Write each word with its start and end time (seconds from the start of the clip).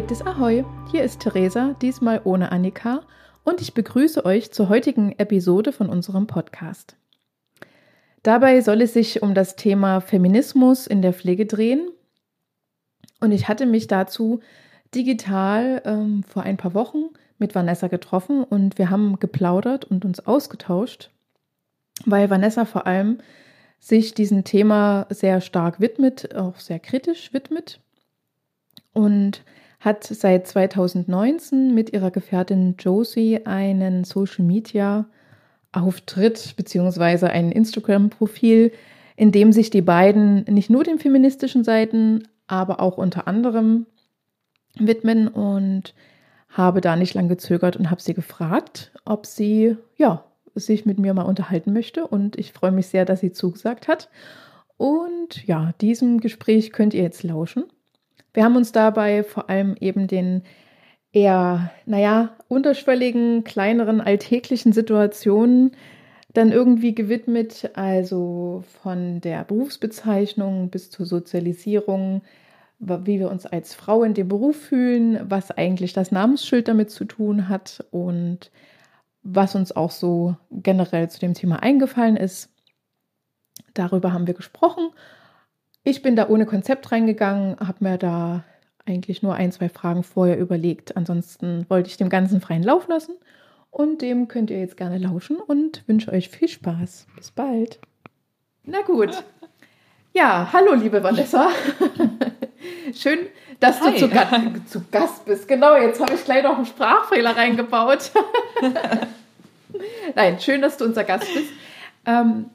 Gepflegtes 0.00 0.26
Ahoi, 0.26 0.64
hier 0.90 1.04
ist 1.04 1.20
Theresa, 1.20 1.76
diesmal 1.82 2.22
ohne 2.24 2.52
Annika, 2.52 3.02
und 3.44 3.60
ich 3.60 3.74
begrüße 3.74 4.24
euch 4.24 4.50
zur 4.50 4.70
heutigen 4.70 5.12
Episode 5.18 5.72
von 5.72 5.90
unserem 5.90 6.26
Podcast. 6.26 6.96
Dabei 8.22 8.62
soll 8.62 8.80
es 8.80 8.94
sich 8.94 9.22
um 9.22 9.34
das 9.34 9.56
Thema 9.56 10.00
Feminismus 10.00 10.86
in 10.86 11.02
der 11.02 11.12
Pflege 11.12 11.44
drehen. 11.44 11.90
Und 13.20 13.32
ich 13.32 13.46
hatte 13.46 13.66
mich 13.66 13.88
dazu 13.88 14.40
digital 14.94 15.82
ähm, 15.84 16.22
vor 16.22 16.44
ein 16.44 16.56
paar 16.56 16.72
Wochen 16.72 17.10
mit 17.38 17.54
Vanessa 17.54 17.88
getroffen 17.88 18.42
und 18.42 18.78
wir 18.78 18.88
haben 18.88 19.20
geplaudert 19.20 19.84
und 19.84 20.06
uns 20.06 20.26
ausgetauscht, 20.26 21.10
weil 22.06 22.30
Vanessa 22.30 22.64
vor 22.64 22.86
allem 22.86 23.18
sich 23.80 24.14
diesem 24.14 24.44
Thema 24.44 25.06
sehr 25.10 25.42
stark 25.42 25.78
widmet, 25.78 26.34
auch 26.34 26.56
sehr 26.56 26.78
kritisch 26.78 27.34
widmet 27.34 27.80
und 28.94 29.42
hat 29.80 30.04
seit 30.04 30.46
2019 30.46 31.74
mit 31.74 31.92
ihrer 31.92 32.10
Gefährtin 32.10 32.76
Josie 32.78 33.40
einen 33.46 34.04
Social 34.04 34.44
Media 34.44 35.06
Auftritt 35.72 36.54
bzw. 36.56 37.26
ein 37.26 37.50
Instagram-Profil, 37.50 38.72
in 39.16 39.32
dem 39.32 39.52
sich 39.52 39.70
die 39.70 39.82
beiden 39.82 40.44
nicht 40.44 40.68
nur 40.70 40.84
den 40.84 40.98
feministischen 40.98 41.64
Seiten, 41.64 42.28
aber 42.46 42.80
auch 42.80 42.98
unter 42.98 43.26
anderem 43.26 43.86
widmen 44.78 45.28
und 45.28 45.94
habe 46.48 46.80
da 46.80 46.96
nicht 46.96 47.14
lange 47.14 47.28
gezögert 47.28 47.76
und 47.76 47.90
habe 47.90 48.02
sie 48.02 48.14
gefragt, 48.14 48.92
ob 49.04 49.24
sie 49.24 49.76
ja 49.96 50.24
sich 50.54 50.84
mit 50.84 50.98
mir 50.98 51.14
mal 51.14 51.22
unterhalten 51.22 51.72
möchte 51.72 52.06
und 52.06 52.36
ich 52.38 52.52
freue 52.52 52.72
mich 52.72 52.88
sehr, 52.88 53.04
dass 53.04 53.20
sie 53.20 53.32
zugesagt 53.32 53.88
hat. 53.88 54.10
Und 54.76 55.46
ja, 55.46 55.72
diesem 55.80 56.20
Gespräch 56.20 56.72
könnt 56.72 56.92
ihr 56.92 57.02
jetzt 57.02 57.22
lauschen. 57.22 57.64
Wir 58.32 58.44
haben 58.44 58.56
uns 58.56 58.72
dabei 58.72 59.24
vor 59.24 59.50
allem 59.50 59.76
eben 59.80 60.06
den 60.06 60.42
eher, 61.12 61.70
naja, 61.86 62.36
unterschwelligen, 62.48 63.44
kleineren, 63.44 64.00
alltäglichen 64.00 64.72
Situationen 64.72 65.72
dann 66.32 66.52
irgendwie 66.52 66.94
gewidmet, 66.94 67.70
also 67.74 68.62
von 68.82 69.20
der 69.20 69.44
Berufsbezeichnung 69.44 70.70
bis 70.70 70.90
zur 70.90 71.06
Sozialisierung, 71.06 72.22
wie 72.78 73.18
wir 73.18 73.30
uns 73.30 73.46
als 73.46 73.74
Frau 73.74 74.04
in 74.04 74.14
dem 74.14 74.28
Beruf 74.28 74.56
fühlen, 74.56 75.20
was 75.28 75.50
eigentlich 75.50 75.92
das 75.92 76.12
Namensschild 76.12 76.68
damit 76.68 76.90
zu 76.90 77.04
tun 77.04 77.48
hat 77.48 77.84
und 77.90 78.50
was 79.22 79.54
uns 79.54 79.74
auch 79.74 79.90
so 79.90 80.36
generell 80.50 81.10
zu 81.10 81.20
dem 81.20 81.34
Thema 81.34 81.62
eingefallen 81.62 82.16
ist. 82.16 82.48
Darüber 83.74 84.12
haben 84.12 84.26
wir 84.26 84.34
gesprochen. 84.34 84.90
Ich 85.82 86.02
bin 86.02 86.14
da 86.14 86.28
ohne 86.28 86.44
Konzept 86.44 86.92
reingegangen, 86.92 87.58
habe 87.58 87.78
mir 87.80 87.96
da 87.96 88.44
eigentlich 88.86 89.22
nur 89.22 89.34
ein, 89.34 89.50
zwei 89.50 89.68
Fragen 89.68 90.02
vorher 90.02 90.38
überlegt. 90.38 90.96
Ansonsten 90.96 91.64
wollte 91.68 91.88
ich 91.88 91.96
dem 91.96 92.10
Ganzen 92.10 92.40
freien 92.40 92.62
Lauf 92.62 92.86
lassen 92.88 93.14
und 93.70 94.02
dem 94.02 94.28
könnt 94.28 94.50
ihr 94.50 94.58
jetzt 94.58 94.76
gerne 94.76 94.98
lauschen 94.98 95.36
und 95.36 95.86
wünsche 95.86 96.12
euch 96.12 96.28
viel 96.28 96.48
Spaß. 96.48 97.06
Bis 97.16 97.30
bald. 97.30 97.78
Na 98.64 98.82
gut. 98.82 99.24
Ja, 100.12 100.50
hallo 100.52 100.74
liebe 100.74 101.02
Vanessa. 101.02 101.50
Schön, 102.94 103.20
dass 103.60 103.80
Hi. 103.80 103.92
du 103.92 103.98
zu, 103.98 104.64
zu, 104.66 104.84
Gast 104.90 105.24
bist. 105.24 105.48
Genau, 105.48 105.76
jetzt 105.76 106.00
habe 106.00 106.14
ich 106.14 106.24
gleich 106.24 106.42
noch 106.42 106.56
einen 106.56 106.66
Sprachfehler 106.66 107.36
reingebaut. 107.36 108.10
Nein, 110.14 110.40
schön, 110.40 110.60
dass 110.60 110.76
du 110.76 110.84
unser 110.84 111.04
Gast 111.04 111.32
bist. 111.32 111.50
Ähm, 112.04 112.46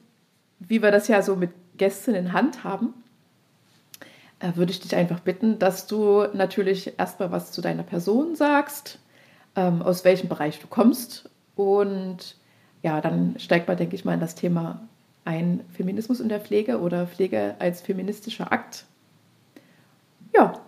wie 0.59 0.81
wir 0.84 0.91
das 0.91 1.08
ja 1.08 1.22
so 1.22 1.35
mit 1.35 1.52
Gästen 1.78 2.14
in 2.14 2.34
Hand 2.34 2.64
haben, 2.64 2.94
würde 4.53 4.72
ich 4.72 4.79
dich 4.79 4.95
einfach 4.95 5.19
bitten, 5.19 5.59
dass 5.59 5.88
du 5.88 6.25
natürlich 6.33 7.00
erstmal 7.00 7.31
was 7.31 7.51
zu 7.51 7.61
deiner 7.61 7.83
Person 7.83 8.35
sagst, 8.35 9.00
ähm, 9.56 9.81
aus 9.81 10.03
welchem 10.03 10.29
Bereich 10.29 10.59
du 10.59 10.67
kommst. 10.67 11.29
Und 11.56 12.35
ja, 12.84 13.01
dann 13.01 13.35
steigt 13.39 13.67
man, 13.67 13.78
denke 13.78 13.95
ich 13.95 14.05
mal, 14.05 14.13
in 14.13 14.19
das 14.19 14.35
Thema 14.35 14.81
ein 15.23 15.61
Feminismus 15.73 16.19
in 16.19 16.29
der 16.29 16.39
Pflege 16.39 16.79
oder 16.79 17.07
Pflege 17.07 17.55
als 17.59 17.81
feministischer 17.81 18.51
Akt. 18.51 18.85
Ja. 20.34 20.59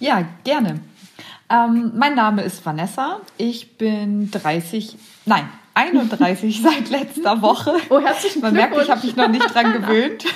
Ja, 0.00 0.26
gerne. 0.42 0.80
Ähm, 1.48 1.92
mein 1.94 2.14
Name 2.14 2.42
ist 2.42 2.64
Vanessa. 2.66 3.20
Ich 3.36 3.78
bin 3.78 4.30
30, 4.30 4.96
nein, 5.26 5.48
31 5.74 6.60
seit 6.62 6.90
letzter 6.90 7.42
Woche. 7.42 7.74
Oh, 7.90 8.00
herzlichen 8.00 8.40
Man 8.40 8.54
merkt, 8.54 8.80
ich 8.80 8.90
habe 8.90 9.04
mich 9.04 9.16
noch 9.16 9.28
nicht 9.28 9.52
dran 9.52 9.72
gewöhnt. 9.72 10.24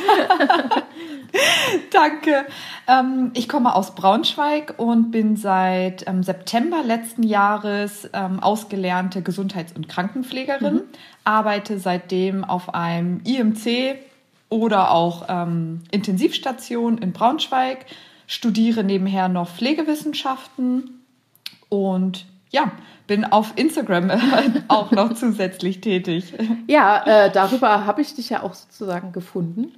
Danke. 1.93 2.47
Ähm, 2.87 3.31
ich 3.34 3.48
komme 3.48 3.75
aus 3.75 3.94
Braunschweig 3.94 4.75
und 4.78 5.10
bin 5.10 5.37
seit 5.37 6.06
ähm, 6.09 6.22
September 6.22 6.82
letzten 6.82 7.22
Jahres 7.22 8.09
ähm, 8.12 8.41
ausgelernte 8.41 9.22
Gesundheits- 9.22 9.75
und 9.75 9.88
Krankenpflegerin. 9.88 10.75
Mhm. 10.75 10.82
Arbeite 11.25 11.78
seitdem 11.78 12.44
auf 12.44 12.75
einem 12.75 13.21
IMC 13.25 13.97
oder 14.48 14.91
auch 14.91 15.27
ähm, 15.28 15.82
Intensivstation 15.91 16.98
in 16.98 17.12
Braunschweig. 17.12 17.87
Studiere 18.27 18.84
nebenher 18.84 19.28
noch 19.28 19.48
Pflegewissenschaften 19.48 21.03
und 21.69 22.27
ja, 22.50 22.72
bin 23.09 23.25
auf 23.25 23.55
Instagram 23.57 24.13
auch 24.69 24.93
noch 24.93 25.15
zusätzlich 25.15 25.81
tätig. 25.81 26.33
Ja, 26.69 27.25
äh, 27.25 27.33
darüber 27.33 27.87
habe 27.87 28.03
ich 28.03 28.15
dich 28.15 28.29
ja 28.29 28.45
auch 28.45 28.55
sozusagen 28.55 29.11
gefunden. 29.11 29.73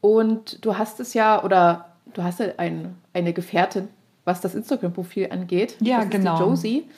Und 0.00 0.64
du 0.64 0.78
hast 0.78 1.00
es 1.00 1.14
ja, 1.14 1.42
oder 1.42 1.86
du 2.14 2.22
hast 2.22 2.38
ja 2.38 2.46
ein, 2.58 2.94
eine 3.12 3.32
Gefährtin, 3.32 3.88
was 4.24 4.40
das 4.40 4.54
Instagram-Profil 4.54 5.30
angeht. 5.32 5.76
Ja, 5.80 6.02
das 6.02 6.10
genau. 6.10 6.38
Josie. 6.38 6.88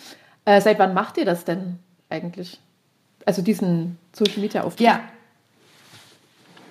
Äh, 0.44 0.60
seit 0.60 0.78
wann 0.78 0.92
macht 0.92 1.16
ihr 1.16 1.24
das 1.24 1.44
denn 1.44 1.78
eigentlich? 2.10 2.60
Also 3.24 3.40
diesen 3.40 3.98
Social 4.12 4.40
Media 4.40 4.64
Auftritt? 4.64 4.86
Ja. 4.86 5.00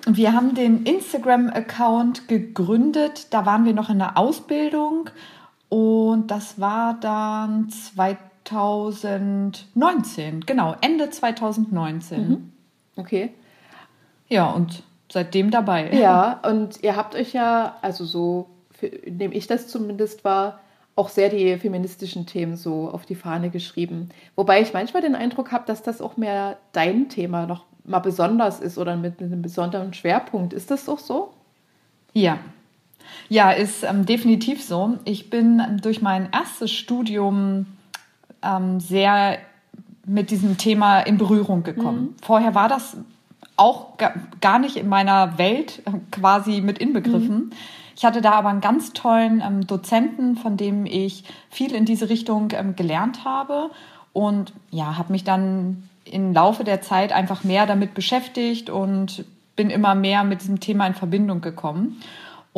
Wir 0.06 0.32
haben 0.32 0.54
den 0.54 0.84
Instagram-Account 0.84 2.28
gegründet. 2.28 3.28
Da 3.30 3.46
waren 3.46 3.64
wir 3.64 3.72
noch 3.72 3.90
in 3.90 3.98
der 3.98 4.16
Ausbildung. 4.16 5.10
Und 5.68 6.28
das 6.28 6.60
war 6.60 6.98
dann 7.00 7.70
2019. 8.48 10.40
Genau, 10.46 10.74
Ende 10.80 11.10
2019. 11.10 12.28
Mhm. 12.28 12.52
Okay. 12.96 13.34
Ja, 14.28 14.50
und 14.50 14.82
seitdem 15.10 15.50
dabei. 15.50 15.90
Ja, 15.92 16.40
und 16.48 16.82
ihr 16.82 16.96
habt 16.96 17.14
euch 17.14 17.32
ja, 17.32 17.76
also 17.82 18.04
so 18.04 18.48
nehme 19.06 19.34
ich 19.34 19.46
das 19.46 19.68
zumindest 19.68 20.24
wahr, 20.24 20.60
auch 20.96 21.10
sehr 21.10 21.28
die 21.28 21.56
feministischen 21.58 22.26
Themen 22.26 22.56
so 22.56 22.90
auf 22.90 23.06
die 23.06 23.14
Fahne 23.14 23.50
geschrieben. 23.50 24.08
Wobei 24.34 24.60
ich 24.60 24.72
manchmal 24.72 25.02
den 25.02 25.14
Eindruck 25.14 25.52
habe, 25.52 25.64
dass 25.66 25.82
das 25.82 26.00
auch 26.00 26.16
mehr 26.16 26.56
dein 26.72 27.08
Thema 27.08 27.46
noch 27.46 27.66
mal 27.84 28.00
besonders 28.00 28.58
ist 28.60 28.78
oder 28.78 28.96
mit 28.96 29.20
einem 29.20 29.42
besonderen 29.42 29.94
Schwerpunkt. 29.94 30.52
Ist 30.52 30.70
das 30.70 30.88
auch 30.88 30.98
so? 30.98 31.32
Ja. 32.12 32.38
Ja, 33.28 33.52
ist 33.52 33.84
ähm, 33.84 34.06
definitiv 34.06 34.62
so. 34.62 34.98
Ich 35.04 35.30
bin 35.30 35.78
durch 35.82 36.02
mein 36.02 36.30
erstes 36.32 36.72
Studium 36.72 37.66
ähm, 38.42 38.80
sehr 38.80 39.38
mit 40.06 40.30
diesem 40.30 40.56
Thema 40.56 41.00
in 41.00 41.18
Berührung 41.18 41.62
gekommen. 41.62 42.00
Mhm. 42.00 42.14
Vorher 42.22 42.54
war 42.54 42.68
das 42.68 42.96
auch 43.56 43.98
gar 44.40 44.58
nicht 44.58 44.76
in 44.76 44.88
meiner 44.88 45.38
Welt 45.38 45.82
äh, 45.84 45.92
quasi 46.10 46.60
mit 46.60 46.78
inbegriffen. 46.78 47.36
Mhm. 47.36 47.50
Ich 47.96 48.04
hatte 48.04 48.22
da 48.22 48.32
aber 48.32 48.48
einen 48.48 48.60
ganz 48.60 48.92
tollen 48.92 49.42
ähm, 49.44 49.66
Dozenten, 49.66 50.36
von 50.36 50.56
dem 50.56 50.86
ich 50.86 51.24
viel 51.50 51.74
in 51.74 51.84
diese 51.84 52.08
Richtung 52.08 52.48
ähm, 52.52 52.76
gelernt 52.76 53.24
habe 53.24 53.70
und 54.12 54.52
ja, 54.70 54.96
habe 54.96 55.12
mich 55.12 55.24
dann 55.24 55.88
im 56.04 56.32
Laufe 56.32 56.64
der 56.64 56.80
Zeit 56.80 57.12
einfach 57.12 57.44
mehr 57.44 57.66
damit 57.66 57.94
beschäftigt 57.94 58.70
und 58.70 59.24
bin 59.56 59.68
immer 59.68 59.94
mehr 59.94 60.24
mit 60.24 60.40
diesem 60.40 60.60
Thema 60.60 60.86
in 60.86 60.94
Verbindung 60.94 61.40
gekommen 61.40 62.00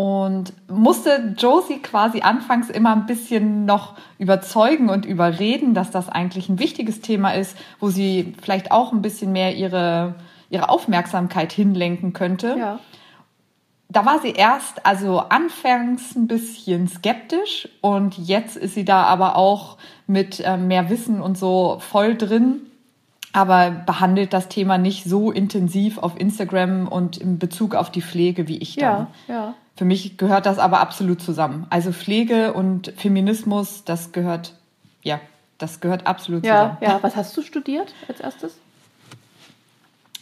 und 0.01 0.55
musste 0.67 1.35
Josie 1.37 1.81
quasi 1.83 2.23
anfangs 2.23 2.71
immer 2.71 2.93
ein 2.93 3.05
bisschen 3.05 3.67
noch 3.67 3.97
überzeugen 4.19 4.89
und 4.89 5.05
überreden, 5.05 5.75
dass 5.75 5.91
das 5.91 6.09
eigentlich 6.09 6.49
ein 6.49 6.59
wichtiges 6.59 7.03
Thema 7.03 7.33
ist, 7.33 7.55
wo 7.81 7.91
sie 7.91 8.33
vielleicht 8.41 8.73
auch 8.73 8.95
ein 8.95 9.03
bisschen 9.03 9.31
mehr 9.33 9.55
ihre 9.55 10.15
ihre 10.49 10.71
Aufmerksamkeit 10.71 11.53
hinlenken 11.53 12.15
könnte. 12.15 12.57
Ja. 12.59 12.81
Da 13.91 14.07
war 14.07 14.21
sie 14.21 14.31
erst, 14.31 14.87
also 14.87 15.19
anfangs 15.19 16.17
ein 16.17 16.27
bisschen 16.27 16.89
skeptisch 16.89 17.69
und 17.83 18.17
jetzt 18.17 18.57
ist 18.57 18.75
sie 18.75 18.87
da 18.87 19.03
aber 19.03 19.37
auch 19.37 19.77
mit 20.07 20.41
äh, 20.41 20.57
mehr 20.57 20.89
Wissen 20.89 21.21
und 21.21 21.37
so 21.37 21.77
voll 21.81 22.17
drin, 22.17 22.61
aber 23.35 23.71
behandelt 23.71 24.33
das 24.33 24.49
Thema 24.49 24.79
nicht 24.79 25.05
so 25.05 25.31
intensiv 25.31 25.99
auf 25.99 26.19
Instagram 26.19 26.89
und 26.89 27.19
in 27.19 27.39
Bezug 27.39 27.75
auf 27.75 27.91
die 27.91 28.01
Pflege 28.01 28.49
wie 28.49 28.59
ich 28.59 28.77
dann. 28.77 29.09
Ja, 29.29 29.35
ja. 29.35 29.55
Für 29.81 29.87
mich 29.87 30.19
gehört 30.19 30.45
das 30.45 30.59
aber 30.59 30.81
absolut 30.81 31.23
zusammen. 31.23 31.67
Also 31.71 31.91
Pflege 31.91 32.53
und 32.53 32.93
Feminismus, 32.99 33.83
das 33.83 34.13
gehört, 34.13 34.53
ja, 35.03 35.21
das 35.57 35.81
gehört 35.81 36.07
absolut 36.07 36.45
ja, 36.45 36.53
zusammen. 36.53 36.79
Ja, 36.83 36.99
was 37.03 37.17
hast 37.17 37.35
du 37.35 37.41
studiert 37.41 37.95
als 38.07 38.21
erstes? 38.21 38.59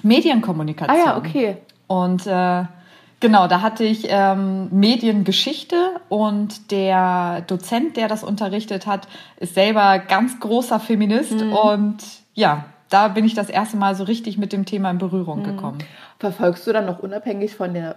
Medienkommunikation. 0.05 0.97
Ah 0.97 1.05
ja, 1.05 1.17
okay. 1.17 1.57
Und 1.89 2.25
äh, 2.29 2.67
genau, 3.19 3.49
da 3.49 3.61
hatte 3.61 3.83
ich 3.83 4.07
ähm, 4.09 4.69
Mediengeschichte 4.71 5.97
und 6.09 6.71
der 6.71 7.41
Dozent, 7.49 7.97
der 7.97 8.07
das 8.07 8.23
unterrichtet 8.23 8.87
hat, 8.87 9.09
ist 9.39 9.55
selber 9.55 9.99
ganz 9.99 10.39
großer 10.39 10.79
Feminist 10.79 11.33
mhm. 11.33 11.53
und 11.53 11.97
ja, 12.35 12.67
da 12.91 13.09
bin 13.09 13.25
ich 13.25 13.35
das 13.35 13.51
erste 13.51 13.77
Mal 13.77 13.97
so 13.97 14.05
richtig 14.05 14.39
mit 14.39 14.53
dem 14.53 14.67
Thema 14.67 14.93
in 14.93 14.99
Berührung 14.99 15.41
mhm. 15.41 15.45
gekommen. 15.47 15.79
Verfolgst 16.21 16.65
du 16.69 16.73
dann 16.73 16.87
noch 16.87 17.01
unabhängig 17.01 17.57
von 17.57 17.75
der 17.75 17.97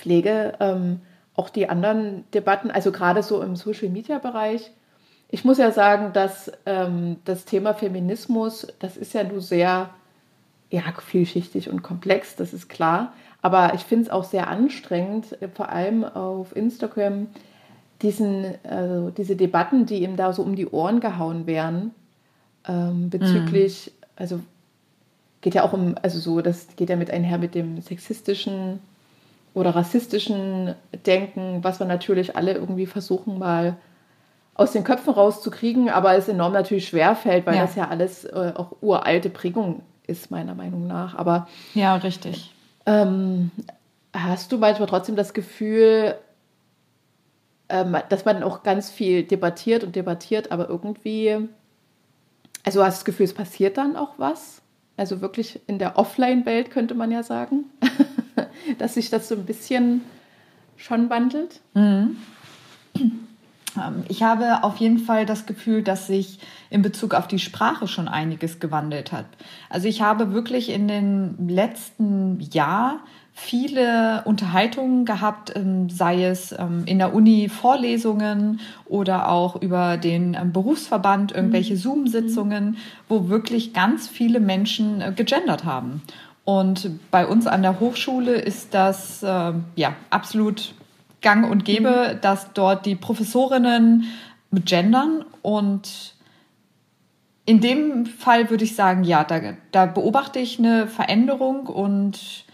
Pflege 0.00 0.54
ähm, 0.60 1.00
auch 1.34 1.48
die 1.50 1.68
anderen 1.68 2.24
Debatten, 2.34 2.70
also 2.70 2.92
gerade 2.92 3.22
so 3.22 3.42
im 3.42 3.56
Social-Media-Bereich? 3.56 4.70
Ich 5.28 5.44
muss 5.44 5.58
ja 5.58 5.70
sagen, 5.70 6.12
dass 6.12 6.50
ähm, 6.66 7.16
das 7.24 7.44
Thema 7.44 7.74
Feminismus, 7.74 8.66
das 8.80 8.96
ist 8.96 9.14
ja 9.14 9.22
nur 9.24 9.40
sehr 9.40 9.90
ja, 10.70 10.82
vielschichtig 10.98 11.70
und 11.70 11.82
komplex, 11.82 12.36
das 12.36 12.52
ist 12.52 12.68
klar. 12.68 13.12
Aber 13.42 13.74
ich 13.74 13.82
finde 13.82 14.06
es 14.06 14.10
auch 14.10 14.24
sehr 14.24 14.48
anstrengend, 14.48 15.38
vor 15.54 15.70
allem 15.70 16.04
auf 16.04 16.54
Instagram, 16.54 17.28
diesen, 18.02 18.54
also 18.64 19.10
diese 19.10 19.36
Debatten, 19.36 19.86
die 19.86 20.02
ihm 20.02 20.16
da 20.16 20.32
so 20.32 20.42
um 20.42 20.56
die 20.56 20.66
Ohren 20.66 21.00
gehauen 21.00 21.46
werden, 21.46 21.92
ähm, 22.66 23.10
bezüglich, 23.10 23.92
mhm. 23.94 24.06
also 24.16 24.40
geht 25.40 25.54
ja 25.54 25.62
auch 25.62 25.72
um, 25.72 25.94
also 26.02 26.18
so, 26.18 26.40
das 26.40 26.68
geht 26.76 26.90
ja 26.90 26.96
mit 26.96 27.10
einher 27.10 27.38
mit 27.38 27.54
dem 27.54 27.80
sexistischen 27.80 28.80
oder 29.54 29.74
rassistischen 29.74 30.74
Denken, 31.06 31.62
was 31.62 31.80
wir 31.80 31.86
natürlich 31.86 32.36
alle 32.36 32.54
irgendwie 32.54 32.86
versuchen 32.86 33.38
mal 33.38 33.76
aus 34.54 34.72
den 34.72 34.84
Köpfen 34.84 35.14
rauszukriegen, 35.14 35.88
aber 35.88 36.14
es 36.16 36.28
enorm 36.28 36.52
natürlich 36.52 36.88
schwer 36.88 37.16
fällt, 37.16 37.46
weil 37.46 37.56
ja. 37.56 37.62
das 37.62 37.76
ja 37.76 37.88
alles 37.88 38.24
äh, 38.24 38.52
auch 38.54 38.76
uralte 38.82 39.30
Prägung 39.30 39.82
ist, 40.06 40.30
meiner 40.30 40.54
Meinung 40.54 40.86
nach. 40.86 41.14
Aber 41.14 41.48
ja, 41.74 41.96
richtig. 41.96 42.52
Ähm, 42.84 43.50
hast 44.12 44.52
du 44.52 44.58
manchmal 44.58 44.88
trotzdem 44.88 45.16
das 45.16 45.32
Gefühl, 45.32 46.14
ähm, 47.70 47.96
dass 48.08 48.24
man 48.24 48.42
auch 48.42 48.62
ganz 48.62 48.90
viel 48.90 49.22
debattiert 49.22 49.84
und 49.84 49.96
debattiert, 49.96 50.52
aber 50.52 50.68
irgendwie, 50.68 51.38
also 52.64 52.84
hast 52.84 52.96
du 52.96 52.98
das 52.98 53.04
Gefühl, 53.04 53.24
es 53.24 53.34
passiert 53.34 53.78
dann 53.78 53.96
auch 53.96 54.14
was? 54.18 54.60
Also 54.96 55.22
wirklich 55.22 55.60
in 55.66 55.78
der 55.78 55.96
Offline-Welt 55.98 56.70
könnte 56.70 56.94
man 56.94 57.10
ja 57.10 57.22
sagen, 57.22 57.64
dass 58.78 58.94
sich 58.94 59.10
das 59.10 59.28
so 59.28 59.34
ein 59.34 59.44
bisschen 59.44 60.02
schon 60.76 61.10
wandelt. 61.10 61.60
Mhm. 61.74 62.16
Ähm, 63.76 64.04
ich 64.08 64.22
habe 64.22 64.64
auf 64.64 64.78
jeden 64.78 64.98
Fall 64.98 65.26
das 65.26 65.46
Gefühl, 65.46 65.82
dass 65.82 66.06
sich 66.06 66.38
in 66.70 66.82
Bezug 66.82 67.14
auf 67.14 67.28
die 67.28 67.38
Sprache 67.38 67.86
schon 67.88 68.08
einiges 68.08 68.60
gewandelt 68.60 69.12
hat. 69.12 69.26
Also 69.68 69.88
ich 69.88 70.02
habe 70.02 70.32
wirklich 70.32 70.70
in 70.70 70.88
den 70.88 71.48
letzten 71.48 72.40
Jahr 72.52 73.00
viele 73.32 74.22
Unterhaltungen 74.24 75.04
gehabt, 75.04 75.54
ähm, 75.56 75.88
sei 75.88 76.24
es 76.24 76.52
ähm, 76.52 76.82
in 76.86 76.98
der 76.98 77.14
Uni 77.14 77.48
Vorlesungen 77.48 78.60
oder 78.86 79.28
auch 79.28 79.60
über 79.62 79.96
den 79.96 80.36
Berufsverband 80.52 81.32
irgendwelche 81.32 81.74
mhm. 81.74 81.78
Zoom-Sitzungen, 81.78 82.76
wo 83.08 83.28
wirklich 83.28 83.72
ganz 83.72 84.08
viele 84.08 84.40
Menschen 84.40 85.00
äh, 85.00 85.12
gegendert 85.14 85.64
haben. 85.64 86.02
Und 86.50 87.12
bei 87.12 87.28
uns 87.28 87.46
an 87.46 87.62
der 87.62 87.78
Hochschule 87.78 88.32
ist 88.34 88.74
das 88.74 89.22
äh, 89.22 89.52
ja 89.76 89.94
absolut 90.10 90.74
gang 91.20 91.48
und 91.48 91.64
gäbe, 91.64 92.14
mhm. 92.14 92.20
dass 92.22 92.52
dort 92.54 92.86
die 92.86 92.96
Professorinnen 92.96 94.06
gendern 94.52 95.24
und 95.42 96.16
in 97.46 97.60
dem 97.60 98.04
Fall 98.04 98.50
würde 98.50 98.64
ich 98.64 98.74
sagen, 98.74 99.04
ja, 99.04 99.22
da, 99.22 99.40
da 99.70 99.86
beobachte 99.86 100.40
ich 100.40 100.58
eine 100.58 100.88
Veränderung 100.88 101.68
und 101.68 102.44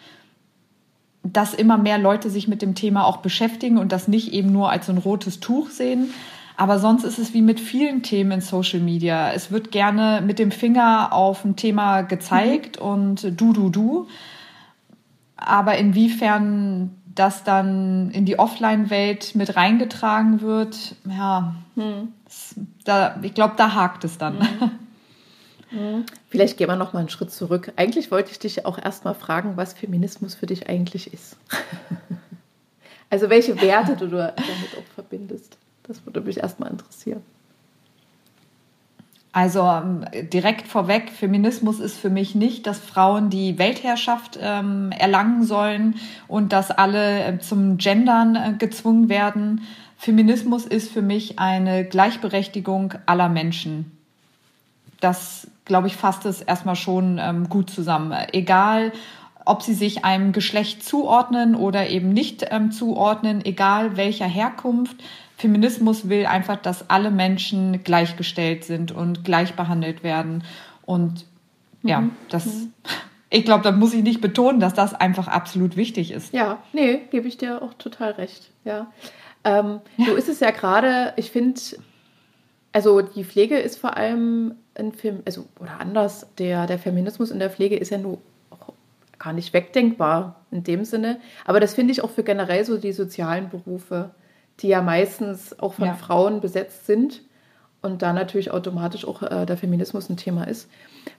dass 1.23 1.55
immer 1.55 1.79
mehr 1.79 1.97
Leute 1.97 2.29
sich 2.29 2.49
mit 2.49 2.61
dem 2.61 2.75
Thema 2.75 3.07
auch 3.07 3.19
beschäftigen 3.19 3.79
und 3.79 3.93
das 3.93 4.09
nicht 4.09 4.35
eben 4.35 4.53
nur 4.53 4.71
als 4.71 4.87
so 4.87 4.93
ein 4.93 4.99
rotes 4.99 5.41
Tuch 5.41 5.71
sehen. 5.71 6.13
Aber 6.57 6.79
sonst 6.79 7.05
ist 7.05 7.19
es 7.19 7.35
wie 7.35 7.43
mit 7.43 7.61
vielen 7.61 8.03
Themen 8.03 8.33
in 8.33 8.41
Social 8.41 8.81
Media. 8.81 9.33
Es 9.33 9.51
wird 9.51 9.71
gerne 9.71 10.23
mit 10.25 10.39
dem 10.39 10.51
Finger 10.51 11.13
auf 11.13 11.45
ein 11.45 11.57
Thema 11.57 12.03
gezeigt 12.03 12.81
mhm. 12.81 12.87
und 12.87 13.41
du, 13.41 13.53
du, 13.53 13.69
du. 13.69 14.07
Aber 15.37 15.77
inwiefern 15.77 16.97
das 17.15 17.45
dann 17.45 18.11
in 18.11 18.25
die 18.25 18.39
Offline-Welt 18.39 19.35
mit 19.35 19.57
reingetragen 19.57 20.41
wird, 20.41 20.97
ja, 21.09 21.55
hm. 21.75 22.13
da, 22.85 23.19
ich 23.23 23.35
glaube, 23.35 23.55
da 23.57 23.75
hakt 23.75 24.05
es 24.05 24.19
dann. 24.19 24.41
Hm. 24.41 24.71
Hm. 25.71 26.07
Vielleicht 26.29 26.59
gehen 26.59 26.69
wir 26.69 26.77
noch 26.77 26.93
mal 26.93 27.01
einen 27.01 27.09
Schritt 27.09 27.33
zurück. 27.33 27.73
Eigentlich 27.75 28.13
wollte 28.13 28.31
ich 28.31 28.39
dich 28.39 28.67
auch 28.67 28.79
erst 28.79 29.05
mal 29.05 29.15
fragen, 29.15 29.57
was 29.57 29.73
Feminismus 29.73 30.37
für 30.37 30.47
dich 30.47 30.69
eigentlich 30.69 31.13
ist. 31.13 31.37
also 33.11 33.31
welche 33.31 33.61
Werte 33.61 33.97
du 33.97 34.07
damit 34.07 34.37
auch 34.39 34.95
verbindest. 34.95 35.59
Das 35.87 36.05
würde 36.05 36.21
mich 36.21 36.39
erst 36.39 36.61
mal 36.61 36.69
interessieren. 36.69 37.23
Also 39.37 39.61
ähm, 39.61 40.07
direkt 40.33 40.67
vorweg, 40.67 41.11
Feminismus 41.11 41.79
ist 41.79 41.99
für 41.99 42.09
mich 42.09 42.35
nicht, 42.35 42.67
dass 42.67 42.79
Frauen 42.79 43.29
die 43.29 43.59
Weltherrschaft 43.59 44.39
ähm, 44.41 44.93
erlangen 44.93 45.45
sollen 45.45 45.97
und 46.27 46.55
dass 46.55 46.71
alle 46.71 47.23
äh, 47.23 47.39
zum 47.39 47.77
Gendern 47.77 48.35
äh, 48.35 48.55
gezwungen 48.59 49.11
werden. 49.11 49.61
Feminismus 49.99 50.65
ist 50.65 50.91
für 50.91 51.03
mich 51.03 51.39
eine 51.39 51.85
Gleichberechtigung 51.85 52.95
aller 53.05 53.29
Menschen. 53.29 53.93
Das, 55.01 55.49
glaube 55.67 55.89
ich, 55.89 55.97
fasst 55.97 56.25
es 56.25 56.41
erstmal 56.41 56.77
schon 56.77 57.19
ähm, 57.21 57.51
gut 57.51 57.69
zusammen. 57.69 58.17
Egal, 58.33 58.91
ob 59.45 59.61
sie 59.63 59.75
sich 59.75 60.03
einem 60.03 60.33
Geschlecht 60.33 60.83
zuordnen 60.83 61.55
oder 61.55 61.91
eben 61.91 62.09
nicht 62.09 62.47
ähm, 62.51 62.73
zuordnen, 62.73 63.45
egal 63.45 63.99
welcher 63.99 64.25
Herkunft, 64.27 64.97
Feminismus 65.37 66.09
will 66.09 66.27
einfach, 66.27 66.57
dass 66.57 66.89
alle 66.89 67.11
Menschen 67.11 67.85
gleichgestellt 67.85 68.65
sind 68.65 68.93
und 68.93 69.25
gleich 69.25 69.55
behandelt 69.55 70.03
werden. 70.03 70.45
Und 70.85 71.27
ja, 71.83 72.01
mhm. 72.01 72.13
das, 72.31 72.47
mhm. 72.47 72.73
ich 73.31 73.45
glaube, 73.45 73.63
da 73.63 73.73
muss 73.73 73.93
ich 73.93 74.03
nicht 74.03 74.21
betonen, 74.21 74.61
dass 74.61 74.75
das 74.75 74.95
einfach 74.95 75.29
absolut 75.29 75.77
wichtig 75.77 76.11
ist. 76.11 76.33
Ja, 76.33 76.63
nee, 76.73 77.03
gebe 77.11 77.29
ich 77.29 77.37
dir 77.37 77.63
auch 77.63 77.75
total 77.75 78.13
recht. 78.13 78.51
Ja. 78.65 78.93
Ähm, 79.45 79.81
ja. 79.97 80.07
So 80.07 80.15
ist 80.15 80.29
es 80.29 80.41
ja 80.41 80.51
gerade, 80.51 81.13
ich 81.17 81.31
finde, 81.31 81.61
also 82.73 83.03
die 83.03 83.25
Pflege 83.25 83.59
ist 83.59 83.79
vor 83.79 83.97
allem 83.97 84.55
ein 84.75 84.93
Film, 84.93 85.23
also 85.27 85.47
oder 85.61 85.81
anders, 85.81 86.27
der, 86.39 86.67
der 86.67 86.79
Feminismus 86.79 87.31
in 87.31 87.39
der 87.39 87.51
Pflege 87.51 87.77
ist 87.77 87.91
ja 87.91 87.99
nur 87.99 88.19
gar 89.19 89.33
nicht 89.33 89.53
wegdenkbar 89.53 90.45
in 90.51 90.63
dem 90.65 90.85
Sinne. 90.85 91.21
Aber 91.45 91.61
das 91.61 91.75
finde 91.75 91.93
ich 91.93 92.03
auch 92.03 92.11
für 92.11 92.23
generell 92.23 92.65
so 92.65 92.79
die 92.79 92.93
sozialen 92.93 93.49
Berufe 93.49 94.11
die 94.61 94.69
ja 94.69 94.83
meistens 94.83 95.59
auch 95.59 95.75
von 95.75 95.89
ja. 95.89 95.95
Frauen 95.95 96.41
besetzt 96.41 96.87
sind 96.87 97.23
und 97.83 98.03
da 98.03 98.13
natürlich 98.13 98.51
automatisch 98.51 99.07
auch 99.07 99.23
äh, 99.23 99.47
der 99.47 99.57
Feminismus 99.57 100.09
ein 100.09 100.17
Thema 100.17 100.45
ist. 100.45 100.71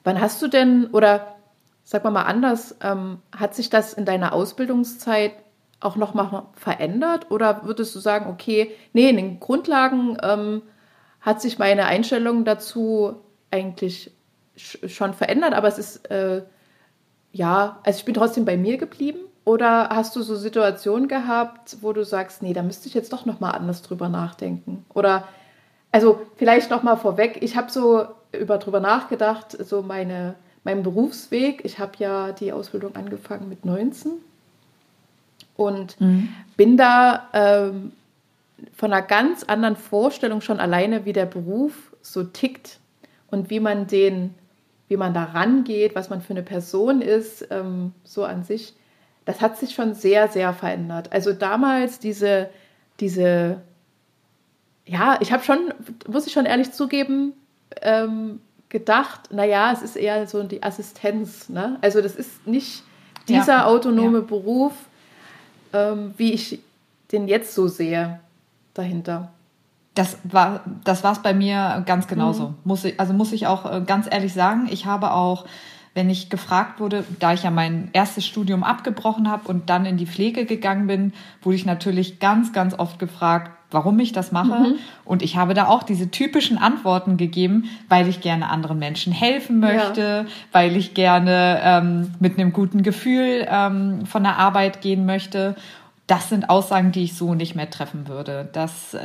Wann 0.04 0.20
hast 0.20 0.42
du 0.42 0.48
denn, 0.48 0.88
oder 0.88 1.36
sag 1.84 2.04
mal 2.04 2.12
mal 2.12 2.24
anders, 2.24 2.76
ähm, 2.82 3.20
hat 3.36 3.56
sich 3.56 3.70
das 3.70 3.94
in 3.94 4.06
deiner 4.06 4.34
Ausbildungszeit 4.34 5.34
auch 5.80 5.96
noch 5.96 6.14
mal 6.14 6.48
verändert 6.54 7.30
oder 7.30 7.64
würdest 7.66 7.96
du 7.96 8.00
sagen, 8.00 8.30
okay, 8.30 8.72
nee, 8.94 9.10
in 9.10 9.18
den 9.18 9.40
Grundlagen 9.40 10.18
ähm, 10.24 10.64
hat 11.22 11.42
sich 11.42 11.60
meine 11.60 11.86
Einstellung 11.86 12.46
dazu 12.46 13.18
eigentlich 13.52 14.12
schon 14.56 15.14
verändert, 15.14 15.54
aber 15.54 15.68
es 15.68 15.78
ist 15.78 16.10
äh, 16.10 16.42
ja, 17.32 17.80
also 17.84 18.00
ich 18.00 18.06
bin 18.06 18.16
trotzdem 18.16 18.46
bei 18.46 18.58
mir 18.58 18.78
geblieben 18.78 19.20
oder 19.48 19.88
hast 19.88 20.14
du 20.18 20.24
so 20.24 20.36
Situationen 20.36 21.08
gehabt, 21.08 21.78
wo 21.80 21.94
du 21.94 22.04
sagst, 22.04 22.44
nee, 22.44 22.52
da 22.52 22.64
müsste 22.64 22.90
ich 22.90 22.94
jetzt 22.94 23.14
doch 23.14 23.26
noch 23.26 23.40
mal 23.40 23.52
anders 23.52 23.82
drüber 23.82 24.10
nachdenken? 24.10 24.86
Oder 24.94 25.26
also 25.90 26.20
vielleicht 26.36 26.70
noch 26.70 26.84
mal 26.84 26.98
vorweg, 26.98 27.38
ich 27.40 27.56
habe 27.56 27.72
so 27.72 28.08
über 28.38 28.58
drüber 28.58 28.82
nachgedacht, 28.82 29.58
so 29.66 29.82
meine 29.82 30.36
meinen 30.66 30.84
Berufsweg. 30.84 31.64
Ich 31.64 31.80
habe 31.80 31.94
ja 31.98 32.34
die 32.34 32.52
Ausbildung 32.52 32.98
angefangen 32.98 33.48
mit 33.48 33.64
19 33.64 34.12
und 35.56 36.02
mhm. 36.02 36.28
bin 36.58 36.76
da 36.76 37.30
ähm, 37.32 37.94
von 38.76 38.92
einer 38.92 39.02
ganz 39.02 39.46
anderen 39.46 39.78
Vorstellung 39.78 40.42
schon 40.42 40.60
alleine, 40.60 41.06
wie 41.06 41.14
der 41.14 41.26
Beruf 41.26 41.94
so 42.02 42.26
tickt 42.26 42.80
und 43.32 43.50
wie 43.50 43.62
man 43.62 43.88
den, 43.88 44.36
wie 44.90 44.98
man 44.98 45.14
da 45.14 45.24
rangeht, 45.24 45.96
was 45.96 46.10
man 46.10 46.22
für 46.22 46.32
eine 46.32 46.44
Person 46.44 47.00
ist, 47.00 47.48
ähm, 47.50 47.94
so 48.04 48.26
an 48.26 48.44
sich 48.44 48.74
das 49.28 49.42
hat 49.42 49.58
sich 49.58 49.76
schon 49.76 49.94
sehr, 49.94 50.30
sehr 50.30 50.54
verändert. 50.54 51.12
Also 51.12 51.34
damals 51.34 52.00
diese, 52.00 52.50
diese, 53.02 53.62
ja, 54.86 55.18
ich 55.20 55.34
habe 55.34 55.44
schon, 55.44 55.74
muss 56.08 56.26
ich 56.26 56.32
schon 56.32 56.46
ehrlich 56.46 56.72
zugeben, 56.72 57.34
ähm, 57.82 58.40
gedacht, 58.70 59.34
naja, 59.34 59.74
es 59.74 59.82
ist 59.82 59.98
eher 59.98 60.26
so 60.28 60.42
die 60.44 60.64
Assistenz. 60.64 61.50
Ne? 61.50 61.78
Also 61.82 62.02
das 62.02 62.16
ist 62.16 62.48
nicht 62.48 62.84
dieser 63.28 63.58
ja, 63.58 63.66
autonome 63.66 64.20
ja. 64.20 64.24
Beruf, 64.24 64.72
ähm, 65.74 66.14
wie 66.16 66.32
ich 66.32 66.62
den 67.12 67.28
jetzt 67.28 67.54
so 67.54 67.68
sehe 67.68 68.22
dahinter. 68.74 69.34
Das 69.94 70.20
war 70.24 70.62
das 70.86 71.04
war's 71.04 71.22
bei 71.22 71.34
mir 71.34 71.84
ganz 71.86 72.08
genauso. 72.08 72.50
Mhm. 72.50 72.56
Muss 72.64 72.86
ich, 72.86 72.98
also 72.98 73.12
muss 73.12 73.34
ich 73.34 73.46
auch 73.46 73.70
äh, 73.70 73.82
ganz 73.82 74.08
ehrlich 74.10 74.34
sagen, 74.34 74.70
ich 74.72 74.86
habe 74.86 75.12
auch 75.12 75.46
wenn 75.98 76.12
ich 76.12 76.30
gefragt 76.30 76.80
wurde, 76.80 77.04
da 77.20 77.34
ich 77.34 77.42
ja 77.42 77.50
mein 77.50 77.90
erstes 77.92 78.24
Studium 78.24 78.64
abgebrochen 78.64 79.32
habe 79.32 79.48
und 79.48 79.72
dann 79.72 79.88
in 79.88 79.98
die 79.98 80.06
Pflege 80.06 80.46
gegangen 80.46 80.86
bin, 80.86 81.12
wurde 81.42 81.56
ich 81.56 81.66
natürlich 81.66 82.20
ganz, 82.20 82.54
ganz 82.54 82.78
oft 82.78 83.00
gefragt, 83.00 83.50
warum 83.72 83.98
ich 83.98 84.12
das 84.12 84.32
mache. 84.32 84.60
Mhm. 84.60 84.76
Und 85.06 85.24
ich 85.24 85.38
habe 85.38 85.56
da 85.56 85.66
auch 85.66 85.82
diese 85.82 86.12
typischen 86.12 86.60
Antworten 86.60 87.18
gegeben, 87.18 87.64
weil 87.90 88.08
ich 88.08 88.22
gerne 88.22 88.50
anderen 88.50 88.78
Menschen 88.78 89.12
helfen 89.12 89.60
möchte, 89.60 90.26
ja. 90.28 90.32
weil 90.52 90.76
ich 90.76 90.94
gerne 90.94 91.62
ähm, 91.64 92.14
mit 92.20 92.38
einem 92.38 92.54
guten 92.54 92.84
Gefühl 92.84 93.48
ähm, 93.50 94.06
von 94.06 94.22
der 94.22 94.38
Arbeit 94.38 94.82
gehen 94.82 95.08
möchte. 95.08 95.56
Das 96.06 96.30
sind 96.30 96.52
Aussagen, 96.52 96.92
die 96.92 97.06
ich 97.06 97.16
so 97.16 97.34
nicht 97.34 97.56
mehr 97.56 97.72
treffen 97.72 98.08
würde. 98.08 98.48
Das, 98.54 98.96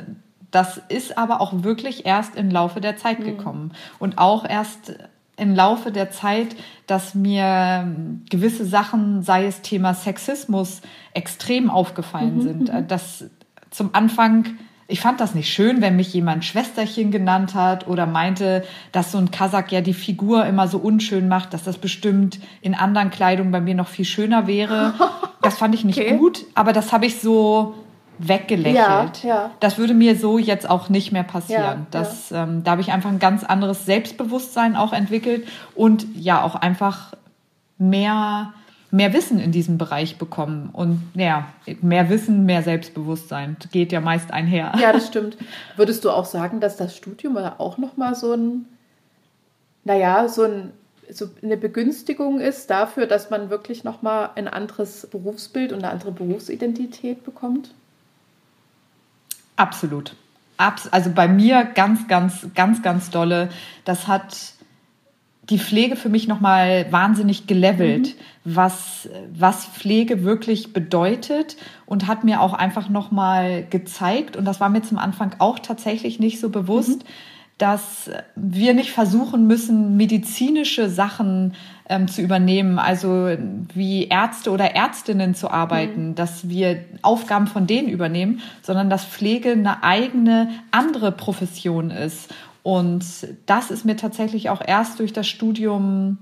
das 0.51 0.79
ist 0.91 1.17
aber 1.17 1.41
auch 1.41 1.63
wirklich 1.63 2.05
erst 2.05 2.37
im 2.37 2.51
Laufe 2.51 2.83
der 2.83 2.99
Zeit 2.99 3.21
mhm. 3.21 3.25
gekommen. 3.25 3.73
Und 3.99 4.19
auch 4.19 4.45
erst 4.47 4.93
im 5.37 5.55
Laufe 5.55 5.93
der 5.93 6.11
Zeit, 6.11 6.55
dass 6.87 7.15
mir 7.15 7.95
gewisse 8.29 8.65
Sachen, 8.65 9.23
sei 9.23 9.47
es 9.47 9.63
Thema 9.63 9.95
Sexismus, 9.95 10.83
extrem 11.15 11.71
aufgefallen 11.71 12.37
mhm. 12.37 12.43
sind. 12.43 12.73
Mhm. 12.73 12.89
Dass 12.89 13.25
zum 13.71 13.91
Anfang 13.95 14.57
ich 14.93 15.01
fand 15.01 15.21
das 15.21 15.35
nicht 15.35 15.51
schön, 15.51 15.81
wenn 15.81 15.97
mich 15.97 16.13
jemand 16.13 16.45
Schwesterchen 16.45 17.11
genannt 17.11 17.55
hat 17.55 17.89
oder 17.89 18.05
meinte, 18.05 18.63
dass 18.93 19.11
so 19.11 19.17
ein 19.17 19.31
Kasach 19.31 19.71
ja 19.71 19.81
die 19.81 19.95
Figur 19.95 20.45
immer 20.45 20.69
so 20.69 20.77
unschön 20.77 21.29
macht, 21.29 21.55
dass 21.55 21.65
das 21.65 21.79
bestimmt 21.79 22.41
in 22.61 22.75
anderen 22.75 23.11
Kleidungen 23.11 23.53
bei 23.53 23.61
mir 23.63 23.75
noch 23.75 23.89
viel 23.89 24.05
schöner 24.05 24.47
wäre. 24.47 24.95
Das 25.45 25.59
fand 25.59 25.75
ich 25.75 25.85
nicht 25.85 25.99
okay. 25.99 26.19
gut, 26.19 26.45
aber 26.55 26.73
das 26.73 26.93
habe 26.93 27.05
ich 27.05 27.21
so 27.21 27.75
weggelächelt. 28.29 29.23
Ja, 29.23 29.29
ja. 29.29 29.51
Das 29.61 29.79
würde 29.79 29.95
mir 29.95 30.17
so 30.17 30.39
jetzt 30.39 30.69
auch 30.69 30.89
nicht 30.89 31.13
mehr 31.13 31.23
passieren. 31.23 31.63
Ja, 31.63 31.87
das, 31.91 32.33
ähm, 32.33 32.65
da 32.65 32.73
habe 32.73 32.81
ich 32.81 32.93
einfach 32.93 33.11
ein 33.11 33.19
ganz 33.19 33.45
anderes 33.45 33.87
Selbstbewusstsein 33.87 34.77
auch 34.77 34.93
entwickelt 34.93 35.47
und 35.75 36.07
ja 36.15 36.43
auch 36.43 36.55
einfach 36.55 37.15
mehr 37.79 38.53
mehr 38.93 39.15
Wissen 39.15 39.41
in 39.41 39.53
diesem 39.53 39.79
Bereich 39.79 40.19
bekommen. 40.19 40.69
Und 40.73 41.03
ja, 41.15 41.49
mehr 41.81 42.11
Wissen, 42.11 42.45
mehr 42.45 42.63
Selbstbewusstsein 42.63 43.57
geht 43.73 43.91
ja 43.91 44.01
meist 44.01 44.31
einher. 44.31 44.73
Ja, 44.79 44.93
das 44.93 45.07
stimmt. 45.09 45.39
Würdest 45.77 46.05
du 46.05 46.11
auch 46.11 46.27
sagen, 46.27 46.61
dass 46.61 46.77
das 46.77 46.95
Studium 46.95 47.39
auch 47.39 47.79
nochmal 47.79 48.15
so 48.15 48.35
ein, 48.35 48.67
naja, 49.85 50.29
so, 50.29 50.43
ein, 50.43 50.73
so 51.11 51.31
eine 51.43 51.57
Begünstigung 51.57 52.39
ist 52.39 52.69
dafür, 52.69 53.07
dass 53.07 53.31
man 53.31 53.49
wirklich 53.49 53.83
nochmal 53.83 54.29
ein 54.35 54.47
anderes 54.47 55.09
Berufsbild 55.11 55.73
und 55.73 55.79
eine 55.83 55.91
andere 55.91 56.13
Berufsidentität 56.13 57.25
bekommt? 57.25 57.73
Absolut. 59.63 60.17
Also 60.57 61.11
bei 61.11 61.29
mir 61.29 61.65
ganz, 61.65 62.09
ganz, 62.09 62.49
ganz, 62.55 62.83
ganz 62.83 63.11
dolle. 63.11 63.49
Das 63.85 64.09
hat 64.09 64.55
die 65.45 65.59
Pflege 65.61 65.95
für 65.95 66.09
mich 66.09 66.27
nochmal 66.27 66.87
wahnsinnig 66.91 67.47
gelevelt, 67.47 68.09
mhm. 68.09 68.57
was, 68.57 69.09
was 69.33 69.67
Pflege 69.67 70.25
wirklich 70.25 70.73
bedeutet 70.73 71.57
und 71.87 72.09
hat 72.09 72.25
mir 72.25 72.41
auch 72.41 72.55
einfach 72.55 72.89
nochmal 72.89 73.65
gezeigt, 73.71 74.37
und 74.37 74.45
das 74.45 74.59
war 74.59 74.69
mir 74.69 74.83
zum 74.83 74.99
Anfang 74.99 75.37
auch 75.39 75.61
tatsächlich 75.61 76.19
nicht 76.19 76.41
so 76.41 76.49
bewusst, 76.49 77.05
mhm. 77.05 77.09
Dass 77.59 78.11
wir 78.35 78.75
nicht 78.75 78.91
versuchen 78.91 79.47
müssen, 79.47 79.97
medizinische 79.97 80.89
Sachen 80.89 81.55
ähm, 81.89 82.09
zu 82.09 82.21
übernehmen, 82.23 82.79
also 82.79 83.29
wie 83.75 84.09
Ärzte 84.09 84.51
oder 84.51 84.75
Ärztinnen 84.75 85.35
zu 85.35 85.51
arbeiten, 85.51 86.11
mhm. 86.11 86.15
dass 86.15 86.49
wir 86.49 86.85
Aufgaben 87.03 87.47
von 87.47 87.67
denen 87.67 87.89
übernehmen, 87.89 88.41
sondern 88.63 88.91
dass 88.91 89.05
Pflege 89.05 89.53
eine 89.53 89.83
eigene 89.83 90.51
andere 90.71 91.13
Profession 91.13 91.91
ist 91.91 92.33
und 92.63 93.05
das 93.47 93.71
ist 93.71 93.85
mir 93.85 93.97
tatsächlich 93.97 94.51
auch 94.51 94.63
erst 94.65 95.01
durch 95.01 95.13
das 95.13 95.27
Studium 95.27 96.19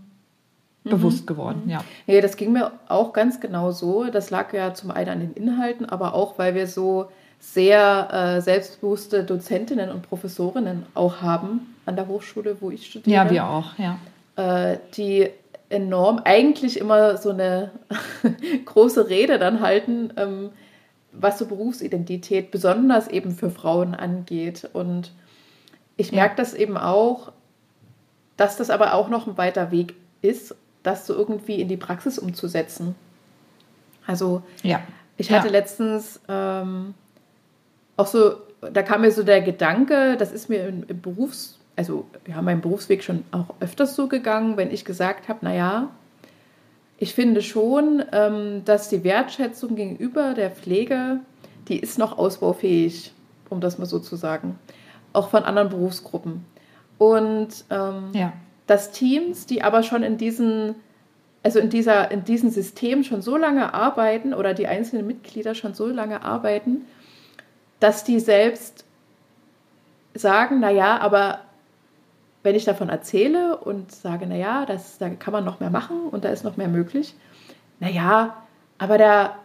mhm. 0.84 0.90
bewusst 0.90 1.26
geworden, 1.26 1.64
ja. 1.66 1.84
Ja, 2.06 2.20
das 2.20 2.37
ging 2.37 2.52
mir 2.52 2.72
auch 2.88 3.12
ganz 3.12 3.40
genau 3.40 3.72
so. 3.72 4.04
Das 4.04 4.30
lag 4.30 4.52
ja 4.52 4.72
zum 4.75 4.90
einen 4.90 5.10
an 5.10 5.20
den 5.20 5.32
Inhalten, 5.34 5.87
aber 5.87 6.14
auch, 6.14 6.38
weil 6.38 6.54
wir 6.54 6.66
so 6.66 7.10
sehr 7.40 8.09
äh, 8.12 8.40
selbstbewusste 8.42 9.25
Dozentinnen 9.25 9.90
und 9.90 10.02
Professorinnen 10.02 10.87
auch 10.94 11.23
haben 11.23 11.75
an 11.87 11.97
der 11.97 12.06
Hochschule, 12.06 12.59
wo 12.61 12.70
ich 12.70 12.87
studiere. 12.87 13.16
Ja, 13.16 13.30
wir 13.30 13.49
auch, 13.49 13.78
ja. 13.78 13.99
Äh, 14.37 14.78
die 14.94 15.30
enorm 15.70 16.20
eigentlich 16.25 16.78
immer 16.78 17.16
so 17.16 17.30
eine 17.30 17.73
große 18.64 19.09
Rede 19.09 19.38
dann 19.38 19.61
halten, 19.61 20.12
ähm, 20.16 20.50
was 21.12 21.38
so 21.38 21.47
Berufsidentität 21.47 22.50
besonders 22.50 23.09
eben 23.09 23.32
für 23.32 23.50
Frauen 23.50 23.94
angeht. 23.94 24.68
Und 24.73 25.12
ich 25.97 26.12
merke 26.12 26.37
das 26.37 26.54
eben 26.54 26.76
auch, 26.76 27.32
dass 28.37 28.56
das 28.56 28.70
aber 28.70 28.94
auch 28.94 29.09
noch 29.09 29.26
ein 29.26 29.38
weiter 29.38 29.70
Weg 29.70 29.94
ist, 30.23 30.54
das 30.82 31.06
so 31.06 31.14
irgendwie 31.14 31.61
in 31.61 31.68
die 31.68 31.76
Praxis 31.76 32.18
umzusetzen. 32.18 32.94
Also 34.06 34.42
ja. 34.62 34.80
ich 35.16 35.30
hatte 35.30 35.49
ja. 35.49 35.52
letztens 35.52 36.20
ähm, 36.28 36.94
auch 38.00 38.07
so, 38.07 38.35
da 38.73 38.83
kam 38.83 39.02
mir 39.02 39.12
so 39.12 39.23
der 39.23 39.40
Gedanke, 39.42 40.16
das 40.16 40.33
ist 40.33 40.49
mir 40.49 40.69
im, 40.69 40.85
im 40.88 41.00
Berufs, 41.00 41.59
also 41.76 42.07
ja, 42.26 42.42
mein 42.42 42.61
Berufsweg 42.61 43.02
schon 43.02 43.25
auch 43.30 43.54
öfters 43.61 43.95
so 43.97 44.09
gegangen, 44.09 44.57
wenn 44.57 44.71
ich 44.71 44.85
gesagt 44.85 45.28
habe, 45.28 45.45
naja, 45.45 45.88
ich 46.99 47.14
finde 47.14 47.40
schon, 47.40 48.04
ähm, 48.12 48.62
dass 48.64 48.88
die 48.88 49.04
Wertschätzung 49.04 49.76
gegenüber 49.76 50.35
der 50.35 50.50
Pflege, 50.50 51.21
die 51.69 51.78
ist 51.78 51.99
noch 51.99 52.19
ausbaufähig, 52.19 53.14
um 53.49 53.61
das 53.61 53.78
mal 53.78 53.87
so 53.87 53.99
zu 53.99 54.16
sagen 54.16 54.59
auch 55.12 55.28
von 55.28 55.45
anderen 55.45 55.69
Berufsgruppen. 55.69 56.45
Und 56.99 57.49
ähm, 57.71 58.11
ja. 58.12 58.33
dass 58.66 58.92
Teams, 58.92 59.47
die 59.47 59.62
aber 59.62 59.83
schon 59.83 60.02
in 60.02 60.19
diesen, 60.19 60.75
also 61.42 61.59
in 61.59 61.71
dieser, 61.71 62.11
in 62.11 62.25
diesem 62.25 62.50
System 62.50 63.04
schon 63.04 63.23
so 63.23 63.37
lange 63.37 63.73
arbeiten 63.75 64.35
oder 64.35 64.54
die 64.54 64.66
einzelnen 64.66 65.07
Mitglieder 65.07 65.54
schon 65.54 65.75
so 65.75 65.87
lange 65.87 66.23
arbeiten, 66.23 66.83
dass 67.80 68.04
die 68.04 68.20
selbst 68.20 68.84
sagen, 70.14 70.60
naja, 70.60 70.99
aber 70.99 71.40
wenn 72.42 72.54
ich 72.54 72.64
davon 72.64 72.88
erzähle 72.88 73.56
und 73.58 73.92
sage, 73.92 74.26
naja, 74.26 74.64
das, 74.66 74.99
da 74.99 75.10
kann 75.10 75.32
man 75.32 75.44
noch 75.44 75.60
mehr 75.60 75.70
machen 75.70 76.08
und 76.10 76.25
da 76.25 76.30
ist 76.30 76.44
noch 76.44 76.56
mehr 76.56 76.68
möglich, 76.68 77.14
naja, 77.80 78.37
aber 78.78 78.99
der, 78.99 79.37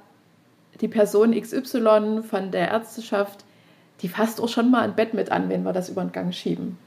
die 0.82 0.88
Person 0.88 1.40
XY 1.40 2.24
von 2.24 2.52
der 2.52 2.70
Ärzteschaft, 2.70 3.44
die 4.02 4.08
fasst 4.08 4.42
auch 4.42 4.50
schon 4.50 4.72
mal 4.72 4.82
ein 4.82 4.96
Bett 4.96 5.14
mit 5.14 5.32
an, 5.32 5.50
wenn 5.50 5.64
wir 5.64 5.74
das 5.74 5.90
über 5.90 6.02
den 6.04 6.12
Gang 6.12 6.34
schieben. 6.34 6.78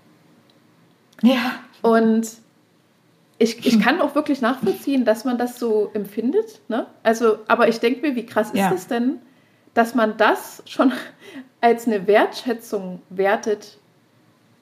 Ja. 1.23 1.55
Und 1.83 2.29
ich, 3.39 3.65
ich 3.67 3.81
kann 3.81 4.01
auch 4.01 4.15
wirklich 4.15 4.41
nachvollziehen, 4.41 5.05
dass 5.05 5.25
man 5.25 5.39
das 5.39 5.59
so 5.59 5.91
empfindet. 5.95 6.61
Ne? 6.69 6.87
Also, 7.03 7.39
aber 7.49 7.69
ich 7.69 7.81
denke 7.81 8.01
mir, 8.01 8.17
wie 8.17 8.27
krass 8.27 8.51
ist 8.51 8.73
es 8.73 8.87
denn, 8.89 9.21
dass 9.79 9.95
man 9.95 10.17
das 10.17 10.63
schon 10.67 10.93
als 11.61 11.87
eine 11.87 12.07
Wertschätzung 12.07 13.01
wertet 13.11 13.79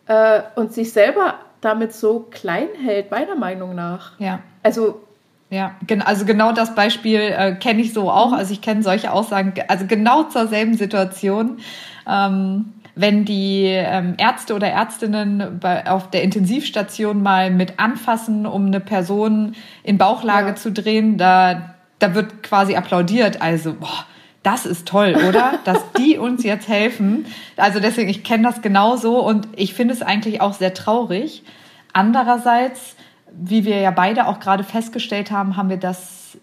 äh, 0.07 0.43
und 0.55 0.73
sich 0.73 0.93
selber 0.93 1.37
damit 1.63 1.95
so 1.95 2.21
klein 2.31 2.69
hält, 2.81 3.11
meiner 3.11 3.35
Meinung 3.35 3.75
nach. 3.75 4.19
Ja. 4.21 4.41
Also 4.63 5.03
ja, 5.49 5.77
also 6.05 6.25
genau 6.25 6.53
das 6.53 6.75
Beispiel 6.75 7.21
äh, 7.21 7.55
kenne 7.55 7.81
ich 7.81 7.93
so 7.93 8.11
auch. 8.11 8.33
Mhm. 8.33 8.35
Also 8.35 8.53
ich 8.53 8.61
kenne 8.61 8.83
solche 8.83 9.13
Aussagen, 9.13 9.55
also 9.69 9.87
genau 9.87 10.25
zur 10.25 10.49
selben 10.49 10.75
Situation. 10.75 11.59
Ähm, 12.07 12.73
wenn 12.97 13.25
die 13.25 13.67
ähm, 13.67 14.15
Ärzte 14.19 14.55
oder 14.55 14.69
Ärztinnen 14.69 15.59
bei, 15.61 15.89
auf 15.89 16.11
der 16.11 16.23
Intensivstation 16.25 17.23
mal 17.23 17.51
mit 17.51 17.79
anfassen, 17.79 18.47
um 18.47 18.67
eine 18.67 18.81
Person 18.81 19.55
in 19.83 19.99
Bauchlage 19.99 20.49
ja. 20.49 20.55
zu 20.57 20.73
drehen, 20.73 21.17
da, 21.17 21.75
da 22.01 22.15
wird 22.15 22.43
quasi 22.43 22.75
applaudiert. 22.75 23.41
Also, 23.41 23.75
boah, 23.75 24.07
das 24.47 24.65
ist 24.65 24.87
toll, 24.87 25.17
oder? 25.29 25.59
Dass 25.65 25.93
die 25.99 26.19
uns 26.19 26.45
jetzt 26.45 26.69
helfen. 26.69 27.27
Also 27.57 27.81
deswegen, 27.81 28.09
ich 28.09 28.23
kenne 28.23 28.45
das 28.45 28.63
genauso 28.63 29.19
und 29.19 29.49
ich 29.57 29.75
finde 29.75 29.93
es 29.93 30.03
eigentlich 30.03 30.41
auch 30.41 30.55
sehr 30.55 30.73
traurig. 30.73 31.43
Andererseits, 31.93 32.95
wie 33.33 33.65
wir 33.65 33.81
ja 33.81 33.91
beide 33.91 34.27
auch 34.27 34.39
gerade 34.39 34.63
festgestellt 34.63 35.31
haben, 35.31 35.57
haben 35.57 35.69
wir 35.69 35.79
das 35.79 36.39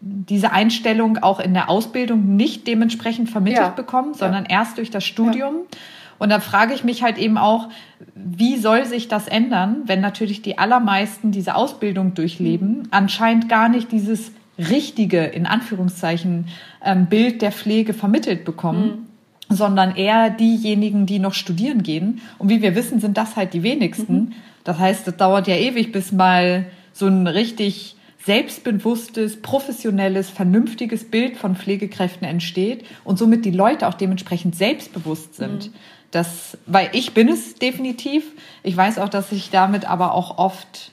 diese 0.00 0.52
Einstellung 0.52 1.18
auch 1.18 1.40
in 1.40 1.54
der 1.54 1.70
Ausbildung 1.70 2.36
nicht 2.36 2.66
dementsprechend 2.66 3.30
vermittelt 3.30 3.62
ja. 3.62 3.68
bekommen, 3.70 4.14
sondern 4.14 4.44
ja. 4.44 4.58
erst 4.58 4.76
durch 4.78 4.90
das 4.90 5.04
Studium. 5.04 5.54
Ja. 5.54 5.78
Und 6.18 6.30
da 6.30 6.40
frage 6.40 6.74
ich 6.74 6.84
mich 6.84 7.02
halt 7.02 7.18
eben 7.18 7.38
auch, 7.38 7.68
wie 8.14 8.56
soll 8.56 8.84
sich 8.84 9.08
das 9.08 9.28
ändern, 9.28 9.82
wenn 9.86 10.00
natürlich 10.00 10.42
die 10.42 10.58
allermeisten 10.58 11.32
diese 11.32 11.54
Ausbildung 11.54 12.14
durchleben, 12.14 12.78
mhm. 12.78 12.88
anscheinend 12.90 13.48
gar 13.48 13.68
nicht 13.68 13.92
dieses 13.92 14.32
richtige, 14.58 15.24
in 15.24 15.46
Anführungszeichen, 15.46 16.48
ähm, 16.84 17.06
Bild 17.06 17.42
der 17.42 17.52
Pflege 17.52 17.94
vermittelt 17.94 18.44
bekommen, 18.44 19.08
mhm. 19.48 19.54
sondern 19.54 19.96
eher 19.96 20.30
diejenigen, 20.30 21.06
die 21.06 21.18
noch 21.18 21.34
studieren 21.34 21.82
gehen. 21.82 22.20
Und 22.38 22.48
wie 22.48 22.62
wir 22.62 22.74
wissen, 22.74 23.00
sind 23.00 23.16
das 23.16 23.36
halt 23.36 23.54
die 23.54 23.62
wenigsten. 23.62 24.14
Mhm. 24.14 24.32
Das 24.64 24.78
heißt, 24.78 25.06
das 25.06 25.16
dauert 25.16 25.48
ja 25.48 25.56
ewig, 25.56 25.92
bis 25.92 26.12
mal 26.12 26.66
so 26.92 27.06
ein 27.06 27.26
richtig 27.26 27.96
selbstbewusstes, 28.24 29.42
professionelles, 29.42 30.30
vernünftiges 30.30 31.10
Bild 31.10 31.36
von 31.36 31.56
Pflegekräften 31.56 32.26
entsteht 32.26 32.84
und 33.04 33.18
somit 33.18 33.44
die 33.44 33.50
Leute 33.50 33.86
auch 33.86 33.94
dementsprechend 33.94 34.56
selbstbewusst 34.56 35.34
sind. 35.34 35.66
Mhm. 35.66 35.74
Das, 36.10 36.56
weil 36.66 36.88
ich 36.92 37.12
bin 37.12 37.28
es 37.28 37.56
definitiv. 37.56 38.24
Ich 38.62 38.76
weiß 38.76 38.98
auch, 38.98 39.08
dass 39.08 39.32
ich 39.32 39.50
damit 39.50 39.84
aber 39.84 40.14
auch 40.14 40.38
oft 40.38 40.92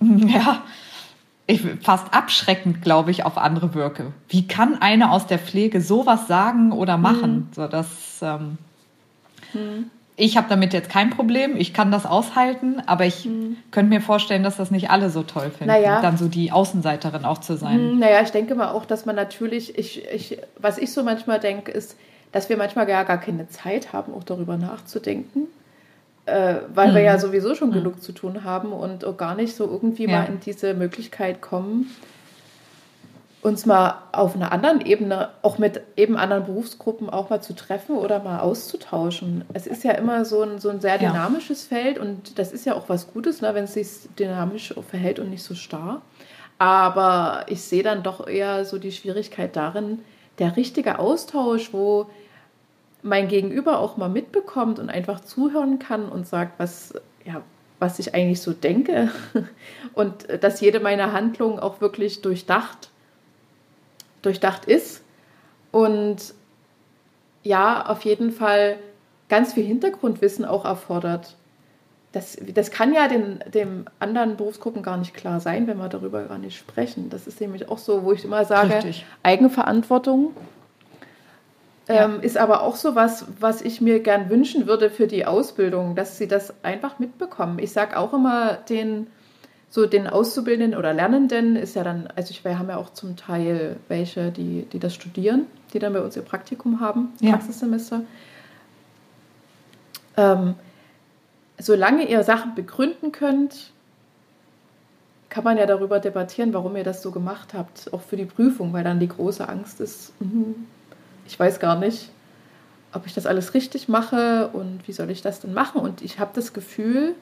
ja, 0.00 0.62
ich, 1.48 1.62
fast 1.80 2.12
abschreckend, 2.12 2.82
glaube 2.82 3.10
ich, 3.10 3.24
auf 3.24 3.38
andere 3.38 3.72
wirke. 3.74 4.12
Wie 4.28 4.46
kann 4.46 4.80
eine 4.82 5.10
aus 5.10 5.26
der 5.26 5.38
Pflege 5.38 5.80
sowas 5.80 6.28
sagen 6.28 6.72
oder 6.72 6.98
machen? 6.98 7.36
Mhm. 7.36 7.48
So, 7.52 7.66
das, 7.66 7.88
ähm, 8.20 8.58
mhm. 9.54 9.90
Ich 10.16 10.36
habe 10.36 10.46
damit 10.50 10.74
jetzt 10.74 10.90
kein 10.90 11.10
Problem, 11.10 11.56
ich 11.56 11.72
kann 11.72 11.90
das 11.90 12.04
aushalten, 12.04 12.82
aber 12.84 13.06
ich 13.06 13.24
mhm. 13.24 13.56
könnte 13.70 13.88
mir 13.88 14.02
vorstellen, 14.02 14.42
dass 14.42 14.58
das 14.58 14.70
nicht 14.70 14.90
alle 14.90 15.08
so 15.08 15.22
toll 15.22 15.50
finden, 15.50 15.72
naja. 15.72 16.02
dann 16.02 16.18
so 16.18 16.28
die 16.28 16.52
Außenseiterin 16.52 17.24
auch 17.24 17.38
zu 17.38 17.56
sein. 17.56 17.94
Mhm, 17.94 17.98
naja, 18.00 18.20
ich 18.22 18.30
denke 18.30 18.54
mal 18.54 18.68
auch, 18.68 18.84
dass 18.84 19.06
man 19.06 19.16
natürlich, 19.16 19.78
ich, 19.78 20.04
ich, 20.12 20.38
was 20.58 20.76
ich 20.76 20.92
so 20.92 21.02
manchmal 21.02 21.40
denke, 21.40 21.72
ist, 21.72 21.96
dass 22.30 22.50
wir 22.50 22.58
manchmal 22.58 22.84
gar, 22.84 23.06
gar 23.06 23.18
keine 23.18 23.48
Zeit 23.48 23.94
haben, 23.94 24.12
auch 24.12 24.24
darüber 24.24 24.58
nachzudenken 24.58 25.46
äh, 26.28 26.60
weil 26.74 26.90
mhm. 26.90 26.94
wir 26.96 27.02
ja 27.02 27.14
mhm. 27.14 27.20
sowieso 27.20 27.54
schon 27.54 27.70
mhm. 27.70 27.74
genug 27.74 28.02
zu 28.02 28.12
tun 28.12 28.44
haben 28.44 28.72
und 28.72 29.04
auch 29.04 29.16
gar 29.16 29.34
nicht 29.34 29.56
so 29.56 29.64
irgendwie 29.64 30.08
ja. 30.08 30.18
mal 30.18 30.24
in 30.26 30.40
diese 30.40 30.74
Möglichkeit 30.74 31.40
kommen, 31.40 31.90
uns 33.40 33.66
mal 33.66 34.02
auf 34.12 34.34
einer 34.34 34.52
anderen 34.52 34.80
Ebene, 34.80 35.30
auch 35.42 35.58
mit 35.58 35.80
eben 35.96 36.16
anderen 36.16 36.44
Berufsgruppen 36.44 37.08
auch 37.08 37.30
mal 37.30 37.40
zu 37.40 37.54
treffen 37.54 37.96
oder 37.96 38.20
mal 38.22 38.40
auszutauschen. 38.40 39.44
Es 39.54 39.66
ist 39.66 39.84
ja 39.84 39.92
immer 39.92 40.24
so 40.24 40.42
ein, 40.42 40.58
so 40.58 40.68
ein 40.68 40.80
sehr 40.80 40.98
dynamisches 40.98 41.70
ja. 41.70 41.76
Feld 41.76 41.98
und 41.98 42.38
das 42.38 42.52
ist 42.52 42.66
ja 42.66 42.74
auch 42.74 42.88
was 42.88 43.12
Gutes, 43.12 43.40
ne, 43.40 43.54
wenn 43.54 43.64
es 43.64 43.74
sich 43.74 43.88
dynamisch 44.18 44.74
verhält 44.88 45.18
und 45.18 45.30
nicht 45.30 45.44
so 45.44 45.54
starr. 45.54 46.02
Aber 46.58 47.44
ich 47.46 47.62
sehe 47.62 47.84
dann 47.84 48.02
doch 48.02 48.26
eher 48.26 48.64
so 48.64 48.78
die 48.78 48.90
Schwierigkeit 48.90 49.54
darin, 49.54 50.00
der 50.40 50.56
richtige 50.56 50.98
Austausch, 50.98 51.72
wo 51.72 52.10
mein 53.02 53.28
Gegenüber 53.28 53.78
auch 53.78 53.96
mal 53.96 54.08
mitbekommt 54.08 54.78
und 54.78 54.90
einfach 54.90 55.20
zuhören 55.20 55.78
kann 55.78 56.08
und 56.08 56.26
sagt, 56.26 56.58
was, 56.58 56.94
ja, 57.24 57.42
was 57.78 57.98
ich 57.98 58.14
eigentlich 58.14 58.40
so 58.40 58.52
denke 58.52 59.10
und 59.94 60.26
dass 60.42 60.60
jede 60.60 60.80
meiner 60.80 61.12
Handlungen 61.12 61.58
auch 61.58 61.80
wirklich 61.80 62.22
durchdacht, 62.22 62.90
durchdacht 64.22 64.64
ist 64.64 65.02
und 65.70 66.34
ja, 67.44 67.86
auf 67.86 68.02
jeden 68.02 68.32
Fall 68.32 68.76
ganz 69.28 69.52
viel 69.52 69.64
Hintergrundwissen 69.64 70.44
auch 70.44 70.64
erfordert. 70.64 71.36
Das, 72.12 72.38
das 72.54 72.70
kann 72.70 72.94
ja 72.94 73.06
den, 73.06 73.40
dem 73.52 73.84
anderen 74.00 74.36
Berufsgruppen 74.36 74.82
gar 74.82 74.96
nicht 74.96 75.14
klar 75.14 75.40
sein, 75.40 75.66
wenn 75.66 75.76
wir 75.76 75.88
darüber 75.88 76.24
gar 76.24 76.38
nicht 76.38 76.56
sprechen. 76.56 77.10
Das 77.10 77.26
ist 77.26 77.40
nämlich 77.40 77.68
auch 77.68 77.78
so, 77.78 78.02
wo 78.02 78.12
ich 78.12 78.24
immer 78.24 78.44
sage, 78.44 78.74
Richtig. 78.74 79.06
Eigenverantwortung 79.22 80.34
ähm, 81.88 82.20
ist 82.20 82.36
aber 82.36 82.62
auch 82.62 82.76
so 82.76 82.94
was, 82.94 83.26
was 83.40 83.62
ich 83.62 83.80
mir 83.80 84.00
gern 84.00 84.28
wünschen 84.28 84.66
würde 84.66 84.90
für 84.90 85.06
die 85.06 85.24
Ausbildung, 85.24 85.94
dass 85.94 86.18
sie 86.18 86.28
das 86.28 86.52
einfach 86.62 86.98
mitbekommen. 86.98 87.58
Ich 87.58 87.72
sage 87.72 87.98
auch 87.98 88.12
immer 88.12 88.54
den, 88.68 89.06
so 89.70 89.86
den 89.86 90.06
Auszubildenden 90.06 90.78
oder 90.78 90.92
Lernenden 90.92 91.56
ist 91.56 91.74
ja 91.74 91.84
dann, 91.84 92.08
also 92.14 92.30
ich, 92.30 92.44
wir 92.44 92.58
haben 92.58 92.68
ja 92.68 92.76
auch 92.76 92.90
zum 92.90 93.16
Teil 93.16 93.76
welche, 93.88 94.30
die, 94.30 94.66
die 94.70 94.78
das 94.78 94.94
studieren, 94.94 95.46
die 95.72 95.78
dann 95.78 95.94
bei 95.94 96.00
uns 96.02 96.14
ihr 96.14 96.22
Praktikum 96.22 96.80
haben, 96.80 97.12
ja. 97.20 97.32
Praxissemester. 97.32 98.02
Ähm, 100.18 100.54
solange 101.58 102.06
ihr 102.06 102.22
Sachen 102.22 102.54
begründen 102.54 103.12
könnt, 103.12 103.72
kann 105.30 105.44
man 105.44 105.56
ja 105.56 105.66
darüber 105.66 106.00
debattieren, 106.00 106.52
warum 106.52 106.76
ihr 106.76 106.84
das 106.84 107.02
so 107.02 107.10
gemacht 107.10 107.54
habt, 107.54 107.92
auch 107.92 108.00
für 108.02 108.16
die 108.16 108.24
Prüfung, 108.24 108.72
weil 108.72 108.84
dann 108.84 109.00
die 109.00 109.08
große 109.08 109.48
Angst 109.48 109.80
ist, 109.80 110.12
mh, 110.20 110.54
ich 111.28 111.38
weiß 111.38 111.60
gar 111.60 111.76
nicht, 111.76 112.10
ob 112.92 113.06
ich 113.06 113.14
das 113.14 113.26
alles 113.26 113.54
richtig 113.54 113.88
mache 113.88 114.48
und 114.52 114.88
wie 114.88 114.92
soll 114.92 115.10
ich 115.10 115.22
das 115.22 115.40
denn 115.40 115.52
machen. 115.52 115.80
Und 115.80 116.02
ich 116.02 116.18
habe 116.18 116.30
das 116.34 116.52
Gefühl, 116.52 117.14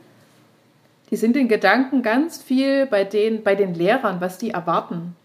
die 1.11 1.16
sind 1.16 1.37
in 1.37 1.48
Gedanken 1.48 2.02
ganz 2.02 2.42
viel 2.42 2.87
bei 2.87 3.04
den, 3.04 3.42
bei 3.42 3.54
den 3.54 3.74
Lehrern, 3.74 4.20
was 4.20 4.38
die 4.38 4.50
erwarten. 4.50 5.16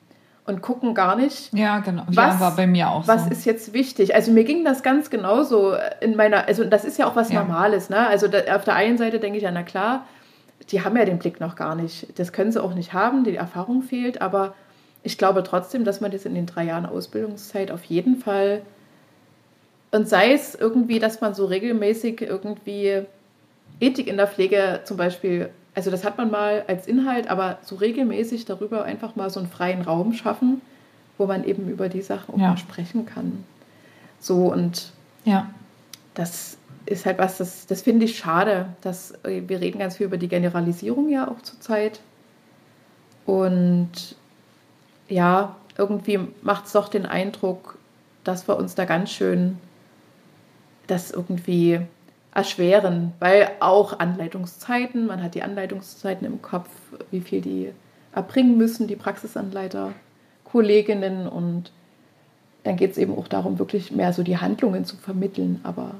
Und 0.43 0.63
gucken 0.63 0.95
gar 0.95 1.15
nicht. 1.15 1.53
Ja, 1.53 1.79
genau. 1.79 2.03
Was, 2.07 2.15
ja, 2.15 2.39
war 2.39 2.55
bei 2.55 2.65
mir 2.65 2.89
auch 2.89 3.07
Was 3.07 3.25
so. 3.25 3.29
ist 3.29 3.45
jetzt 3.45 3.73
wichtig? 3.73 4.15
Also 4.15 4.31
mir 4.31 4.43
ging 4.43 4.65
das 4.65 4.81
ganz 4.81 5.11
genauso 5.11 5.75
in 6.01 6.15
meiner, 6.15 6.47
also 6.47 6.63
das 6.63 6.83
ist 6.83 6.97
ja 6.97 7.07
auch 7.07 7.15
was 7.15 7.31
ja. 7.31 7.41
Normales, 7.43 7.89
ne? 7.89 8.07
Also 8.07 8.27
da, 8.27 8.55
auf 8.55 8.63
der 8.63 8.73
einen 8.73 8.97
Seite 8.97 9.19
denke 9.19 9.37
ich 9.37 9.43
ja, 9.43 9.51
na 9.51 9.61
klar, 9.61 10.05
die 10.71 10.83
haben 10.83 10.97
ja 10.97 11.05
den 11.05 11.19
Blick 11.19 11.39
noch 11.39 11.55
gar 11.55 11.75
nicht. 11.75 12.19
Das 12.19 12.33
können 12.33 12.51
sie 12.51 12.61
auch 12.61 12.73
nicht 12.73 12.91
haben, 12.93 13.23
die 13.23 13.35
Erfahrung 13.35 13.83
fehlt, 13.83 14.21
aber 14.21 14.55
ich 15.03 15.17
glaube 15.17 15.43
trotzdem, 15.43 15.83
dass 15.83 16.01
man 16.01 16.11
das 16.11 16.25
in 16.25 16.35
den 16.35 16.45
drei 16.45 16.65
Jahren 16.65 16.85
Ausbildungszeit 16.85 17.71
auf 17.71 17.83
jeden 17.85 18.17
Fall 18.17 18.61
und 19.91 20.07
sei 20.07 20.33
es 20.33 20.55
irgendwie, 20.55 20.99
dass 20.99 21.19
man 21.19 21.33
so 21.33 21.45
regelmäßig 21.45 22.21
irgendwie 22.21 23.03
Ethik 23.79 24.07
in 24.07 24.17
der 24.17 24.27
Pflege 24.27 24.81
zum 24.85 24.95
Beispiel, 24.95 25.49
also 25.75 25.91
das 25.91 26.05
hat 26.05 26.17
man 26.17 26.31
mal 26.31 26.63
als 26.67 26.87
Inhalt, 26.87 27.29
aber 27.29 27.59
so 27.61 27.75
regelmäßig 27.75 28.45
darüber 28.45 28.85
einfach 28.85 29.15
mal 29.15 29.29
so 29.29 29.39
einen 29.39 29.49
freien 29.49 29.81
Raum 29.81 30.13
schaffen, 30.13 30.61
wo 31.17 31.25
man 31.25 31.43
eben 31.43 31.69
über 31.69 31.89
die 31.89 32.01
Sachen 32.01 32.33
auch 32.33 32.39
ja. 32.39 32.49
mal 32.49 32.57
sprechen 32.57 33.05
kann. 33.05 33.43
So 34.19 34.51
und 34.51 34.93
ja. 35.25 35.49
das 36.13 36.57
ist 36.85 37.05
halt 37.05 37.19
was, 37.19 37.37
das, 37.37 37.67
das 37.67 37.81
finde 37.81 38.05
ich 38.05 38.17
schade, 38.17 38.67
dass 38.81 39.11
äh, 39.23 39.41
wir 39.47 39.59
reden 39.59 39.79
ganz 39.79 39.97
viel 39.97 40.05
über 40.05 40.17
die 40.17 40.29
Generalisierung 40.29 41.09
ja 41.09 41.27
auch 41.27 41.41
zurzeit. 41.41 41.99
Und 43.25 44.15
ja, 45.11 45.55
irgendwie 45.77 46.19
macht 46.41 46.65
es 46.65 46.71
doch 46.71 46.87
den 46.87 47.05
Eindruck, 47.05 47.77
dass 48.23 48.47
wir 48.47 48.55
uns 48.57 48.75
da 48.75 48.85
ganz 48.85 49.11
schön 49.11 49.57
das 50.87 51.11
irgendwie 51.11 51.81
erschweren, 52.33 53.11
weil 53.19 53.49
auch 53.59 53.99
Anleitungszeiten, 53.99 55.05
man 55.07 55.21
hat 55.21 55.35
die 55.35 55.43
Anleitungszeiten 55.43 56.25
im 56.25 56.41
Kopf, 56.41 56.69
wie 57.11 57.19
viel 57.19 57.41
die 57.41 57.71
erbringen 58.13 58.57
müssen, 58.57 58.87
die 58.87 58.95
Praxisanleiter, 58.95 59.91
Kolleginnen 60.45 61.27
und 61.27 61.71
dann 62.63 62.77
geht 62.77 62.91
es 62.91 62.97
eben 62.97 63.17
auch 63.17 63.27
darum, 63.27 63.59
wirklich 63.59 63.91
mehr 63.91 64.13
so 64.13 64.23
die 64.23 64.37
Handlungen 64.37 64.85
zu 64.85 64.95
vermitteln. 64.95 65.59
Aber 65.63 65.95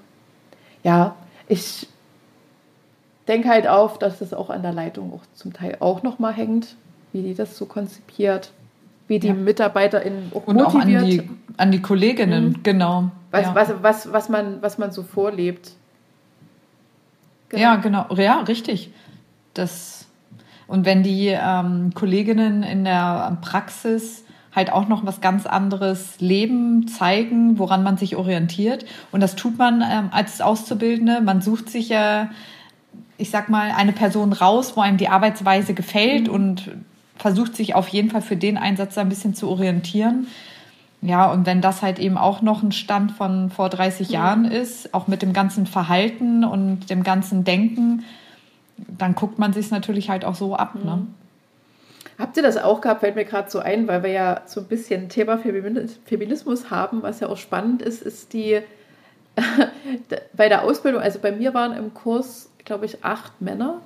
ja, 0.84 1.16
ich 1.48 1.88
denke 3.28 3.50
halt 3.50 3.68
auf, 3.68 3.98
dass 3.98 4.20
das 4.20 4.34
auch 4.34 4.50
an 4.50 4.62
der 4.62 4.74
Leitung 4.74 5.14
auch 5.14 5.24
zum 5.34 5.54
Teil 5.54 5.78
auch 5.80 6.04
nochmal 6.04 6.34
hängt, 6.34 6.76
wie 7.12 7.24
die 7.24 7.34
das 7.34 7.58
so 7.58 7.66
konzipiert 7.66 8.54
wie 9.12 9.20
die 9.20 9.28
ja. 9.28 9.34
MitarbeiterInnen 9.34 10.32
auch 10.34 10.48
Und 10.48 10.56
motiviert. 10.56 11.02
auch 11.02 11.04
an 11.04 11.10
die, 11.10 11.30
an 11.58 11.72
die 11.72 11.82
Kolleginnen, 11.82 12.46
mhm. 12.46 12.64
genau. 12.64 13.12
Was, 13.30 13.42
ja. 13.44 13.56
was, 13.56 13.74
was, 13.82 14.14
was, 14.14 14.30
man, 14.30 14.62
was 14.62 14.78
man 14.78 14.94
so 14.94 15.04
vorlebt. 15.04 15.74
Genau. 17.50 17.62
Ja, 17.62 17.76
genau. 17.76 18.06
Ja, 18.16 18.40
richtig. 18.40 18.94
Das, 19.54 20.08
und 20.66 20.86
wenn 20.86 21.04
die 21.04 21.28
ähm, 21.28 21.92
Kolleginnen 21.94 22.64
in 22.64 22.86
der 22.86 23.38
Praxis 23.42 24.24
halt 24.56 24.72
auch 24.72 24.88
noch 24.88 25.06
was 25.06 25.20
ganz 25.20 25.46
anderes 25.46 26.22
leben, 26.22 26.88
zeigen, 26.88 27.60
woran 27.60 27.84
man 27.84 27.98
sich 27.98 28.16
orientiert. 28.16 28.86
Und 29.12 29.20
das 29.20 29.36
tut 29.36 29.58
man 29.58 29.82
ähm, 29.82 30.08
als 30.12 30.40
Auszubildende. 30.40 31.20
Man 31.20 31.42
sucht 31.42 31.70
sich 31.70 31.90
ja, 31.90 32.30
ich 33.18 33.30
sag 33.30 33.50
mal, 33.50 33.72
eine 33.76 33.92
Person 33.92 34.32
raus, 34.32 34.78
wo 34.78 34.82
einem 34.82 34.96
die 34.96 35.10
Arbeitsweise 35.10 35.74
gefällt 35.74 36.28
mhm. 36.28 36.34
und 36.34 36.72
versucht 37.22 37.56
sich 37.56 37.76
auf 37.76 37.88
jeden 37.88 38.10
Fall 38.10 38.24
für 38.24 38.36
den 38.36 38.58
Einsatz 38.58 38.98
ein 38.98 39.08
bisschen 39.08 39.36
zu 39.36 39.48
orientieren. 39.48 40.26
Ja, 41.04 41.32
und 41.32 41.46
wenn 41.46 41.62
das 41.62 41.84
halt 41.84 42.00
eben 42.00 42.18
auch 42.18 42.42
noch 42.42 42.64
ein 42.64 42.72
Stand 42.72 43.12
von 43.12 43.52
vor 43.52 43.70
30 43.70 44.08
mhm. 44.08 44.14
Jahren 44.14 44.46
ist, 44.46 44.94
auch 44.94 45.08
mit 45.08 45.22
dem 45.22 45.32
ganzen 45.32 45.68
Verhalten 45.68 46.44
und 46.44 46.90
dem 46.90 47.04
ganzen 47.04 47.44
Denken, 47.44 48.04
dann 48.78 49.14
guckt 49.14 49.38
man 49.38 49.54
sich 49.54 49.66
es 49.66 49.72
natürlich 49.72 50.10
halt 50.10 50.26
auch 50.26 50.36
so 50.36 50.56
ab. 50.56 50.76
Ne? 50.76 50.96
Mhm. 50.98 51.08
Habt 52.18 52.38
ihr 52.38 52.44
das 52.44 52.58
auch 52.58 52.82
gehabt, 52.82 53.02
fällt 53.02 53.16
mir 53.16 53.26
gerade 53.26 53.50
so 53.50 53.60
ein, 53.60 53.88
weil 53.88 54.04
wir 54.04 54.12
ja 54.12 54.42
so 54.46 54.60
ein 54.60 54.68
bisschen 54.68 55.10
Thema 55.10 55.38
Feminismus 55.38 56.72
haben, 56.72 57.04
was 57.04 57.20
ja 57.20 57.30
auch 57.30 57.38
spannend 57.38 57.84
ist, 57.84 58.02
ist 58.02 58.34
die 58.34 58.62
bei 60.34 60.50
der 60.50 60.64
Ausbildung, 60.64 61.02
also 61.02 61.20
bei 61.20 61.32
mir 61.32 61.54
waren 61.54 61.74
im 61.74 61.94
Kurs, 61.94 62.50
glaube 62.66 62.86
ich, 62.86 63.04
acht 63.04 63.42
Männer 63.42 63.82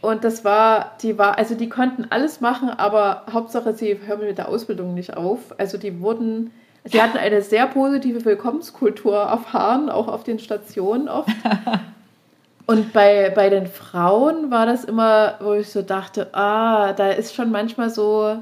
und 0.00 0.22
das 0.22 0.44
war, 0.44 0.92
die 1.02 1.18
war, 1.18 1.38
also 1.38 1.54
die 1.54 1.68
konnten 1.68 2.06
alles 2.10 2.40
machen, 2.40 2.70
aber 2.70 3.24
Hauptsache 3.32 3.74
sie 3.74 3.98
hören 4.06 4.20
mit 4.20 4.38
der 4.38 4.48
Ausbildung 4.48 4.94
nicht 4.94 5.16
auf. 5.16 5.58
Also 5.58 5.76
die 5.76 6.00
wurden, 6.00 6.52
sie 6.84 7.02
hatten 7.02 7.18
eine 7.18 7.42
sehr 7.42 7.66
positive 7.66 8.24
Willkommenskultur 8.24 9.16
erfahren, 9.16 9.90
auch 9.90 10.06
auf 10.06 10.22
den 10.22 10.38
Stationen 10.38 11.08
oft. 11.08 11.30
Und 12.66 12.92
bei, 12.92 13.30
bei 13.34 13.48
den 13.48 13.66
Frauen 13.66 14.50
war 14.50 14.66
das 14.66 14.84
immer, 14.84 15.36
wo 15.40 15.54
ich 15.54 15.70
so 15.70 15.80
dachte, 15.80 16.34
ah, 16.34 16.92
da 16.92 17.08
ist 17.08 17.34
schon 17.34 17.50
manchmal 17.50 17.88
so 17.88 18.36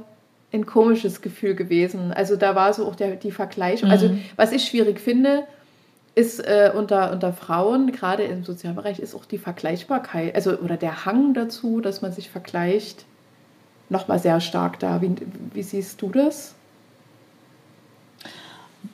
ein 0.53 0.66
komisches 0.66 1.23
Gefühl 1.23 1.55
gewesen. 1.55 2.12
Also 2.12 2.37
da 2.37 2.55
war 2.55 2.73
so 2.73 2.87
auch 2.87 2.97
der, 2.97 3.16
die 3.16 3.31
Vergleichung. 3.31 3.88
Also 3.88 4.09
mhm. 4.09 4.14
Also 4.14 4.23
was 4.37 4.53
ich 4.53 4.64
schwierig 4.64 5.01
finde, 5.01 5.45
ist 6.17 6.41
äh, 6.41 6.73
unter, 6.75 7.13
unter 7.13 7.33
Frauen, 7.35 7.93
gerade 7.93 8.25
im 8.25 8.43
Sozialbereich, 8.43 8.99
ist 8.99 9.15
auch 9.15 9.27
die 9.27 9.37
Vergleichbarkeit, 9.37 10.35
also 10.35 10.59
oder 10.59 10.79
der 10.79 11.05
Hang 11.05 11.35
dazu, 11.35 11.81
dass 11.83 12.01
man 12.01 12.11
sich 12.11 12.31
vergleicht, 12.31 13.05
nochmal 13.91 14.19
sehr 14.19 14.41
stark 14.41 14.79
da. 14.81 15.03
Wie, 15.03 15.15
wie 15.53 15.63
siehst 15.63 16.01
du 16.01 16.09
das? 16.09 16.55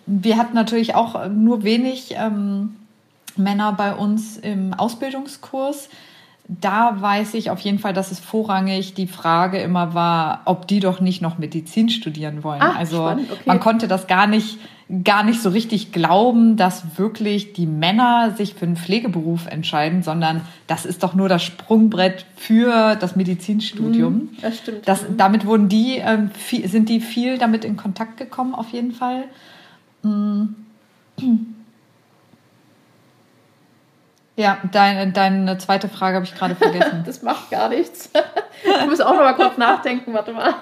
Wir 0.07 0.37
hatten 0.37 0.55
natürlich 0.55 0.97
auch 0.97 1.29
nur 1.29 1.63
wenig 1.63 2.15
ähm, 2.17 2.77
Männer 3.37 3.73
bei 3.73 3.95
uns 3.95 4.37
im 4.37 4.75
Ausbildungskurs. 4.75 5.89
Da 6.61 7.01
weiß 7.01 7.35
ich 7.35 7.51
auf 7.51 7.61
jeden 7.61 7.79
Fall, 7.79 7.93
dass 7.93 8.11
es 8.11 8.19
vorrangig 8.19 8.95
die 8.95 9.07
Frage 9.07 9.59
immer 9.59 9.95
war, 9.95 10.43
ob 10.45 10.67
die 10.67 10.81
doch 10.81 11.01
nicht 11.01 11.23
noch 11.23 11.38
Medizin 11.38 11.88
studieren 11.88 12.45
wollen. 12.45 12.61
Ah, 12.61 12.75
also 12.77 12.97
spannend, 12.97 13.31
okay. 13.31 13.43
man 13.47 13.61
konnte 13.61 13.88
das 13.88 14.07
gar 14.07 14.27
nicht, 14.27 14.59
gar 15.05 15.23
nicht 15.23 15.41
so 15.41 15.51
richtig 15.51 15.93
glauben, 15.93 16.57
dass 16.57 16.99
wirklich 16.99 17.53
die 17.53 17.67
Männer 17.67 18.35
sich 18.37 18.55
für 18.55 18.67
einen 18.67 18.77
Pflegeberuf 18.77 19.47
entscheiden, 19.47 20.03
sondern 20.03 20.43
das 20.67 20.85
ist 20.85 21.03
doch 21.03 21.15
nur 21.15 21.29
das 21.29 21.43
Sprungbrett 21.43 22.27
für 22.37 22.97
das 22.97 23.17
Medizinstudium. 23.17 24.15
Mhm, 24.15 24.29
das 24.43 24.59
stimmt. 24.59 24.88
Das, 24.88 25.05
damit 25.17 25.47
wurden 25.47 25.69
die, 25.69 25.99
äh, 25.99 26.29
viel, 26.35 26.69
sind 26.69 26.88
die 26.88 27.01
viel 27.01 27.38
damit 27.38 27.65
in 27.65 27.77
Kontakt 27.77 28.17
gekommen, 28.17 28.55
auf 28.55 28.71
jeden 28.71 28.93
Fall. 28.93 29.25
Mhm. 30.03 30.57
Ja, 34.35 34.59
deine, 34.73 35.12
deine 35.12 35.59
zweite 35.59 35.88
Frage 35.88 36.16
habe 36.16 36.25
ich 36.25 36.35
gerade 36.35 36.55
vergessen. 36.55 37.03
das 37.07 37.23
macht 37.23 37.51
gar 37.51 37.68
nichts. 37.68 38.11
Ich 38.64 38.87
muss 38.87 39.01
auch 39.01 39.14
noch 39.14 39.23
mal 39.23 39.33
kurz 39.33 39.59
nachdenken, 39.59 40.14
warte 40.14 40.33
mal. 40.33 40.53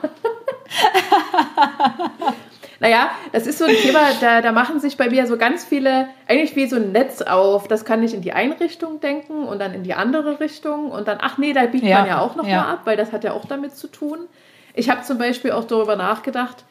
naja, 2.80 3.11
das 3.33 3.46
ist 3.46 3.59
so 3.59 3.66
ein 3.66 3.74
Thema, 3.74 4.00
da, 4.22 4.40
da 4.40 4.52
machen 4.52 4.80
sich 4.80 4.96
bei 4.96 5.11
mir 5.11 5.26
so 5.26 5.37
ganz 5.37 5.66
viele, 5.66 6.09
eigentlich 6.26 6.56
wie 6.56 6.66
so 6.66 6.76
ein 6.76 6.92
Netz 6.92 7.20
auf. 7.20 7.68
Das 7.68 7.85
kann 7.85 8.02
ich 8.02 8.14
in 8.14 8.22
die 8.22 8.33
eine 8.33 8.59
Richtung 8.59 9.00
denken 9.00 9.44
und 9.44 9.59
dann 9.59 9.74
in 9.74 9.83
die 9.83 9.92
andere 9.92 10.40
Richtung 10.40 10.90
und 10.90 11.09
dann, 11.09 11.18
ach 11.20 11.37
nee, 11.37 11.52
da 11.52 11.66
biegt 11.66 11.85
ja, 11.85 11.98
man 11.98 12.09
ja 12.09 12.20
auch 12.20 12.37
noch 12.37 12.46
ja. 12.46 12.62
mal 12.62 12.72
ab, 12.72 12.80
weil 12.85 12.96
das 12.96 13.12
hat 13.12 13.22
ja 13.22 13.33
auch 13.33 13.44
damit 13.44 13.76
zu 13.76 13.88
tun. 13.88 14.20
Ich 14.72 14.88
habe 14.88 15.02
zum 15.02 15.18
Beispiel 15.18 15.52
auch 15.52 15.64
darüber 15.64 15.96
nachgedacht, 15.96 16.64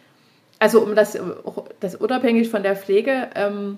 also 0.57 0.81
um 0.81 0.95
das, 0.95 1.15
das 1.79 1.95
unabhängig 1.95 2.49
von 2.49 2.63
der 2.63 2.75
Pflege, 2.75 3.29
ähm, 3.35 3.77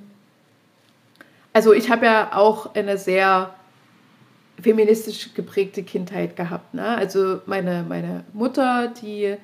also 1.53 1.73
ich 1.73 1.89
habe 1.89 2.05
ja 2.05 2.31
auch 2.33 2.75
eine 2.75 2.97
sehr 2.97 3.53
feministisch 4.61 5.33
geprägte 5.33 5.83
Kindheit 5.83 6.35
gehabt. 6.35 6.73
Ne? 6.73 6.85
Also 6.85 7.41
meine, 7.45 7.83
meine 7.87 8.23
Mutter, 8.33 8.91
die 9.01 9.37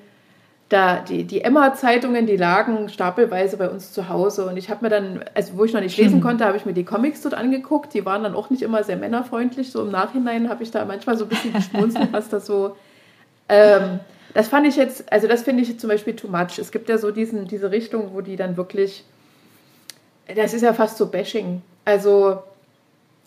da 0.70 1.00
die, 1.00 1.24
die 1.24 1.41
Emma-Zeitungen, 1.41 2.28
die 2.28 2.36
lagen 2.36 2.89
stapelweise 2.89 3.56
bei 3.56 3.70
uns 3.70 3.93
zu 3.93 4.10
Hause. 4.10 4.46
Und 4.48 4.58
ich 4.58 4.70
habe 4.70 4.84
mir 4.84 4.89
dann, 4.89 5.24
also 5.34 5.58
wo 5.58 5.63
ich 5.63 5.74
noch 5.74 5.82
nicht 5.82 5.98
lesen 5.98 6.17
mhm. 6.17 6.24
konnte, 6.24 6.46
habe 6.46 6.58
ich 6.58 6.65
mir 6.65 6.74
die 6.74 6.84
Comics 6.84 7.22
dort 7.22 7.36
angeguckt. 7.36 7.93
Die 7.93 8.06
waren 8.06 8.24
dann 8.24 8.36
auch 8.36 8.50
nicht 8.50 8.62
immer 8.62 8.84
sehr 8.84 8.98
männerfreundlich. 8.98 9.72
So 9.72 9.84
im 9.84 9.91
Nachhinein 9.91 10.50
habe 10.50 10.63
ich 10.63 10.72
da 10.72 10.84
manchmal 10.84 11.17
so 11.17 11.26
ein 11.26 11.30
bisschen 11.30 11.54
geschmunzelt, 11.54 12.10
was 12.12 12.28
das 12.30 12.46
so. 12.46 12.76
Ähm, 13.48 14.00
das 14.34 14.50
fand 14.50 14.67
ich 14.67 14.76
jetzt, 14.76 15.12
also 15.12 15.28
das 15.28 15.43
finde 15.43 15.63
ich 15.63 15.80
zum 15.80 15.89
Beispiel 15.89 16.15
too 16.15 16.28
much. 16.28 16.60
Es 16.60 16.72
gibt 16.72 16.89
ja 16.89 16.98
so 16.98 17.12
diesen, 17.12 17.48
diese 17.48 17.72
Richtung, 17.72 18.13
wo 18.13 18.20
die 18.20 18.36
dann 18.36 18.58
wirklich, 18.58 19.06
das 20.36 20.54
ist 20.54 20.63
ja 20.63 20.74
fast 20.74 20.98
so 20.98 21.08
Bashing. 21.08 21.62
Also, 21.88 22.43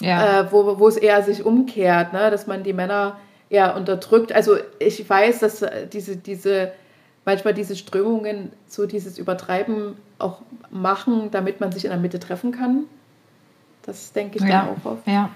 ja. 0.02 0.40
äh, 0.40 0.52
wo, 0.52 0.78
wo 0.78 0.86
es 0.86 0.98
eher 0.98 1.22
sich 1.22 1.46
umkehrt, 1.46 2.12
ne? 2.12 2.30
dass 2.30 2.46
man 2.46 2.62
die 2.62 2.74
Männer 2.74 3.16
eher 3.48 3.74
unterdrückt. 3.74 4.34
Also, 4.34 4.58
ich 4.78 5.08
weiß, 5.08 5.38
dass 5.38 5.62
äh, 5.62 5.86
diese, 5.86 6.18
diese, 6.18 6.72
manchmal 7.24 7.54
diese 7.54 7.74
Strömungen 7.74 8.52
so 8.66 8.84
dieses 8.84 9.16
Übertreiben 9.16 9.96
auch 10.18 10.42
machen, 10.68 11.30
damit 11.30 11.60
man 11.60 11.72
sich 11.72 11.86
in 11.86 11.90
der 11.90 11.98
Mitte 11.98 12.20
treffen 12.20 12.52
kann. 12.52 12.84
Das 13.80 14.12
denke 14.12 14.36
ich 14.36 14.44
ja. 14.44 14.66
dann 14.66 14.68
auch 14.68 14.92
oft. 14.92 15.06
Ja. 15.06 15.30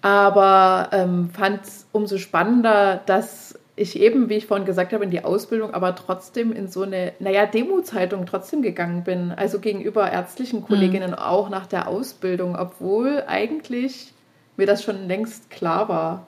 Aber 0.00 0.90
ähm, 0.92 1.30
fand 1.30 1.64
es 1.64 1.86
umso 1.90 2.18
spannender, 2.18 3.00
dass 3.04 3.58
ich 3.80 3.98
eben, 3.98 4.28
wie 4.28 4.34
ich 4.34 4.46
vorhin 4.46 4.66
gesagt 4.66 4.92
habe, 4.92 5.04
in 5.04 5.10
die 5.10 5.24
Ausbildung, 5.24 5.72
aber 5.72 5.96
trotzdem 5.96 6.52
in 6.52 6.68
so 6.68 6.82
eine, 6.82 7.14
naja, 7.18 7.46
Demutshaltung 7.46 8.26
trotzdem 8.26 8.60
gegangen 8.60 9.04
bin. 9.04 9.32
Also 9.32 9.58
gegenüber 9.58 10.10
ärztlichen 10.10 10.62
Kolleginnen 10.62 11.12
mhm. 11.12 11.18
auch 11.18 11.48
nach 11.48 11.66
der 11.66 11.88
Ausbildung, 11.88 12.56
obwohl 12.56 13.24
eigentlich 13.26 14.12
mir 14.58 14.66
das 14.66 14.82
schon 14.82 15.08
längst 15.08 15.48
klar 15.48 15.88
war, 15.88 16.26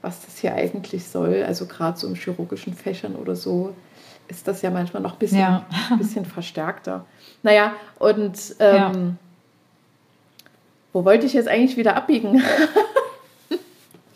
was 0.00 0.24
das 0.24 0.38
hier 0.38 0.54
eigentlich 0.54 1.08
soll. 1.08 1.42
Also 1.42 1.66
gerade 1.66 1.98
so 1.98 2.06
im 2.06 2.14
chirurgischen 2.14 2.74
Fächern 2.74 3.16
oder 3.16 3.34
so 3.34 3.74
ist 4.28 4.46
das 4.46 4.62
ja 4.62 4.70
manchmal 4.70 5.02
noch 5.02 5.14
ein 5.14 5.18
bisschen, 5.18 5.40
ja. 5.40 5.66
bisschen 5.98 6.24
verstärkter. 6.24 7.04
Naja, 7.42 7.74
und 7.98 8.38
ähm, 8.60 8.76
ja. 8.76 8.92
wo 10.92 11.04
wollte 11.04 11.26
ich 11.26 11.32
jetzt 11.32 11.48
eigentlich 11.48 11.76
wieder 11.76 11.96
abbiegen? 11.96 12.40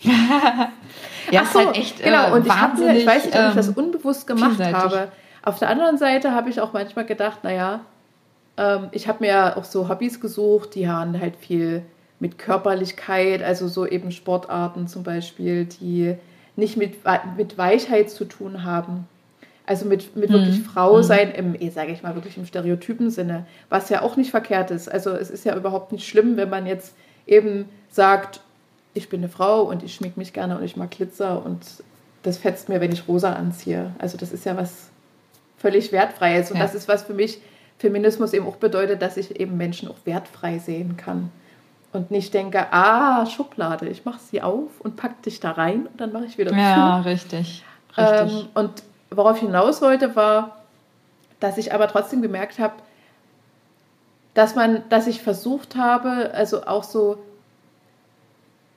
Ja, 1.31 1.43
Ach 1.45 1.53
so, 1.53 1.59
halt 1.59 1.77
echt 1.77 2.03
genau. 2.03 2.29
Äh, 2.29 2.33
und 2.33 2.47
ich, 2.47 2.79
mir, 2.79 2.97
ich 2.97 3.07
weiß 3.07 3.27
nicht, 3.27 3.39
ob 3.39 3.49
ich 3.49 3.55
das 3.55 3.69
ähm, 3.69 3.75
unbewusst 3.75 4.27
gemacht 4.27 4.57
vielseitig. 4.57 4.75
habe. 4.75 5.09
Auf 5.43 5.59
der 5.59 5.69
anderen 5.69 5.99
Seite 5.99 6.33
habe 6.33 6.51
ich 6.51 6.61
auch 6.61 6.73
manchmal 6.73 7.07
gedacht, 7.07 7.45
naja, 7.45 7.81
ähm, 8.57 8.89
ich 8.93 9.09
habe 9.09 9.19
mir 9.21 9.29
ja 9.31 9.57
auch 9.57 9.65
so 9.65 9.89
Hobbys 9.89 10.21
gesucht, 10.21 10.75
die 10.75 10.89
haben 10.89 11.19
halt 11.21 11.37
viel 11.37 11.83
mit 12.19 12.39
Körperlichkeit, 12.39 13.43
also 13.43 13.69
so 13.69 13.87
eben 13.87 14.11
Sportarten 14.11 14.89
zum 14.89 15.03
Beispiel, 15.03 15.67
die 15.67 16.17
nicht 16.57 16.77
mit, 16.77 16.97
mit 17.37 17.59
Weichheit 17.59 18.11
zu 18.11 18.25
tun 18.25 18.65
haben. 18.65 19.07
Also 19.67 19.85
mit, 19.85 20.17
mit 20.17 20.31
wirklich 20.31 20.61
mhm. 20.61 20.65
Frau 20.65 20.99
mhm. 20.99 21.03
sein, 21.03 21.31
im, 21.33 21.55
eh, 21.55 21.71
sage 21.71 21.93
ich 21.93 22.03
mal, 22.03 22.15
wirklich 22.15 22.39
im 22.39 22.47
stereotypen 22.47 23.11
Sinne, 23.11 23.47
was 23.69 23.89
ja 23.89 24.03
auch 24.03 24.17
nicht 24.17 24.31
verkehrt 24.31 24.71
ist. 24.71 24.89
Also 24.89 25.11
es 25.11 25.29
ist 25.29 25.45
ja 25.45 25.57
überhaupt 25.57 25.91
nicht 25.91 26.09
schlimm, 26.09 26.37
wenn 26.37 26.49
man 26.49 26.67
jetzt 26.67 26.95
eben 27.27 27.69
sagt, 27.89 28.41
ich 28.97 29.09
bin 29.09 29.21
eine 29.21 29.29
Frau 29.29 29.63
und 29.63 29.83
ich 29.83 29.95
schmink 29.95 30.17
mich 30.17 30.33
gerne 30.33 30.57
und 30.57 30.65
ich 30.65 30.77
mag 30.77 30.91
Glitzer 30.91 31.45
und 31.45 31.61
das 32.23 32.39
fetzt 32.39 32.69
mir, 32.69 32.81
wenn 32.81 32.93
ich 32.93 33.07
rosa 33.07 33.35
anziehe. 33.35 33.93
Also 33.99 34.17
das 34.17 34.33
ist 34.33 34.45
ja 34.45 34.57
was 34.57 34.89
völlig 35.59 35.93
wertfreies 35.93 36.51
und 36.51 36.57
ja. 36.57 36.63
das 36.63 36.75
ist 36.75 36.89
was 36.89 37.03
für 37.03 37.15
mich 37.15 37.41
Feminismus 37.79 38.33
eben 38.33 38.47
auch 38.47 38.57
bedeutet, 38.57 39.03
dass 39.03 39.17
ich 39.17 39.39
eben 39.39 39.57
Menschen 39.57 39.89
auch 39.89 39.97
wertfrei 40.05 40.59
sehen 40.59 40.97
kann 40.97 41.31
und 41.93 42.11
nicht 42.11 42.33
denke, 42.33 42.73
ah, 42.73 43.27
Schublade, 43.27 43.89
ich 43.89 44.05
mache 44.05 44.19
sie 44.19 44.41
auf 44.41 44.81
und 44.81 44.97
pack 44.97 45.23
dich 45.23 45.41
da 45.41 45.53
rein 45.53 45.87
und 45.87 46.01
dann 46.01 46.13
mache 46.13 46.25
ich 46.25 46.39
wieder 46.39 46.51
zu. 46.51 46.57
Ja, 46.57 47.01
richtig. 47.01 47.65
richtig. 47.97 48.33
Ähm, 48.33 48.49
und 48.55 48.83
worauf 49.11 49.37
ich 49.37 49.43
hinaus 49.43 49.83
wollte, 49.83 50.17
war, 50.17 50.57
dass 51.39 51.59
ich 51.59 51.75
aber 51.75 51.87
trotzdem 51.89 52.23
gemerkt 52.23 52.59
habe, 52.59 52.75
dass 54.33 54.55
man, 54.55 54.83
dass 54.89 55.07
ich 55.07 55.23
versucht 55.23 55.77
habe, 55.77 56.31
also 56.35 56.67
auch 56.67 56.83
so 56.83 57.19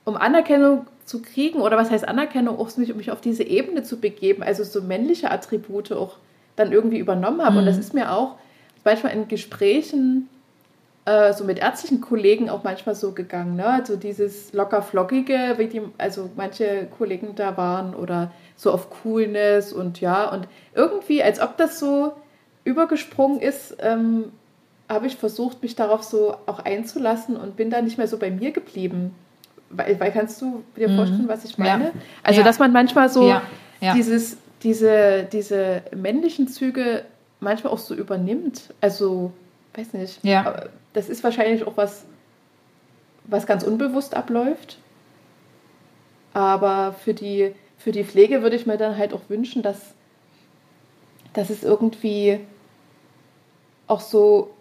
um 0.10 0.18
Anerkennung 0.18 0.88
zu 1.06 1.22
kriegen, 1.22 1.62
oder 1.62 1.78
was 1.78 1.90
heißt 1.90 2.08
Anerkennung, 2.08 2.60
auch 2.60 2.76
mich, 2.78 2.92
um 2.92 2.98
mich 2.98 3.12
auf 3.12 3.22
diese 3.22 3.44
Ebene 3.44 3.84
zu 3.84 4.00
begeben, 4.00 4.44
also 4.44 4.64
so 4.64 4.82
männliche 4.82 5.32
Attribute 5.32 5.92
auch 5.92 6.18
dann 6.56 6.72
irgendwie 6.72 7.00
übernommen 7.00 7.42
habe. 7.42 7.54
Mhm. 7.54 7.58
Und 7.60 7.66
das 7.66 7.76
mhm. 7.76 7.82
ist 7.82 7.94
mir 7.94 8.12
auch 8.12 8.36
manchmal 8.84 9.14
in 9.14 9.28
Gesprächen 9.28 10.30
äh, 11.06 11.34
so 11.34 11.44
mit 11.44 11.60
ärztlichen 11.60 12.02
Kollegen 12.02 12.50
auch 12.50 12.64
manchmal 12.64 12.96
so 12.96 13.14
gegangen. 13.14 13.56
Ne? 13.56 13.66
Also 13.66 13.96
dieses 13.96 14.54
locker-flockige, 14.54 15.56
wie 15.58 15.68
die, 15.68 15.82
also 15.98 16.30
manche 16.36 16.88
Kollegen 16.98 17.36
da 17.36 17.56
waren, 17.58 17.96
oder 17.96 18.32
so 18.56 18.72
auf 18.72 18.90
Coolness 19.02 19.72
und 19.72 20.02
ja, 20.02 20.30
und 20.30 20.48
irgendwie, 20.76 21.24
als 21.24 21.40
ob 21.40 21.58
das 21.58 21.80
so 21.80 22.14
übergesprungen 22.64 23.40
ist, 23.40 23.78
ähm, 23.80 24.32
habe 24.90 25.08
ich 25.08 25.16
versucht, 25.16 25.62
mich 25.62 25.76
darauf 25.76 26.04
so 26.04 26.36
auch 26.46 26.60
einzulassen 26.60 27.38
und 27.38 27.56
bin 27.56 27.70
da 27.70 27.82
nicht 27.82 27.98
mehr 27.98 28.08
so 28.08 28.18
bei 28.18 28.32
mir 28.32 28.52
geblieben. 28.52 29.16
Weil, 29.70 30.00
weil 30.00 30.12
kannst 30.12 30.42
du 30.42 30.64
dir 30.76 30.90
mhm. 30.90 30.96
vorstellen, 30.96 31.28
was 31.28 31.46
ich 31.46 31.58
meine? 31.58 31.86
Ja. 31.86 31.92
Also, 32.24 32.42
ja. 32.42 32.46
dass 32.46 32.60
man 32.60 32.72
manchmal 32.72 33.10
so 33.10 33.30
ja. 33.30 33.42
Dieses, 33.94 34.38
diese, 34.62 35.24
diese 35.32 35.84
männlichen 35.96 36.48
Züge 36.48 37.06
manchmal 37.40 37.72
auch 37.72 37.80
so 37.80 37.96
übernimmt. 37.96 38.74
Also, 38.82 39.32
weiß 39.76 39.94
nicht. 39.94 40.24
Ja. 40.24 40.66
Das 40.94 41.08
ist 41.08 41.24
wahrscheinlich 41.24 41.66
auch 41.66 41.78
was, 41.78 42.04
was 43.26 43.46
ganz 43.46 43.64
unbewusst 43.64 44.16
abläuft. 44.16 44.80
Aber 46.34 46.94
für 46.94 47.14
die, 47.14 47.54
für 47.78 47.92
die 47.92 48.04
Pflege 48.04 48.42
würde 48.42 48.56
ich 48.56 48.66
mir 48.66 48.78
dann 48.78 48.98
halt 48.98 49.14
auch 49.14 49.22
wünschen, 49.30 49.62
dass, 49.62 49.80
dass 51.34 51.50
es 51.50 51.64
irgendwie 51.64 52.40
auch 53.88 54.02
so 54.02 54.52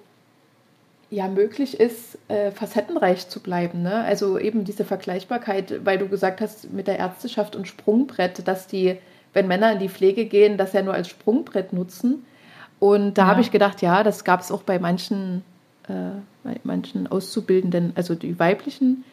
ja 1.10 1.28
möglich 1.28 1.80
ist, 1.80 2.18
äh, 2.28 2.50
facettenreich 2.50 3.28
zu 3.28 3.40
bleiben. 3.40 3.82
Ne? 3.82 4.04
Also 4.04 4.38
eben 4.38 4.64
diese 4.64 4.84
Vergleichbarkeit, 4.84 5.84
weil 5.84 5.98
du 5.98 6.08
gesagt 6.08 6.40
hast, 6.40 6.72
mit 6.72 6.86
der 6.86 6.98
Ärzteschaft 6.98 7.56
und 7.56 7.66
Sprungbrett, 7.66 8.46
dass 8.46 8.66
die, 8.66 8.98
wenn 9.32 9.48
Männer 9.48 9.72
in 9.72 9.78
die 9.78 9.88
Pflege 9.88 10.26
gehen, 10.26 10.58
das 10.58 10.72
ja 10.72 10.82
nur 10.82 10.94
als 10.94 11.08
Sprungbrett 11.08 11.72
nutzen. 11.72 12.26
Und 12.78 13.14
da 13.14 13.22
ja. 13.22 13.28
habe 13.28 13.40
ich 13.40 13.50
gedacht, 13.50 13.80
ja, 13.80 14.02
das 14.02 14.24
gab 14.24 14.40
es 14.40 14.52
auch 14.52 14.62
bei 14.62 14.78
manchen, 14.78 15.42
äh, 15.88 16.10
bei 16.44 16.56
manchen 16.62 17.06
Auszubildenden, 17.06 17.92
also 17.94 18.14
die 18.14 18.38
weiblichen. 18.38 19.04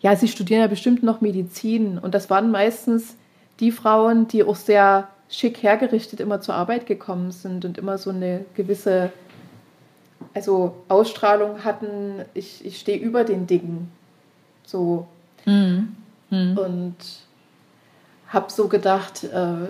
Ja, 0.00 0.16
sie 0.16 0.28
studieren 0.28 0.62
ja 0.62 0.66
bestimmt 0.66 1.02
noch 1.02 1.20
Medizin. 1.20 1.98
Und 1.98 2.14
das 2.14 2.30
waren 2.30 2.50
meistens 2.50 3.16
die 3.60 3.70
Frauen, 3.70 4.26
die 4.26 4.42
auch 4.42 4.56
sehr 4.56 5.08
schick 5.28 5.62
hergerichtet 5.62 6.20
immer 6.20 6.40
zur 6.40 6.54
Arbeit 6.54 6.86
gekommen 6.86 7.30
sind 7.30 7.64
und 7.64 7.78
immer 7.78 7.98
so 7.98 8.10
eine 8.10 8.44
gewisse 8.54 9.12
also 10.34 10.76
Ausstrahlung 10.88 11.64
hatten, 11.64 12.24
ich, 12.34 12.64
ich 12.64 12.78
stehe 12.78 12.98
über 12.98 13.24
den 13.24 13.46
Dingen. 13.46 13.90
So. 14.64 15.06
Mhm. 15.44 15.96
Mhm. 16.30 16.58
Und 16.58 16.96
habe 18.28 18.50
so 18.50 18.68
gedacht, 18.68 19.24
äh, 19.24 19.68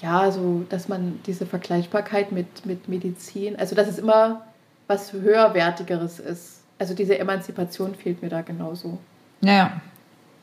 ja, 0.00 0.30
so, 0.30 0.64
dass 0.68 0.88
man 0.88 1.20
diese 1.26 1.46
Vergleichbarkeit 1.46 2.32
mit, 2.32 2.66
mit 2.66 2.88
Medizin, 2.88 3.56
also 3.56 3.74
dass 3.74 3.88
es 3.88 3.98
immer 3.98 4.42
was 4.86 5.12
höherwertigeres 5.12 6.18
ist. 6.18 6.60
Also 6.78 6.94
diese 6.94 7.18
Emanzipation 7.18 7.94
fehlt 7.94 8.20
mir 8.20 8.28
da 8.28 8.42
genauso. 8.42 8.98
Ja, 9.40 9.80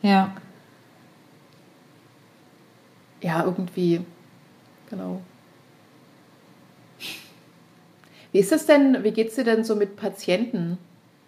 ja. 0.01 0.34
ja, 3.21 3.43
irgendwie, 3.43 4.01
genau. 4.89 5.21
Wie 8.32 8.39
ist 8.39 8.52
es 8.52 8.65
denn, 8.65 9.04
wie 9.04 9.12
geht 9.12 9.30
es 9.30 9.36
dir 9.36 9.44
denn 9.44 9.63
so 9.63 9.76
mit 9.76 9.96
Patienten 9.96 10.78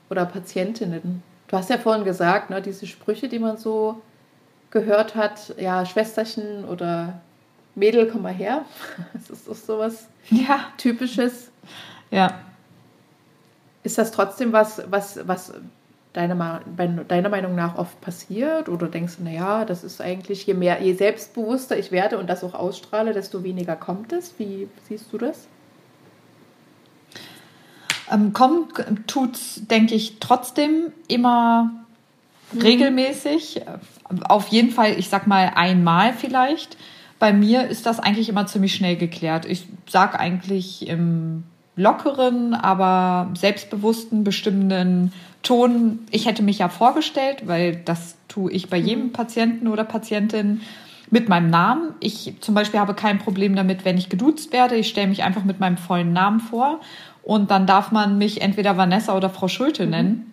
oder 0.10 0.26
Patientinnen? 0.26 1.24
Du 1.48 1.58
hast 1.58 1.70
ja 1.70 1.78
vorhin 1.78 2.06
gesagt, 2.06 2.50
ne, 2.50 2.62
diese 2.62 2.88
Sprüche, 2.88 3.28
die 3.28 3.40
man 3.40 3.58
so 3.58 4.02
gehört 4.70 5.16
hat, 5.16 5.54
ja, 5.58 5.86
Schwesterchen 5.86 6.66
oder 6.66 7.22
Mädel, 7.76 8.08
komm 8.08 8.24
mal 8.24 8.34
her. 8.34 8.66
Das 9.14 9.30
ist 9.30 9.48
doch 9.48 9.56
sowas 9.56 10.08
ja. 10.30 10.68
Typisches. 10.78 11.52
Ja. 12.10 12.40
Ist 13.84 13.98
das 13.98 14.12
trotzdem 14.12 14.54
was, 14.54 14.82
was, 14.90 15.20
was 15.28 15.54
deiner, 16.14 16.62
deiner 17.08 17.30
Meinung 17.30 17.56
nach 17.56 17.78
oft 17.78 18.00
passiert? 18.02 18.70
Oder 18.70 18.88
denkst 18.88 19.18
du, 19.18 19.24
naja, 19.24 19.66
das 19.66 19.84
ist 19.84 20.02
eigentlich, 20.02 20.46
je 20.46 20.54
mehr, 20.54 20.82
je 20.82 20.94
selbstbewusster 20.94 21.78
ich 21.78 21.92
werde 21.92 22.18
und 22.20 22.30
das 22.30 22.44
auch 22.44 22.54
ausstrahle, 22.54 23.14
desto 23.14 23.44
weniger 23.44 23.76
kommt 23.76 24.14
es? 24.14 24.34
Wie 24.38 24.70
siehst 24.88 25.12
du 25.12 25.18
das? 25.18 25.48
Ähm, 28.12 28.34
kommt 28.34 28.74
tut 29.08 29.39
denke 29.69 29.95
ich, 29.95 30.17
trotzdem 30.19 30.91
immer 31.08 31.71
mhm. 32.52 32.62
regelmäßig. 32.62 33.62
Auf 34.28 34.50
jeden 34.50 34.71
Fall, 34.71 35.00
ich 35.00 35.10
sag 35.10 35.28
mal, 35.28 35.54
einmal 35.56 36.13
vielleicht. 36.13 36.78
Bei 37.19 37.34
mir 37.34 37.67
ist 37.67 37.86
das 37.86 38.00
eigentlich 38.00 38.30
immer 38.30 38.47
ziemlich 38.47 38.74
schnell 38.74 38.95
geklärt. 38.95 39.45
Ich 39.45 39.67
sag 39.88 40.19
eigentlich 40.19 40.88
im 40.88 41.43
lockeren, 41.76 42.54
aber 42.54 43.32
selbstbewussten, 43.36 44.24
bestimmenden 44.24 45.13
Ton, 45.43 46.00
ich 46.12 46.28
hätte 46.28 46.43
mich 46.43 46.60
ja 46.60 46.69
vorgestellt, 46.69 47.47
weil 47.47 47.76
das 47.76 48.15
tue 48.28 48.52
ich 48.52 48.69
bei 48.69 48.78
jedem 48.78 49.06
mhm. 49.06 49.13
Patienten 49.13 49.67
oder 49.67 49.84
Patientin 49.84 50.62
mit 51.10 51.30
meinem 51.30 51.50
Namen. 51.50 51.93
Ich 52.00 52.36
zum 52.39 52.56
Beispiel 52.56 52.80
habe 52.80 52.93
kein 52.93 53.19
Problem 53.19 53.56
damit, 53.56 53.84
wenn 53.86 53.97
ich 53.97 54.10
geduzt 54.10 54.54
werde. 54.54 54.76
Ich 54.76 54.89
stelle 54.89 55.08
mich 55.08 55.24
einfach 55.24 55.43
mit 55.43 55.60
meinem 55.60 55.78
vollen 55.78 56.13
Namen 56.13 56.39
vor 56.39 56.80
und 57.23 57.51
dann 57.51 57.67
darf 57.67 57.91
man 57.91 58.17
mich 58.17 58.41
entweder 58.41 58.77
Vanessa 58.77 59.15
oder 59.15 59.29
Frau 59.29 59.47
Schulte 59.47 59.86
mhm. 59.86 59.91
nennen. 59.91 60.31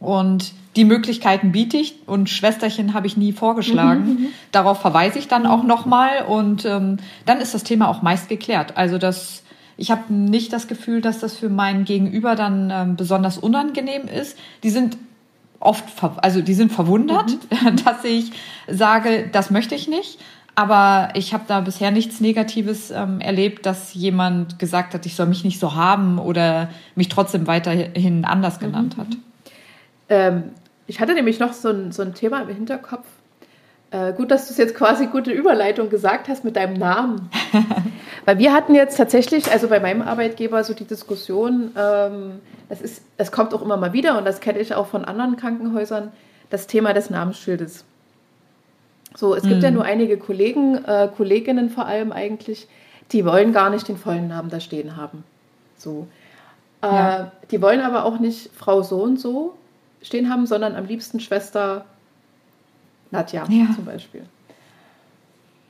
Und 0.00 0.52
die 0.76 0.84
Möglichkeiten 0.84 1.52
biete 1.52 1.76
ich 1.76 1.96
und 2.06 2.28
Schwesterchen 2.28 2.94
habe 2.94 3.06
ich 3.06 3.16
nie 3.16 3.32
vorgeschlagen. 3.32 4.04
Mhm, 4.04 4.10
mhm. 4.10 4.26
Darauf 4.52 4.80
verweise 4.80 5.18
ich 5.18 5.28
dann 5.28 5.46
auch 5.46 5.62
nochmal 5.62 6.24
und 6.28 6.64
ähm, 6.64 6.98
dann 7.26 7.40
ist 7.40 7.54
das 7.54 7.62
Thema 7.62 7.88
auch 7.88 8.02
meist 8.02 8.28
geklärt. 8.28 8.76
Also 8.76 8.98
das 8.98 9.44
ich 9.76 9.90
habe 9.90 10.12
nicht 10.12 10.52
das 10.52 10.68
Gefühl, 10.68 11.00
dass 11.00 11.18
das 11.18 11.34
für 11.36 11.48
meinen 11.48 11.84
Gegenüber 11.84 12.36
dann 12.36 12.70
ähm, 12.70 12.96
besonders 12.96 13.38
unangenehm 13.38 14.06
ist. 14.06 14.38
Die 14.62 14.70
sind 14.70 14.96
oft, 15.58 15.84
also 16.18 16.42
die 16.42 16.54
sind 16.54 16.72
verwundert, 16.72 17.32
mhm. 17.50 17.76
dass 17.84 18.04
ich 18.04 18.32
sage, 18.68 19.28
das 19.32 19.50
möchte 19.50 19.74
ich 19.74 19.88
nicht. 19.88 20.18
Aber 20.56 21.08
ich 21.14 21.34
habe 21.34 21.44
da 21.48 21.60
bisher 21.60 21.90
nichts 21.90 22.20
Negatives 22.20 22.90
ähm, 22.92 23.20
erlebt, 23.20 23.66
dass 23.66 23.92
jemand 23.94 24.58
gesagt 24.58 24.94
hat, 24.94 25.04
ich 25.04 25.16
soll 25.16 25.26
mich 25.26 25.42
nicht 25.42 25.58
so 25.58 25.74
haben 25.74 26.18
oder 26.18 26.68
mich 26.94 27.08
trotzdem 27.08 27.46
weiterhin 27.46 28.24
anders 28.24 28.60
genannt 28.60 28.96
mhm. 28.96 29.00
hat. 29.00 29.08
Ähm, 30.08 30.42
ich 30.86 31.00
hatte 31.00 31.14
nämlich 31.14 31.40
noch 31.40 31.52
so 31.52 31.70
ein, 31.70 31.90
so 31.92 32.02
ein 32.02 32.14
Thema 32.14 32.42
im 32.42 32.54
Hinterkopf. 32.54 33.06
Äh, 33.90 34.12
gut, 34.12 34.30
dass 34.30 34.46
du 34.46 34.52
es 34.52 34.58
jetzt 34.58 34.74
quasi 34.74 35.06
gute 35.06 35.32
Überleitung 35.32 35.88
gesagt 35.88 36.28
hast 36.28 36.44
mit 36.44 36.56
deinem 36.56 36.74
Namen. 36.74 37.30
Weil 38.24 38.38
wir 38.38 38.52
hatten 38.52 38.74
jetzt 38.74 38.96
tatsächlich, 38.96 39.50
also 39.50 39.68
bei 39.68 39.80
meinem 39.80 40.02
Arbeitgeber, 40.02 40.62
so 40.62 40.72
die 40.72 40.84
Diskussion, 40.84 41.72
ähm, 41.76 42.40
das, 42.68 42.80
ist, 42.80 43.02
das 43.16 43.32
kommt 43.32 43.54
auch 43.54 43.62
immer 43.62 43.76
mal 43.76 43.92
wieder 43.92 44.18
und 44.18 44.24
das 44.24 44.40
kenne 44.40 44.60
ich 44.60 44.74
auch 44.74 44.86
von 44.86 45.04
anderen 45.04 45.36
Krankenhäusern, 45.36 46.12
das 46.50 46.66
Thema 46.66 46.92
des 46.92 47.10
Namensschildes. 47.10 47.84
So, 49.16 49.34
es 49.34 49.44
gibt 49.44 49.62
ja 49.62 49.70
mhm. 49.70 49.76
nur 49.76 49.84
einige 49.84 50.18
Kollegen, 50.18 50.84
äh, 50.84 51.08
Kolleginnen 51.16 51.70
vor 51.70 51.86
allem 51.86 52.10
eigentlich, 52.10 52.66
die 53.12 53.24
wollen 53.24 53.52
gar 53.52 53.70
nicht 53.70 53.86
den 53.86 53.96
vollen 53.96 54.28
Namen 54.28 54.50
da 54.50 54.58
stehen 54.58 54.96
haben. 54.96 55.22
So. 55.76 56.08
Äh, 56.82 56.86
ja. 56.86 57.32
Die 57.50 57.62
wollen 57.62 57.80
aber 57.80 58.04
auch 58.04 58.18
nicht 58.18 58.50
Frau 58.52 58.82
so 58.82 59.02
und 59.02 59.20
so 59.20 59.54
stehen 60.02 60.30
haben, 60.30 60.46
sondern 60.46 60.74
am 60.74 60.86
liebsten 60.86 61.20
Schwester 61.20 61.84
Nadja 63.10 63.46
ja. 63.48 63.68
zum 63.74 63.84
Beispiel. 63.84 64.26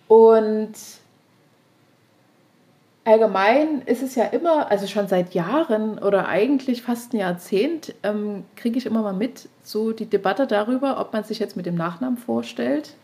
Und 0.09 0.73
allgemein 3.05 3.83
ist 3.83 4.03
es 4.03 4.15
ja 4.15 4.25
immer, 4.25 4.71
also 4.71 4.87
schon 4.87 5.07
seit 5.07 5.35
Jahren 5.35 5.99
oder 5.99 6.29
eigentlich 6.29 6.83
fast 6.83 7.13
ein 7.13 7.19
Jahrzehnt, 7.19 7.95
ähm, 8.03 8.45
kriege 8.57 8.79
ich 8.79 8.87
immer 8.87 9.03
mal 9.03 9.13
mit, 9.13 9.49
so 9.63 9.93
die 9.93 10.07
Debatte 10.07 10.47
darüber, 10.47 10.99
ob 10.99 11.13
man 11.13 11.25
sich 11.25 11.39
jetzt 11.39 11.57
mit 11.57 11.67
dem 11.67 11.75
Nachnamen 11.75 12.17
vorstellt 12.17 12.95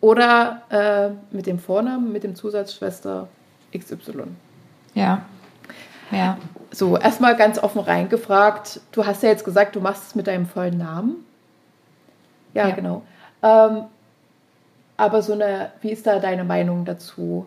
oder 0.00 0.62
äh, 0.70 1.34
mit 1.34 1.46
dem 1.46 1.58
Vornamen, 1.58 2.12
mit 2.12 2.24
dem 2.24 2.34
Zusatz 2.34 2.74
Schwester 2.74 3.28
XY. 3.76 4.24
Ja. 4.94 5.22
Ja. 6.10 6.38
So, 6.70 6.96
erstmal 6.96 7.36
ganz 7.36 7.58
offen 7.58 7.80
reingefragt. 7.80 8.80
Du 8.92 9.06
hast 9.06 9.22
ja 9.22 9.30
jetzt 9.30 9.44
gesagt, 9.44 9.76
du 9.76 9.80
machst 9.80 10.04
es 10.08 10.14
mit 10.14 10.26
deinem 10.26 10.46
vollen 10.46 10.78
Namen. 10.78 11.24
Ja, 12.54 12.68
ja. 12.68 12.74
genau. 12.74 13.02
Ähm, 13.42 13.84
aber 14.96 15.22
so 15.22 15.32
eine, 15.32 15.72
wie 15.80 15.90
ist 15.90 16.06
da 16.06 16.18
deine 16.18 16.44
Meinung 16.44 16.84
dazu? 16.84 17.46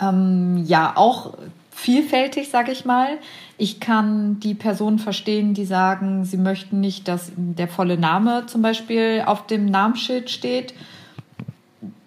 Ähm, 0.00 0.62
ja, 0.66 0.92
auch 0.96 1.34
vielfältig, 1.74 2.48
sage 2.48 2.72
ich 2.72 2.84
mal. 2.84 3.18
Ich 3.58 3.80
kann 3.80 4.40
die 4.40 4.54
Personen 4.54 4.98
verstehen, 4.98 5.54
die 5.54 5.64
sagen, 5.64 6.24
sie 6.24 6.36
möchten 6.36 6.80
nicht, 6.80 7.08
dass 7.08 7.32
der 7.36 7.68
volle 7.68 7.98
Name 7.98 8.46
zum 8.46 8.62
Beispiel 8.62 9.22
auf 9.26 9.46
dem 9.46 9.66
Namensschild 9.66 10.30
steht. 10.30 10.74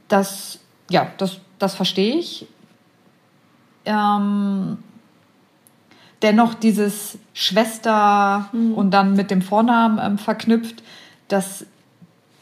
Das, 0.08 0.60
ja, 0.90 1.12
das, 1.18 1.40
das 1.60 1.76
verstehe 1.76 2.16
ich. 2.16 2.48
Ähm, 3.86 4.78
dennoch 6.22 6.54
dieses 6.54 7.18
Schwester 7.34 8.50
mhm. 8.52 8.74
und 8.74 8.92
dann 8.92 9.14
mit 9.14 9.32
dem 9.32 9.42
Vornamen 9.42 10.00
ähm, 10.02 10.18
verknüpft, 10.18 10.84
das 11.28 11.66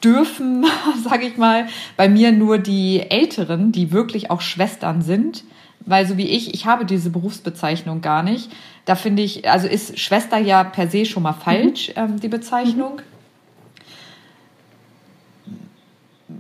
dürfen, 0.04 0.66
sage 1.04 1.26
ich 1.28 1.38
mal, 1.38 1.68
bei 1.98 2.08
mir 2.08 2.32
nur 2.32 2.60
die 2.60 3.02
Älteren, 3.02 3.72
die 3.72 3.92
wirklich 3.92 4.32
auch 4.32 4.42
Schwestern 4.42 5.02
sind, 5.02 5.44
weil 5.86 6.06
so 6.06 6.18
wie 6.18 6.28
ich, 6.28 6.54
ich 6.54 6.66
habe 6.66 6.86
diese 6.86 7.10
Berufsbezeichnung 7.10 8.02
gar 8.02 8.24
nicht. 8.24 8.52
Da 8.86 8.96
finde 8.96 9.24
ich, 9.24 9.50
also 9.50 9.68
ist 9.68 10.00
Schwester 10.00 10.38
ja 10.38 10.64
per 10.64 10.88
se 10.88 11.06
schon 11.06 11.24
mal 11.24 11.34
falsch, 11.34 11.90
mhm. 11.90 11.94
ähm, 11.96 12.20
die 12.20 12.28
Bezeichnung. 12.28 12.98
Mhm. 12.98 13.16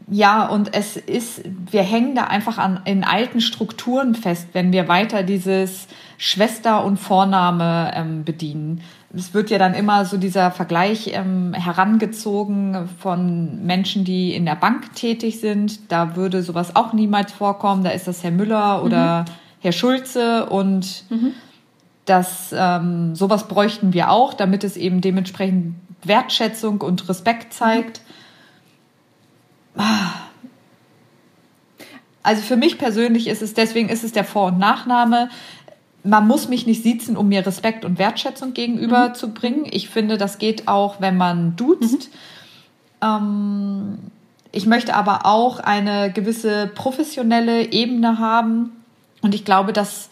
Ja, 0.07 0.47
und 0.47 0.75
es 0.75 0.97
ist, 0.97 1.41
wir 1.71 1.81
hängen 1.81 2.15
da 2.15 2.25
einfach 2.25 2.57
an, 2.57 2.81
in 2.85 3.03
alten 3.03 3.41
Strukturen 3.41 4.15
fest, 4.15 4.49
wenn 4.53 4.71
wir 4.71 4.87
weiter 4.87 5.23
dieses 5.23 5.87
Schwester 6.17 6.83
und 6.83 6.97
Vorname 6.97 7.91
ähm, 7.95 8.23
bedienen. 8.23 8.81
Es 9.15 9.33
wird 9.33 9.49
ja 9.49 9.57
dann 9.57 9.73
immer 9.73 10.05
so 10.05 10.17
dieser 10.17 10.51
Vergleich 10.51 11.11
ähm, 11.13 11.53
herangezogen 11.53 12.89
von 12.99 13.65
Menschen, 13.65 14.03
die 14.03 14.35
in 14.35 14.45
der 14.45 14.55
Bank 14.55 14.93
tätig 14.95 15.39
sind. 15.39 15.91
Da 15.91 16.15
würde 16.15 16.43
sowas 16.43 16.75
auch 16.75 16.93
niemals 16.93 17.31
vorkommen. 17.31 17.83
Da 17.83 17.91
ist 17.91 18.07
das 18.07 18.23
Herr 18.23 18.31
Müller 18.31 18.83
oder 18.83 19.21
mhm. 19.21 19.25
Herr 19.61 19.71
Schulze 19.71 20.45
und 20.47 21.05
mhm. 21.09 21.33
das 22.05 22.53
ähm, 22.57 23.15
sowas 23.15 23.47
bräuchten 23.47 23.93
wir 23.93 24.11
auch, 24.11 24.33
damit 24.33 24.63
es 24.63 24.77
eben 24.77 25.01
dementsprechend 25.01 25.75
Wertschätzung 26.03 26.81
und 26.81 27.07
Respekt 27.09 27.53
zeigt. 27.53 28.01
Mhm. 29.75 29.81
Also 32.25 32.41
für 32.41 32.57
mich 32.57 32.79
persönlich 32.79 33.27
ist 33.27 33.43
es, 33.43 33.53
deswegen 33.53 33.87
ist 33.87 34.03
es 34.03 34.11
der 34.11 34.23
Vor- 34.23 34.47
und 34.47 34.57
Nachname 34.57 35.29
man 36.05 36.27
muss 36.27 36.47
mich 36.47 36.65
nicht 36.65 36.83
siezen, 36.83 37.17
um 37.17 37.27
mir 37.27 37.45
Respekt 37.45 37.83
und 37.83 37.97
Wertschätzung 37.97 38.53
gegenüber 38.53 39.09
mhm. 39.09 39.15
zu 39.15 39.33
bringen. 39.33 39.65
Ich 39.69 39.89
finde, 39.89 40.17
das 40.17 40.37
geht 40.37 40.67
auch, 40.67 41.01
wenn 41.01 41.17
man 41.17 41.55
duzt. 41.55 42.09
Mhm. 43.01 43.07
Ähm, 43.07 43.97
ich 44.51 44.65
möchte 44.65 44.95
aber 44.95 45.25
auch 45.25 45.59
eine 45.59 46.11
gewisse 46.11 46.67
professionelle 46.73 47.71
Ebene 47.71 48.19
haben. 48.19 48.71
Und 49.21 49.35
ich 49.35 49.43
glaube, 49.43 49.73
das 49.73 50.09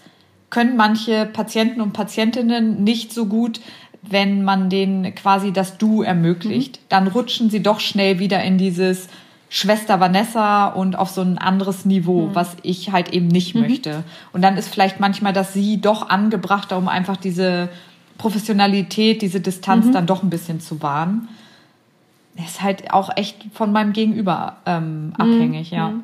können 0.49 0.75
manche 0.75 1.25
Patienten 1.25 1.79
und 1.81 1.93
Patientinnen 1.93 2.83
nicht 2.83 3.13
so 3.13 3.27
gut, 3.27 3.61
wenn 4.01 4.43
man 4.43 4.69
denen 4.69 5.15
quasi 5.15 5.53
das 5.53 5.77
Du 5.77 6.01
ermöglicht. 6.01 6.77
Mhm. 6.77 6.85
Dann 6.89 7.07
rutschen 7.07 7.49
sie 7.49 7.63
doch 7.63 7.79
schnell 7.79 8.19
wieder 8.19 8.43
in 8.43 8.57
dieses 8.57 9.07
Schwester 9.55 9.99
Vanessa 9.99 10.65
und 10.65 10.97
auf 10.97 11.11
so 11.11 11.21
ein 11.21 11.37
anderes 11.37 11.85
Niveau, 11.85 12.21
mhm. 12.21 12.35
was 12.35 12.57
ich 12.63 12.91
halt 12.91 13.13
eben 13.13 13.27
nicht 13.27 13.53
mhm. 13.53 13.61
möchte. 13.61 14.03
Und 14.31 14.41
dann 14.41 14.57
ist 14.57 14.67
vielleicht 14.67 14.99
manchmal 14.99 15.31
das 15.31 15.53
Sie 15.53 15.79
doch 15.79 16.09
angebrachter, 16.09 16.75
um 16.75 16.87
einfach 16.87 17.17
diese 17.17 17.69
Professionalität, 18.17 19.21
diese 19.21 19.41
Distanz 19.41 19.85
mhm. 19.85 19.91
dann 19.91 20.07
doch 20.07 20.23
ein 20.23 20.31
bisschen 20.31 20.59
zu 20.59 20.81
wahren. 20.81 21.27
Ist 22.35 22.63
halt 22.63 22.91
auch 22.93 23.15
echt 23.15 23.45
von 23.53 23.71
meinem 23.71 23.93
Gegenüber 23.93 24.57
ähm, 24.65 25.09
mhm. 25.09 25.13
abhängig, 25.19 25.69
ja. 25.69 25.89
Mhm. 25.89 26.03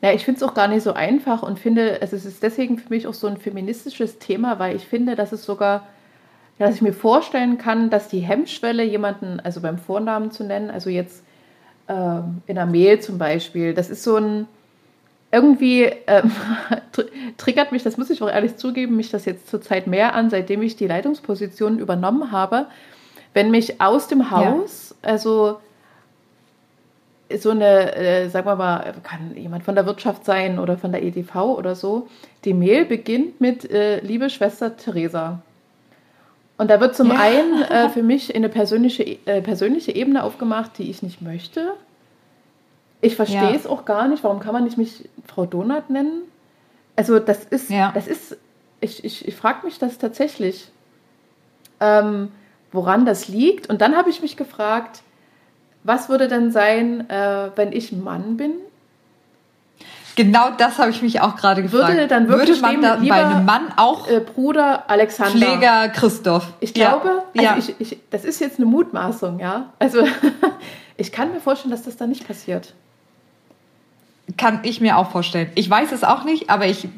Ja, 0.00 0.12
ich 0.12 0.24
finde 0.24 0.38
es 0.38 0.48
auch 0.48 0.54
gar 0.54 0.68
nicht 0.68 0.82
so 0.82 0.94
einfach 0.94 1.42
und 1.42 1.58
finde, 1.58 2.00
es 2.00 2.14
ist 2.14 2.42
deswegen 2.42 2.78
für 2.78 2.88
mich 2.88 3.06
auch 3.06 3.12
so 3.12 3.26
ein 3.26 3.36
feministisches 3.36 4.18
Thema, 4.18 4.58
weil 4.58 4.76
ich 4.76 4.86
finde, 4.86 5.14
dass 5.14 5.32
es 5.32 5.44
sogar, 5.44 5.82
dass 6.58 6.76
ich 6.76 6.80
mir 6.80 6.94
vorstellen 6.94 7.58
kann, 7.58 7.90
dass 7.90 8.08
die 8.08 8.20
Hemmschwelle, 8.20 8.82
jemanden 8.82 9.40
also 9.40 9.60
beim 9.60 9.76
Vornamen 9.76 10.30
zu 10.30 10.44
nennen, 10.44 10.70
also 10.70 10.88
jetzt 10.88 11.24
ähm, 11.88 12.42
in 12.46 12.56
der 12.56 12.66
Mail 12.66 13.00
zum 13.00 13.18
Beispiel. 13.18 13.74
Das 13.74 13.90
ist 13.90 14.02
so 14.02 14.16
ein, 14.16 14.46
irgendwie 15.30 15.90
ähm, 16.06 16.30
triggert 17.36 17.72
mich, 17.72 17.82
das 17.82 17.96
muss 17.96 18.10
ich 18.10 18.22
auch 18.22 18.30
ehrlich 18.30 18.56
zugeben, 18.56 18.96
mich 18.96 19.10
das 19.10 19.24
jetzt 19.24 19.48
zurzeit 19.48 19.86
mehr 19.86 20.14
an, 20.14 20.30
seitdem 20.30 20.62
ich 20.62 20.76
die 20.76 20.86
Leitungsposition 20.86 21.78
übernommen 21.78 22.32
habe. 22.32 22.66
Wenn 23.34 23.50
mich 23.50 23.80
aus 23.80 24.08
dem 24.08 24.30
Haus, 24.30 24.94
ja. 25.02 25.10
also 25.10 25.58
so 27.38 27.50
eine, 27.50 27.94
äh, 27.94 28.28
sagen 28.30 28.46
wir 28.46 28.56
mal, 28.56 28.94
kann 29.02 29.36
jemand 29.36 29.64
von 29.64 29.74
der 29.74 29.84
Wirtschaft 29.84 30.24
sein 30.24 30.58
oder 30.58 30.78
von 30.78 30.92
der 30.92 31.02
EDV 31.02 31.34
oder 31.36 31.74
so, 31.74 32.08
die 32.44 32.54
Mail 32.54 32.86
beginnt 32.86 33.40
mit 33.40 33.70
äh, 33.70 34.00
Liebe 34.00 34.30
Schwester 34.30 34.76
Theresa. 34.76 35.42
Und 36.58 36.68
da 36.68 36.80
wird 36.80 36.94
zum 36.96 37.10
ja. 37.10 37.18
einen 37.18 37.62
äh, 37.62 37.88
für 37.90 38.02
mich 38.02 38.34
eine 38.34 38.48
persönliche, 38.48 39.04
äh, 39.26 39.40
persönliche 39.40 39.94
Ebene 39.94 40.22
aufgemacht, 40.24 40.76
die 40.78 40.90
ich 40.90 41.02
nicht 41.02 41.22
möchte. 41.22 41.72
Ich 43.00 43.16
verstehe 43.16 43.50
ja. 43.50 43.54
es 43.54 43.66
auch 43.66 43.84
gar 43.84 44.08
nicht. 44.08 44.24
Warum 44.24 44.40
kann 44.40 44.52
man 44.52 44.64
nicht 44.64 44.76
mich 44.76 45.08
Frau 45.24 45.46
Donat 45.46 45.88
nennen? 45.88 46.22
Also 46.96 47.20
das 47.20 47.44
ist, 47.44 47.70
ja. 47.70 47.92
das 47.94 48.08
ist, 48.08 48.36
ich, 48.80 49.04
ich, 49.04 49.26
ich 49.26 49.36
frage 49.36 49.64
mich 49.64 49.78
das 49.78 49.98
tatsächlich, 49.98 50.68
ähm, 51.78 52.32
woran 52.72 53.06
das 53.06 53.28
liegt. 53.28 53.70
Und 53.70 53.80
dann 53.80 53.96
habe 53.96 54.10
ich 54.10 54.20
mich 54.20 54.36
gefragt, 54.36 55.02
was 55.84 56.08
würde 56.08 56.26
denn 56.26 56.50
sein, 56.50 57.08
äh, 57.08 57.50
wenn 57.54 57.72
ich 57.72 57.92
ein 57.92 58.02
Mann 58.02 58.36
bin? 58.36 58.52
Genau 60.18 60.50
das 60.50 60.80
habe 60.80 60.90
ich 60.90 61.00
mich 61.00 61.20
auch 61.20 61.36
gerade 61.36 61.62
gefragt. 61.62 61.92
Würde 61.92 62.08
dann 62.08 62.26
wirklich 62.26 62.60
würde 62.60 62.78
man 62.78 62.82
da 62.82 62.96
bei 62.96 63.24
einem 63.24 63.44
Mann 63.44 63.72
auch 63.76 64.10
äh, 64.10 64.18
Bruder 64.18 64.90
Alexander 64.90 65.30
Pfleger 65.30 65.88
Christoph? 65.90 66.54
Ich 66.58 66.74
glaube, 66.74 67.22
ja. 67.34 67.52
Also 67.52 67.70
ja. 67.70 67.74
Ich, 67.78 67.92
ich, 67.92 68.00
das 68.10 68.24
ist 68.24 68.40
jetzt 68.40 68.58
eine 68.58 68.66
Mutmaßung, 68.66 69.38
ja. 69.38 69.72
Also 69.78 70.00
ich 70.96 71.12
kann 71.12 71.32
mir 71.32 71.38
vorstellen, 71.38 71.70
dass 71.70 71.84
das 71.84 71.96
da 71.96 72.08
nicht 72.08 72.26
passiert. 72.26 72.74
Kann 74.36 74.58
ich 74.64 74.80
mir 74.80 74.96
auch 74.96 75.12
vorstellen. 75.12 75.52
Ich 75.54 75.70
weiß 75.70 75.92
es 75.92 76.02
auch 76.02 76.24
nicht, 76.24 76.50
aber 76.50 76.66
ich 76.66 76.88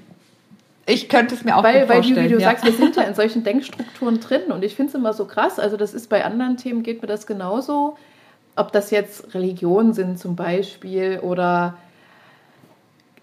ich 0.87 1.11
könnte 1.11 1.35
es 1.35 1.45
mir 1.45 1.59
auch 1.59 1.63
weil, 1.63 1.87
vorstellen. 1.87 2.17
Weil, 2.17 2.25
wie 2.25 2.29
du 2.33 2.41
ja. 2.41 2.49
sagst, 2.49 2.65
wir 2.65 2.73
sind 2.73 2.97
ja 2.97 3.03
in 3.03 3.15
solchen 3.15 3.45
Denkstrukturen 3.45 4.19
drin 4.21 4.45
und 4.49 4.65
ich 4.65 4.75
finde 4.75 4.89
es 4.89 4.95
immer 4.95 5.13
so 5.13 5.27
krass. 5.27 5.59
Also 5.59 5.77
das 5.77 5.93
ist 5.93 6.09
bei 6.09 6.25
anderen 6.25 6.57
Themen 6.57 6.83
geht 6.83 7.03
mir 7.03 7.09
das 7.09 7.27
genauso. 7.27 7.99
Ob 8.57 8.73
das 8.73 8.91
jetzt 8.91 9.35
Religionen 9.35 9.93
sind 9.93 10.19
zum 10.19 10.37
Beispiel 10.37 11.19
oder 11.21 11.77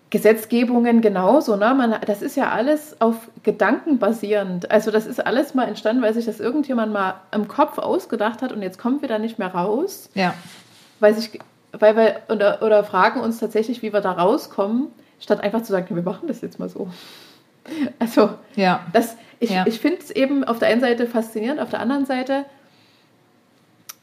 Gesetzgebungen 0.10 1.02
genauso. 1.02 1.58
Ne? 1.58 1.74
Man, 1.74 1.96
das 2.06 2.22
ist 2.22 2.38
ja 2.38 2.50
alles 2.52 3.00
auf 3.02 3.15
Gedanken 3.43 4.00
basierend. 4.00 4.72
Also 4.72 4.89
das 4.89 5.06
ist 5.06 5.26
alles 5.26 5.54
mal 5.54 5.67
entstanden, 5.67 6.02
weil 6.02 6.13
sich 6.13 6.26
das 6.26 6.39
irgendjemand 6.39 6.93
mal 6.93 7.15
im 7.34 7.48
Kopf 7.48 7.78
ausgedacht 7.78 8.41
hat 8.41 8.54
und 8.54 8.62
jetzt 8.62 8.80
kommen 8.80 9.02
wir 9.02 9.10
da 9.10 9.20
nicht 9.20 9.38
mehr 9.38 9.50
raus. 9.54 10.10
Ja. 10.13 10.34
Weil, 11.00 11.13
sich, 11.13 11.39
weil 11.74 11.98
wir 11.98 12.22
oder, 12.30 12.62
oder 12.62 12.84
fragen 12.84 13.20
uns 13.20 13.39
tatsächlich, 13.39 13.82
wie 13.82 13.91
wir 13.91 14.02
da 14.02 14.13
rauskommen, 14.13 14.88
statt 15.20 15.41
einfach 15.41 15.63
zu 15.63 15.72
sagen, 15.74 15.93
wir 15.93 16.04
machen 16.04 16.28
das 16.28 16.41
jetzt 16.41 16.58
mal 16.58 16.70
so. 16.70 16.88
Also 18.00 18.30
ja. 18.56 18.80
das, 18.93 19.17
ich, 19.39 19.50
ja. 19.50 19.65
ich 19.67 19.80
finde 19.80 20.00
es 20.00 20.10
eben 20.10 20.46
auf 20.46 20.60
der 20.60 20.70
einen 20.70 20.80
Seite 20.80 21.06
faszinierend, 21.06 21.60
auf 21.60 21.70
der 21.70 21.82
anderen 21.82 22.06
Seite 22.06 22.46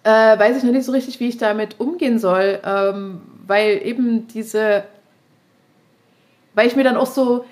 äh, 0.03 0.39
weiß 0.39 0.59
ich 0.59 0.63
noch 0.65 0.73
nicht 0.73 0.85
so 0.85 0.93
richtig, 0.93 1.19
wie 1.19 1.29
ich 1.29 1.39
damit 1.39 1.81
umgehen 1.81 2.19
soll, 2.19 2.61
ähm, 2.63 3.23
weil 3.47 3.81
eben 3.85 4.29
diese 4.29 4.85
weil 6.55 6.67
ich 6.67 6.77
mir 6.77 6.85
dann 6.85 6.97
auch 6.97 7.07
so, 7.07 7.45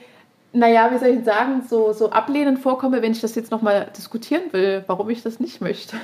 naja, 0.53 0.91
wie 0.93 0.99
soll 0.99 1.09
ich 1.09 1.25
sagen, 1.25 1.63
so, 1.69 1.93
so 1.93 2.11
ablehnend 2.11 2.59
vorkomme, 2.59 3.03
wenn 3.03 3.13
ich 3.13 3.21
das 3.21 3.35
jetzt 3.35 3.51
nochmal 3.51 3.91
diskutieren 3.97 4.43
will, 4.53 4.85
warum 4.87 5.09
ich 5.11 5.23
das 5.23 5.41
nicht 5.41 5.61
möchte. 5.61 5.97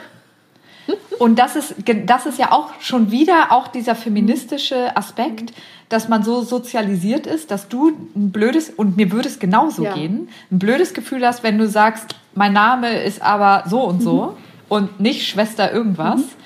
Und 1.19 1.39
das 1.39 1.57
ist, 1.57 1.75
das 2.07 2.27
ist 2.27 2.39
ja 2.39 2.53
auch 2.53 2.73
schon 2.81 3.11
wieder 3.11 3.53
auch 3.53 3.69
dieser 3.69 3.95
feministische 3.95 4.97
Aspekt, 4.97 5.53
dass 5.89 6.09
man 6.09 6.23
so 6.23 6.43
sozialisiert 6.43 7.27
ist, 7.27 7.51
dass 7.51 7.69
du 7.69 7.91
ein 8.15 8.31
blödes, 8.31 8.71
und 8.71 8.97
mir 8.97 9.11
würde 9.11 9.29
es 9.29 9.39
genauso 9.39 9.85
ja. 9.85 9.95
gehen, 9.95 10.29
ein 10.51 10.59
blödes 10.59 10.93
Gefühl 10.93 11.27
hast, 11.27 11.43
wenn 11.43 11.59
du 11.59 11.67
sagst, 11.67 12.15
mein 12.35 12.53
Name 12.53 13.03
ist 13.03 13.23
aber 13.23 13.65
so 13.69 13.83
und 13.83 14.03
so 14.03 14.23
mhm. 14.23 14.37
und 14.69 15.01
nicht 15.01 15.27
Schwester 15.27 15.73
irgendwas. 15.73 16.21
Mhm 16.21 16.39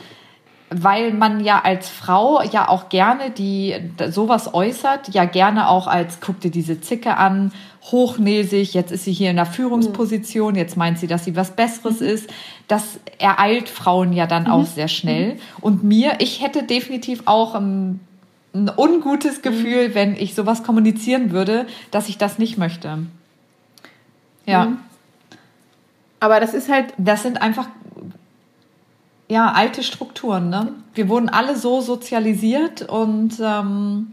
weil 0.75 1.13
man 1.13 1.41
ja 1.41 1.61
als 1.63 1.89
Frau 1.89 2.43
ja 2.43 2.69
auch 2.69 2.89
gerne 2.89 3.31
die 3.31 3.75
sowas 4.11 4.55
äußert, 4.55 5.15
ja 5.15 5.25
gerne 5.25 5.69
auch 5.69 5.87
als 5.87 6.21
guck 6.21 6.41
dir 6.41 6.51
diese 6.51 6.81
Zicke 6.81 7.17
an, 7.17 7.53
hochnäsig, 7.83 8.75
jetzt 8.75 8.93
ist 8.93 9.05
sie 9.05 9.13
hier 9.13 9.31
in 9.31 9.37
der 9.37 9.47
Führungsposition, 9.47 10.55
jetzt 10.55 10.77
meint 10.77 10.99
sie, 10.99 11.07
dass 11.07 11.25
sie 11.25 11.35
was 11.35 11.51
Besseres 11.51 12.01
mhm. 12.01 12.07
ist. 12.07 12.31
Das 12.69 13.01
ereilt 13.19 13.69
Frauen 13.69 14.13
ja 14.13 14.27
dann 14.27 14.45
mhm. 14.45 14.51
auch 14.51 14.67
sehr 14.67 14.89
schnell. 14.89 15.35
Mhm. 15.35 15.41
Und 15.61 15.85
mir, 15.85 16.15
ich 16.21 16.43
hätte 16.43 16.63
definitiv 16.63 17.23
auch 17.25 17.55
ein, 17.55 18.01
ein 18.55 18.71
ungutes 18.77 19.39
mhm. 19.39 19.43
Gefühl, 19.43 19.89
mhm. 19.89 19.95
wenn 19.95 20.15
ich 20.15 20.35
sowas 20.35 20.63
kommunizieren 20.63 21.33
würde, 21.33 21.67
dass 21.91 22.09
ich 22.09 22.19
das 22.19 22.39
nicht 22.39 22.57
möchte. 22.57 22.99
Ja. 24.47 24.67
Mhm. 24.67 24.79
Aber 26.21 26.39
das 26.39 26.55
ist 26.55 26.69
halt. 26.69 26.95
Das 26.99 27.25
sind 27.25 27.43
einfach 27.43 27.67
ja, 29.33 29.51
alte 29.53 29.83
Strukturen. 29.83 30.51
Ne? 30.51 30.75
Wir 30.95 31.09
wurden 31.09 31.31
alle 31.31 31.57
so 31.57 31.81
sozialisiert 31.81 32.83
und 32.83 33.41
ähm, 33.41 34.13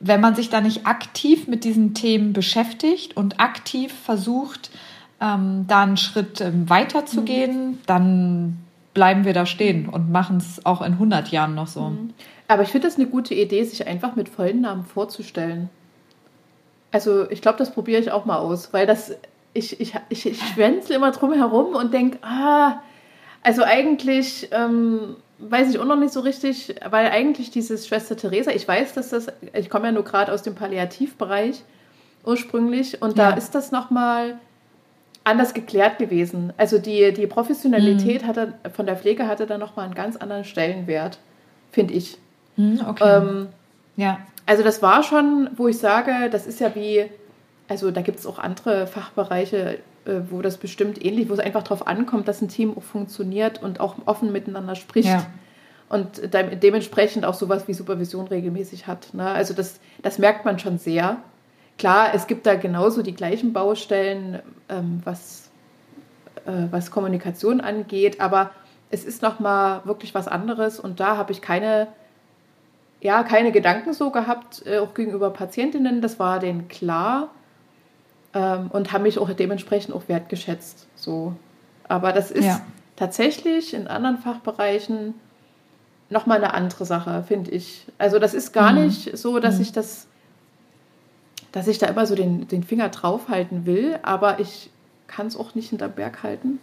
wenn 0.00 0.20
man 0.20 0.34
sich 0.34 0.50
da 0.50 0.60
nicht 0.60 0.84
aktiv 0.84 1.46
mit 1.46 1.62
diesen 1.62 1.94
Themen 1.94 2.32
beschäftigt 2.32 3.16
und 3.16 3.38
aktiv 3.38 3.92
versucht, 3.92 4.70
ähm, 5.20 5.66
da 5.68 5.84
einen 5.84 5.96
Schritt 5.96 6.40
ähm, 6.40 6.68
weiterzugehen, 6.68 7.66
mhm. 7.66 7.78
dann 7.86 8.58
bleiben 8.94 9.24
wir 9.24 9.32
da 9.32 9.46
stehen 9.46 9.88
und 9.88 10.10
machen 10.10 10.38
es 10.38 10.66
auch 10.66 10.82
in 10.82 10.94
100 10.94 11.28
Jahren 11.28 11.54
noch 11.54 11.68
so. 11.68 11.90
Mhm. 11.90 12.10
Aber 12.48 12.62
ich 12.62 12.70
finde 12.70 12.88
das 12.88 12.96
eine 12.96 13.06
gute 13.06 13.34
Idee, 13.34 13.62
sich 13.62 13.86
einfach 13.86 14.16
mit 14.16 14.28
vollen 14.28 14.62
Namen 14.62 14.84
vorzustellen. 14.84 15.70
Also 16.90 17.30
ich 17.30 17.42
glaube, 17.42 17.58
das 17.58 17.70
probiere 17.70 18.00
ich 18.00 18.10
auch 18.10 18.24
mal 18.24 18.38
aus, 18.38 18.72
weil 18.72 18.88
das, 18.88 19.12
ich, 19.54 19.80
ich, 19.80 19.94
ich, 20.08 20.26
ich 20.26 20.42
schwänzel 20.42 20.96
immer 20.96 21.12
drum 21.12 21.32
herum 21.32 21.76
und 21.76 21.94
denke, 21.94 22.18
ah, 22.22 22.80
also 23.42 23.62
eigentlich 23.62 24.48
ähm, 24.52 25.16
weiß 25.38 25.70
ich 25.70 25.78
auch 25.78 25.84
noch 25.84 25.96
nicht 25.96 26.12
so 26.12 26.20
richtig, 26.20 26.74
weil 26.90 27.10
eigentlich 27.10 27.50
dieses 27.50 27.86
Schwester 27.86 28.16
Theresa, 28.16 28.50
ich 28.50 28.66
weiß, 28.66 28.94
dass 28.94 29.10
das, 29.10 29.28
ich 29.52 29.70
komme 29.70 29.86
ja 29.86 29.92
nur 29.92 30.04
gerade 30.04 30.32
aus 30.32 30.42
dem 30.42 30.54
Palliativbereich 30.54 31.62
ursprünglich 32.24 33.00
und 33.00 33.16
ja. 33.16 33.30
da 33.30 33.36
ist 33.36 33.54
das 33.54 33.70
nochmal 33.70 34.38
anders 35.24 35.54
geklärt 35.54 35.98
gewesen. 35.98 36.52
Also 36.56 36.78
die, 36.78 37.12
die 37.12 37.26
Professionalität 37.26 38.22
mhm. 38.22 38.26
hatte, 38.26 38.54
von 38.74 38.86
der 38.86 38.96
Pflege 38.96 39.28
hatte 39.28 39.46
da 39.46 39.58
nochmal 39.58 39.84
einen 39.84 39.94
ganz 39.94 40.16
anderen 40.16 40.44
Stellenwert, 40.44 41.18
finde 41.70 41.94
ich. 41.94 42.18
Mhm, 42.56 42.80
okay. 42.86 43.18
Ähm, 43.18 43.48
ja. 43.96 44.18
Also 44.46 44.62
das 44.64 44.82
war 44.82 45.02
schon, 45.02 45.50
wo 45.56 45.68
ich 45.68 45.78
sage, 45.78 46.30
das 46.30 46.46
ist 46.46 46.60
ja 46.60 46.74
wie, 46.74 47.04
also 47.68 47.90
da 47.90 48.00
gibt 48.00 48.18
es 48.18 48.26
auch 48.26 48.38
andere 48.38 48.86
Fachbereiche, 48.86 49.78
wo 50.30 50.42
das 50.42 50.56
bestimmt 50.56 51.04
ähnlich, 51.04 51.28
wo 51.28 51.34
es 51.34 51.38
einfach 51.40 51.62
darauf 51.62 51.86
ankommt, 51.86 52.28
dass 52.28 52.40
ein 52.40 52.48
Team 52.48 52.76
auch 52.76 52.82
funktioniert 52.82 53.62
und 53.62 53.80
auch 53.80 53.96
offen 54.06 54.32
miteinander 54.32 54.74
spricht. 54.74 55.08
Ja. 55.08 55.26
Und 55.88 56.34
de 56.34 56.56
dementsprechend 56.56 57.24
auch 57.24 57.34
sowas 57.34 57.66
wie 57.66 57.74
Supervision 57.74 58.26
regelmäßig 58.26 58.86
hat. 58.86 59.14
Ne? 59.14 59.26
Also 59.26 59.54
das, 59.54 59.80
das 60.02 60.18
merkt 60.18 60.44
man 60.44 60.58
schon 60.58 60.78
sehr. 60.78 61.18
Klar, 61.78 62.10
es 62.14 62.26
gibt 62.26 62.46
da 62.46 62.56
genauso 62.56 63.02
die 63.02 63.14
gleichen 63.14 63.52
Baustellen, 63.52 64.40
ähm, 64.68 65.00
was, 65.04 65.50
äh, 66.44 66.66
was 66.70 66.90
Kommunikation 66.90 67.60
angeht, 67.60 68.20
aber 68.20 68.50
es 68.90 69.04
ist 69.04 69.22
nochmal 69.22 69.82
wirklich 69.84 70.14
was 70.14 70.28
anderes 70.28 70.80
und 70.80 71.00
da 71.00 71.16
habe 71.16 71.32
ich 71.32 71.40
keine, 71.40 71.88
ja, 73.00 73.22
keine 73.22 73.52
Gedanken 73.52 73.92
so 73.92 74.10
gehabt, 74.10 74.66
äh, 74.66 74.78
auch 74.78 74.92
gegenüber 74.92 75.30
Patientinnen. 75.30 76.00
Das 76.02 76.18
war 76.18 76.38
denen 76.38 76.68
klar 76.68 77.30
ähm, 78.34 78.68
und 78.70 78.92
haben 78.92 79.02
mich 79.02 79.18
auch 79.18 79.30
dementsprechend 79.30 79.94
auch 79.94 80.08
wertgeschätzt. 80.08 80.86
So. 80.94 81.34
Aber 81.88 82.12
das 82.12 82.30
ist 82.30 82.44
ja. 82.44 82.60
tatsächlich 82.96 83.74
in 83.74 83.86
anderen 83.86 84.18
Fachbereichen 84.18 85.14
nochmal 86.10 86.38
eine 86.38 86.54
andere 86.54 86.84
Sache, 86.84 87.24
finde 87.26 87.50
ich. 87.50 87.86
Also 87.98 88.18
das 88.18 88.34
ist 88.34 88.52
gar 88.52 88.72
mhm. 88.72 88.86
nicht 88.86 89.16
so, 89.16 89.38
dass 89.38 89.56
mhm. 89.56 89.62
ich 89.62 89.72
das, 89.72 90.06
dass 91.52 91.68
ich 91.68 91.78
da 91.78 91.86
immer 91.86 92.06
so 92.06 92.14
den, 92.14 92.48
den 92.48 92.62
Finger 92.62 92.88
draufhalten 92.88 93.66
will, 93.66 93.98
aber 94.02 94.40
ich 94.40 94.70
kann 95.06 95.26
es 95.26 95.36
auch 95.36 95.54
nicht 95.54 95.70
hinterm 95.70 95.92
Berg 95.92 96.22
halten. 96.22 96.60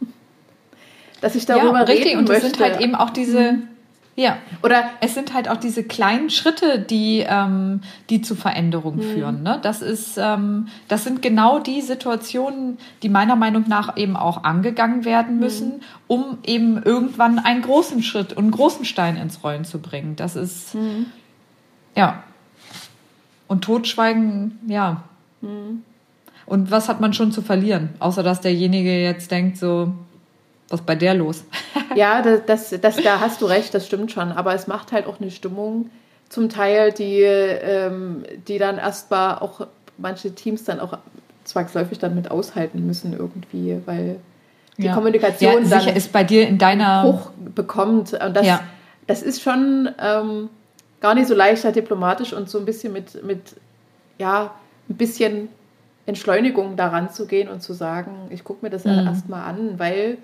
dass 1.20 1.34
ich 1.34 1.46
darüber 1.46 1.78
ja, 1.78 1.84
richtig. 1.84 2.06
reden 2.06 2.18
und 2.18 2.28
das 2.28 2.42
möchte. 2.42 2.58
sind 2.58 2.60
halt 2.60 2.80
eben 2.80 2.94
auch 2.94 3.10
diese, 3.10 3.52
mhm. 3.52 3.68
Ja. 4.16 4.38
Oder 4.62 4.90
es 5.00 5.14
sind 5.14 5.34
halt 5.34 5.48
auch 5.48 5.56
diese 5.56 5.82
kleinen 5.82 6.30
Schritte, 6.30 6.78
die, 6.78 7.24
ähm, 7.26 7.80
die 8.10 8.22
zu 8.22 8.34
Veränderungen 8.36 8.98
mhm. 8.98 9.12
führen. 9.12 9.42
Ne? 9.42 9.58
Das 9.62 9.82
ist, 9.82 10.16
ähm, 10.18 10.68
das 10.88 11.04
sind 11.04 11.20
genau 11.20 11.58
die 11.58 11.80
Situationen, 11.80 12.78
die 13.02 13.08
meiner 13.08 13.36
Meinung 13.36 13.64
nach 13.66 13.96
eben 13.96 14.16
auch 14.16 14.44
angegangen 14.44 15.04
werden 15.04 15.38
müssen, 15.38 15.76
mhm. 15.76 15.82
um 16.06 16.38
eben 16.44 16.82
irgendwann 16.82 17.38
einen 17.38 17.62
großen 17.62 18.02
Schritt 18.02 18.32
und 18.32 18.44
einen 18.44 18.52
großen 18.52 18.84
Stein 18.84 19.16
ins 19.16 19.42
Rollen 19.42 19.64
zu 19.64 19.80
bringen. 19.80 20.16
Das 20.16 20.36
ist, 20.36 20.74
mhm. 20.74 21.06
ja. 21.96 22.22
Und 23.48 23.62
Totschweigen, 23.62 24.60
ja. 24.68 25.02
Mhm. 25.40 25.82
Und 26.46 26.70
was 26.70 26.88
hat 26.88 27.00
man 27.00 27.14
schon 27.14 27.32
zu 27.32 27.42
verlieren? 27.42 27.90
Außer 27.98 28.22
dass 28.22 28.40
derjenige 28.40 29.02
jetzt 29.02 29.30
denkt 29.30 29.56
so, 29.56 29.94
Was 30.68 30.80
ist 30.80 30.86
bei 30.86 30.94
der 30.94 31.14
los? 31.14 31.44
ja, 31.94 32.22
das, 32.22 32.40
das, 32.46 32.80
das, 32.80 32.96
da 33.02 33.20
hast 33.20 33.40
du 33.40 33.46
recht, 33.46 33.74
das 33.74 33.86
stimmt 33.86 34.12
schon. 34.12 34.32
Aber 34.32 34.54
es 34.54 34.66
macht 34.66 34.92
halt 34.92 35.06
auch 35.06 35.20
eine 35.20 35.30
Stimmung, 35.30 35.90
zum 36.28 36.48
Teil, 36.48 36.92
die, 36.92 37.20
ähm, 37.20 38.24
die 38.48 38.58
dann 38.58 38.78
erstmal 38.78 39.38
auch 39.38 39.66
manche 39.98 40.34
Teams 40.34 40.64
dann 40.64 40.80
auch 40.80 40.98
zwangsläufig 41.44 41.98
dann 41.98 42.14
mit 42.14 42.30
aushalten 42.30 42.84
müssen 42.84 43.12
irgendwie, 43.12 43.80
weil 43.84 44.16
die 44.76 44.86
ja. 44.86 44.94
Kommunikation 44.94 45.62
ja, 45.64 45.78
dann 45.78 45.94
ist 45.94 46.12
bei 46.12 46.24
dir 46.24 46.48
in 46.48 46.58
deiner 46.58 47.04
hoch 47.04 47.30
bekommt. 47.54 48.14
Und 48.14 48.34
das, 48.34 48.46
ja. 48.46 48.60
das 49.06 49.22
ist 49.22 49.42
schon 49.42 49.88
ähm, 50.02 50.48
gar 51.00 51.14
nicht 51.14 51.28
so 51.28 51.34
leicht, 51.34 51.64
diplomatisch 51.76 52.32
und 52.32 52.48
so 52.48 52.58
ein 52.58 52.64
bisschen 52.64 52.92
mit, 52.92 53.22
mit 53.24 53.54
ja, 54.18 54.54
ein 54.88 54.96
bisschen 54.96 55.48
Entschleunigung 56.06 56.76
daran 56.76 57.10
zu 57.10 57.26
gehen 57.26 57.48
und 57.48 57.62
zu 57.62 57.72
sagen, 57.72 58.28
ich 58.30 58.42
gucke 58.42 58.64
mir 58.64 58.70
das 58.70 58.84
mhm. 58.84 59.06
erstmal 59.06 59.42
an, 59.42 59.78
weil 59.78 60.18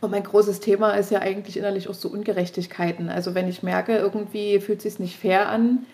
und 0.00 0.10
mein 0.10 0.22
großes 0.22 0.60
Thema 0.60 0.92
ist 0.92 1.10
ja 1.10 1.20
eigentlich 1.20 1.56
innerlich 1.56 1.88
auch 1.88 1.94
so 1.94 2.08
Ungerechtigkeiten. 2.08 3.08
Also 3.08 3.34
wenn 3.34 3.48
ich 3.48 3.62
merke, 3.62 3.96
irgendwie 3.96 4.60
fühlt 4.60 4.78
es 4.78 4.82
sich 4.84 4.98
nicht 4.98 5.18
fair 5.18 5.48
an, 5.48 5.86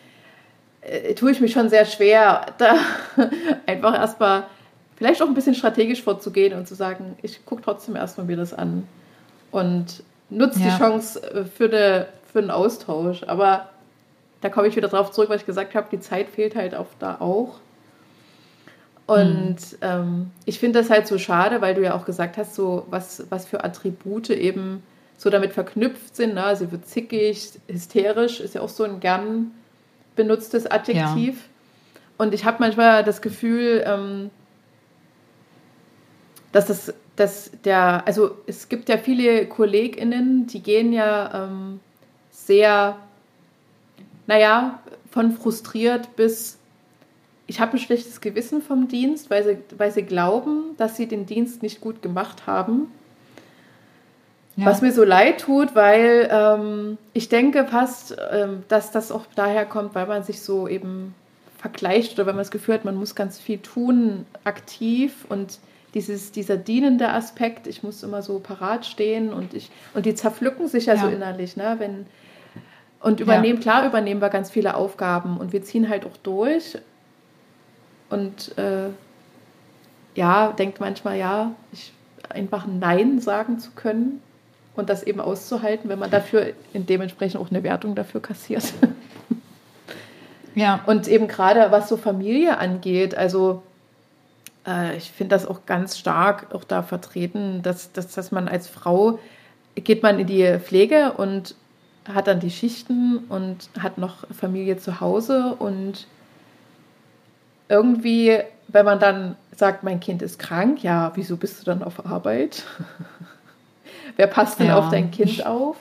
äh, 0.80 1.14
tue 1.14 1.30
ich 1.30 1.40
mich 1.40 1.53
schon 1.53 1.68
sehr 1.68 1.84
schwer, 1.84 2.46
da 2.59 2.76
einfach 3.66 3.94
erstmal 3.94 4.44
vielleicht 4.96 5.22
auch 5.22 5.28
ein 5.28 5.34
bisschen 5.34 5.55
strategisch 5.55 6.03
vorzugehen 6.03 6.57
und 6.57 6.66
zu 6.66 6.74
sagen, 6.74 7.16
ich 7.22 7.44
gucke 7.46 7.62
trotzdem 7.62 7.96
erstmal 7.96 8.26
mir 8.26 8.36
das 8.36 8.53
an 8.53 8.86
und 9.50 10.03
nutze 10.30 10.61
ja. 10.61 10.66
die 10.66 10.78
Chance 10.78 11.22
äh, 11.22 11.44
für, 11.44 11.64
eine, 11.64 12.09
für 12.32 12.40
einen 12.40 12.50
Austausch. 12.50 13.22
Aber 13.24 13.68
da 14.40 14.48
komme 14.48 14.66
ich 14.66 14.76
wieder 14.76 14.88
drauf 14.88 15.12
zurück, 15.12 15.30
was 15.30 15.42
ich 15.42 15.46
gesagt 15.46 15.74
habe, 15.74 15.86
die 15.92 16.00
Zeit 16.00 16.28
fehlt 16.28 16.57
halt 16.57 16.74
oft 16.74 16.96
da 16.98 17.16
auch. 17.20 17.61
Und 19.07 19.57
mhm. 19.57 19.78
ähm, 19.80 20.30
ich 20.44 20.59
finde 20.59 20.78
das 20.78 20.90
halt 20.90 21.07
so 21.07 21.18
schade, 21.18 21.61
weil 21.61 21.74
du 21.74 21.82
ja 21.82 21.94
auch 21.94 22.05
gesagt 22.05 22.36
hast, 22.36 22.55
so 22.55 22.86
was, 22.90 23.24
was 23.30 23.46
für 23.46 23.64
Attribute 23.64 24.30
eben 24.30 24.82
so 25.16 25.30
damit 25.30 25.53
verknüpft 25.53 26.16
sind. 26.16 26.34
Ne? 26.34 26.57
Sie 26.57 26.70
wird 26.72 26.86
zickig, 26.86 27.53
hysterisch, 27.68 28.40
ist 28.40 28.55
ja 28.55 28.61
auch 28.61 28.68
so 28.68 28.84
ein 28.84 29.00
gern 29.00 29.53
benutztes 30.16 30.66
Adjektiv. 30.66 31.36
Ja. 31.36 31.94
Und 32.18 32.34
ich 32.34 32.44
habe 32.44 32.59
manchmal 32.61 33.05
das 33.05 33.22
Gefühl, 33.22 33.82
ähm, 33.86 34.30
dass 36.53 36.66
das, 36.66 36.94
dass 37.16 37.50
der, 37.64 38.07
also 38.07 38.36
es 38.46 38.68
gibt 38.68 38.88
ja 38.88 38.98
viele 38.98 39.46
KollegInnen, 39.46 40.46
die 40.46 40.62
gehen 40.62 40.92
ja 40.92 41.46
ähm, 41.46 41.80
sehr, 42.30 42.96
naja, 44.26 44.80
von 45.11 45.32
frustriert 45.32 46.14
bis 46.16 46.59
ich 47.47 47.61
habe 47.61 47.72
ein 47.72 47.78
schlechtes 47.78 48.20
Gewissen 48.20 48.62
vom 48.62 48.88
Dienst, 48.88 49.30
weil 49.30 49.45
sie, 49.45 49.59
weil 49.76 49.90
sie 49.90 50.03
glauben, 50.03 50.76
dass 50.76 50.97
sie 50.97 51.07
den 51.07 51.26
Dienst 51.26 51.62
nicht 51.62 51.80
gut 51.80 52.03
gemacht 52.03 52.47
haben. 52.47 52.90
Ja. 54.57 54.66
Was 54.66 54.82
mir 54.82 54.93
so 54.93 55.03
leid 55.03 55.40
tut, 55.40 55.74
weil 55.74 56.28
ähm, 56.30 56.99
ich 57.14 57.28
denke 57.28 57.66
fast, 57.66 58.16
ähm, 58.30 58.64
dass 58.68 58.90
das 58.90 59.11
auch 59.11 59.24
daher 59.34 59.64
kommt, 59.64 59.95
weil 59.95 60.07
man 60.07 60.22
sich 60.22 60.43
so 60.43 60.68
eben 60.68 61.14
vergleicht 61.57 62.14
oder 62.14 62.26
wenn 62.26 62.34
man 62.34 62.43
das 62.43 62.51
Gefühl 62.51 62.74
hat, 62.74 62.84
man 62.84 62.97
muss 62.97 63.14
ganz 63.14 63.38
viel 63.38 63.59
tun, 63.59 64.26
aktiv 64.45 65.24
und 65.28 65.59
dieses, 65.95 66.32
dieser 66.32 66.57
dienende 66.57 67.09
Aspekt, 67.11 67.66
ich 67.66 67.82
muss 67.82 68.03
immer 68.03 68.22
so 68.22 68.40
parat 68.40 68.84
stehen 68.84 69.32
und 69.32 69.55
ich 69.55 69.70
und 69.95 70.07
die 70.07 70.14
zerpflücken 70.14 70.68
sich 70.68 70.86
ja, 70.86 70.95
ja. 70.95 71.01
so 71.03 71.09
innerlich, 71.09 71.57
ne? 71.57 71.76
Wenn, 71.78 72.07
und 73.01 73.20
übernehmen, 73.20 73.59
ja. 73.59 73.62
klar 73.62 73.86
übernehmen 73.86 74.20
wir 74.20 74.28
ganz 74.28 74.51
viele 74.51 74.74
Aufgaben 74.74 75.38
und 75.38 75.53
wir 75.53 75.62
ziehen 75.62 75.88
halt 75.88 76.05
auch 76.05 76.16
durch 76.22 76.78
und 78.12 78.56
äh, 78.58 78.90
ja, 80.14 80.52
denkt 80.52 80.80
manchmal, 80.80 81.18
ja, 81.18 81.52
ich, 81.72 81.92
einfach 82.28 82.66
Nein 82.66 83.20
sagen 83.20 83.58
zu 83.58 83.70
können 83.72 84.22
und 84.76 84.88
das 84.88 85.02
eben 85.02 85.20
auszuhalten, 85.20 85.88
wenn 85.88 85.98
man 85.98 86.10
dafür 86.10 86.52
in 86.72 86.86
dementsprechend 86.86 87.40
auch 87.40 87.50
eine 87.50 87.62
Wertung 87.62 87.94
dafür 87.94 88.20
kassiert. 88.20 88.72
ja. 90.54 90.80
Und 90.86 91.08
eben 91.08 91.28
gerade 91.28 91.70
was 91.70 91.88
so 91.88 91.96
Familie 91.96 92.58
angeht, 92.58 93.14
also 93.14 93.62
äh, 94.66 94.96
ich 94.96 95.10
finde 95.10 95.34
das 95.34 95.46
auch 95.46 95.66
ganz 95.66 95.98
stark 95.98 96.54
auch 96.54 96.64
da 96.64 96.82
vertreten, 96.82 97.62
dass, 97.62 97.92
dass, 97.92 98.14
dass 98.14 98.30
man 98.30 98.48
als 98.48 98.68
Frau 98.68 99.18
geht 99.74 100.02
man 100.02 100.18
in 100.18 100.26
die 100.26 100.58
Pflege 100.58 101.12
und 101.12 101.54
hat 102.12 102.26
dann 102.26 102.40
die 102.40 102.50
Schichten 102.50 103.18
und 103.28 103.70
hat 103.78 103.96
noch 103.96 104.26
Familie 104.30 104.76
zu 104.76 105.00
Hause 105.00 105.56
und 105.58 106.06
irgendwie, 107.72 108.38
wenn 108.68 108.84
man 108.84 109.00
dann 109.00 109.36
sagt, 109.56 109.82
mein 109.82 109.98
Kind 109.98 110.20
ist 110.22 110.38
krank, 110.38 110.82
ja, 110.82 111.10
wieso 111.14 111.36
bist 111.36 111.60
du 111.60 111.64
dann 111.64 111.82
auf 111.82 112.04
Arbeit? 112.04 112.64
Wer 114.16 114.26
passt 114.26 114.60
denn 114.60 114.68
ja. 114.68 114.78
auf 114.78 114.90
dein 114.90 115.10
Kind 115.10 115.44
auf? 115.46 115.76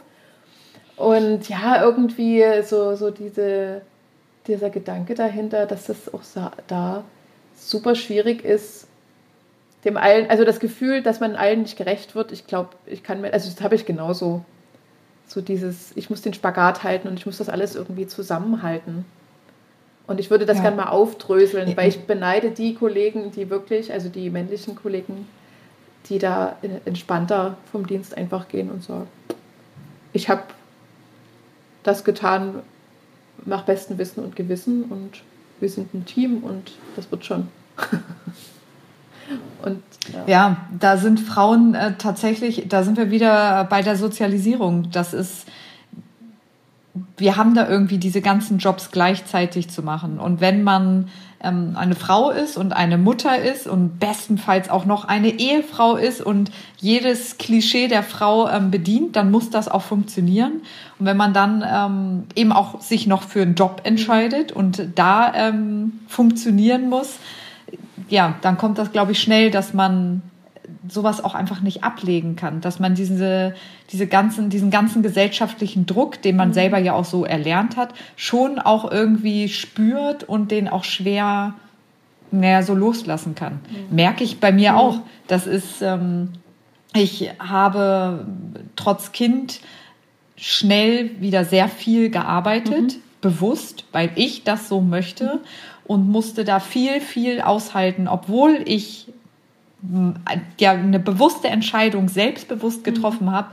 Und 0.96 1.50
ja, 1.50 1.84
irgendwie 1.84 2.44
so, 2.64 2.96
so 2.96 3.12
diese, 3.12 3.82
dieser 4.48 4.70
Gedanke 4.70 5.16
dahinter, 5.16 5.66
dass 5.66 5.88
das 5.88 6.14
auch 6.14 6.22
da 6.68 7.04
super 7.56 7.96
schwierig 7.96 8.46
ist, 8.46 8.88
dem 9.84 9.98
allen, 9.98 10.30
also 10.30 10.46
das 10.46 10.60
Gefühl, 10.60 11.02
dass 11.02 11.20
man 11.20 11.36
allen 11.36 11.64
nicht 11.64 11.78
gerecht 11.78 12.16
wird, 12.16 12.32
ich 12.32 12.48
glaube, 12.48 12.70
ich 12.86 13.04
kann 13.04 13.20
mir, 13.20 13.34
also 13.34 13.50
das 13.50 13.62
habe 13.62 13.76
ich 13.76 13.86
genauso. 13.86 14.46
So 15.28 15.42
dieses, 15.42 15.96
ich 15.96 16.10
muss 16.10 16.22
den 16.22 16.34
Spagat 16.34 16.84
halten 16.84 17.08
und 17.08 17.18
ich 17.18 17.26
muss 17.26 17.38
das 17.38 17.50
alles 17.50 17.76
irgendwie 17.76 18.06
zusammenhalten. 18.06 19.06
Und 20.12 20.20
ich 20.20 20.30
würde 20.30 20.46
das 20.46 20.58
ja. 20.58 20.64
gerne 20.64 20.76
mal 20.76 20.90
aufdröseln, 20.90 21.78
weil 21.78 21.88
ich 21.88 22.02
beneide 22.02 22.52
die 22.52 22.76
Kollegen, 22.76 23.32
die 23.32 23.50
wirklich, 23.50 23.94
also 23.94 24.10
die 24.10 24.30
männlichen 24.30 24.76
Kollegen, 24.76 25.26
die 26.10 26.20
da 26.20 26.58
entspannter 26.84 27.56
vom 27.72 27.88
Dienst 27.88 28.18
einfach 28.18 28.50
gehen 28.50 28.70
und 28.70 28.84
sagen, 28.84 29.08
ich 30.12 30.28
habe 30.28 30.44
das 31.84 32.04
getan 32.04 32.56
nach 33.46 33.64
bestem 33.64 33.98
Wissen 33.98 34.22
und 34.22 34.36
Gewissen 34.36 34.84
und 34.84 35.24
wir 35.62 35.70
sind 35.70 35.94
ein 35.94 36.06
Team 36.06 36.44
und 36.44 36.74
das 36.98 37.10
wird 37.10 37.24
schon. 37.24 37.48
und, 39.64 39.82
ja. 40.12 40.24
ja. 40.28 40.58
da 40.78 40.98
sind 40.98 41.22
Frauen 41.22 41.74
äh, 41.74 41.94
tatsächlich, 41.98 42.66
da 42.68 42.84
sind 42.84 42.98
wir 42.98 43.12
wieder 43.12 43.64
bei 43.64 43.82
der 43.82 43.96
Sozialisierung. 43.96 44.92
Das 44.92 45.14
ist 45.14 45.48
wir 47.18 47.38
haben 47.38 47.56
da 47.56 47.68
irgendwie 47.70 47.98
diese 47.98 48.22
ganzen 48.22 48.58
Jobs 48.58 48.92
gleichzeitig 48.92 49.70
zu 49.70 49.82
machen. 49.82 50.20
Und 50.20 50.42
wenn 50.42 50.64
man 50.64 51.08
ähm, 51.42 51.74
eine 51.76 51.96
Frau 51.96 52.32
ist 52.32 52.58
und 52.58 52.74
eine 52.74 52.98
Mutter 52.98 53.42
ist 53.42 53.68
und 53.68 54.00
bestenfalls 54.00 54.70
auch 54.70 54.86
noch 54.86 55.06
eine 55.06 55.40
Ehefrau 55.40 55.96
ist 55.96 56.22
und 56.22 56.52
jedes 56.78 57.38
Klischee 57.38 57.88
der 57.88 58.04
Frau 58.04 58.50
ähm, 58.50 58.72
bedient, 58.72 59.16
dann 59.16 59.32
muss 59.32 59.50
das 59.50 59.70
auch 59.70 59.84
funktionieren. 59.84 60.62
Und 61.00 61.06
wenn 61.06 61.18
man 61.18 61.34
dann 61.34 61.64
ähm, 61.68 62.24
eben 62.36 62.52
auch 62.52 62.82
sich 62.82 63.08
noch 63.08 63.24
für 63.24 63.42
einen 63.42 63.56
Job 63.56 63.82
entscheidet 63.84 64.52
und 64.52 64.90
da 64.96 65.34
ähm, 65.34 66.00
funktionieren 66.08 66.90
muss, 66.90 67.20
ja, 68.10 68.36
dann 68.42 68.58
kommt 68.58 68.78
das, 68.78 68.92
glaube 68.92 69.14
ich, 69.14 69.22
schnell, 69.22 69.52
dass 69.52 69.74
man 69.74 70.22
sowas 70.88 71.24
auch 71.24 71.36
einfach 71.36 71.62
nicht 71.62 71.84
ablegen 71.84 72.36
kann, 72.36 72.62
dass 72.62 72.80
man 72.80 72.96
diese, 72.96 73.54
diese 73.92 74.08
ganzen, 74.08 74.50
diesen 74.50 74.72
ganzen 74.72 75.04
gesellschaftlichen 75.04 75.86
Druck, 75.86 76.22
den 76.22 76.36
man 76.36 76.50
mhm. 76.50 76.54
selber 76.54 76.80
ja 76.80 76.94
auch 76.94 77.06
so 77.06 77.24
erlernt 77.24 77.78
hat, 77.78 77.94
schon 78.16 78.58
auch 78.60 78.90
irgendwie 78.90 79.48
spürt 79.50 80.24
und 80.24 80.52
den 80.52 80.68
auch 80.68 80.84
schwer 80.84 81.54
mehr 82.32 82.64
so 82.64 82.74
loslassen 82.74 83.36
kann. 83.36 83.60
Mhm. 83.70 83.96
Merke 83.96 84.24
ich 84.24 84.40
bei 84.40 84.52
mir 84.52 84.72
mhm. 84.72 84.78
auch. 84.78 85.00
Das 85.28 85.46
ist, 85.46 85.82
ähm, 85.82 86.30
ich 86.94 87.30
habe 87.40 88.26
trotz 88.76 89.12
Kind 89.12 89.60
schnell 90.36 91.12
wieder 91.22 91.46
sehr 91.46 91.68
viel 91.68 92.10
gearbeitet, 92.10 92.96
mhm. 92.96 93.02
bewusst, 93.22 93.86
weil 93.92 94.10
ich 94.16 94.44
das 94.44 94.68
so 94.68 94.82
möchte 94.82 95.42
und 95.84 96.10
musste 96.10 96.44
da 96.44 96.60
viel, 96.60 97.02
viel 97.02 97.42
aushalten, 97.42 98.08
obwohl 98.08 98.64
ich 98.66 99.11
ja 100.60 100.72
eine 100.72 101.00
bewusste 101.00 101.48
Entscheidung 101.48 102.08
selbstbewusst 102.08 102.80
mhm. 102.80 102.84
getroffen 102.84 103.32
habe, 103.32 103.50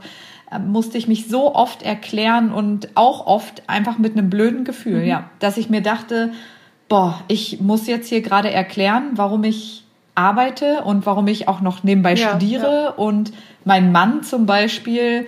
äh, 0.51 0.59
musste 0.59 0.97
ich 0.97 1.07
mich 1.07 1.27
so 1.27 1.55
oft 1.55 1.81
erklären 1.81 2.51
und 2.51 2.89
auch 2.95 3.25
oft 3.25 3.63
einfach 3.67 3.97
mit 3.97 4.13
einem 4.13 4.29
blöden 4.29 4.63
Gefühl, 4.63 5.01
mhm. 5.01 5.07
ja, 5.07 5.29
dass 5.39 5.57
ich 5.57 5.69
mir 5.69 5.81
dachte, 5.81 6.31
boah, 6.87 7.21
ich 7.27 7.61
muss 7.61 7.87
jetzt 7.87 8.09
hier 8.09 8.21
gerade 8.21 8.51
erklären, 8.51 9.11
warum 9.15 9.43
ich 9.43 9.83
arbeite 10.15 10.83
und 10.83 11.05
warum 11.05 11.27
ich 11.27 11.47
auch 11.47 11.61
noch 11.61 11.83
nebenbei 11.83 12.13
ja, 12.15 12.29
studiere 12.29 12.83
ja. 12.85 12.89
und 12.89 13.31
mein 13.63 13.91
Mann 13.91 14.23
zum 14.23 14.45
Beispiel 14.45 15.27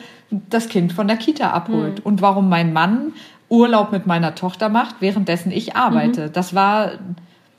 das 0.50 0.70
Kind 0.70 0.94
von 0.94 1.08
der 1.08 1.18
Kita 1.18 1.52
abholt 1.52 2.00
mhm. 2.00 2.04
und 2.04 2.22
warum 2.22 2.50
mein 2.50 2.74
Mann 2.74 3.14
Urlaub 3.50 3.92
mit 3.92 4.08
meiner 4.08 4.34
Tochter 4.34 4.70
macht, 4.70 4.96
währenddessen 5.02 5.52
ich 5.52 5.76
arbeite. 5.76 6.28
Mhm. 6.28 6.34
Das 6.34 6.56
war 6.56 6.92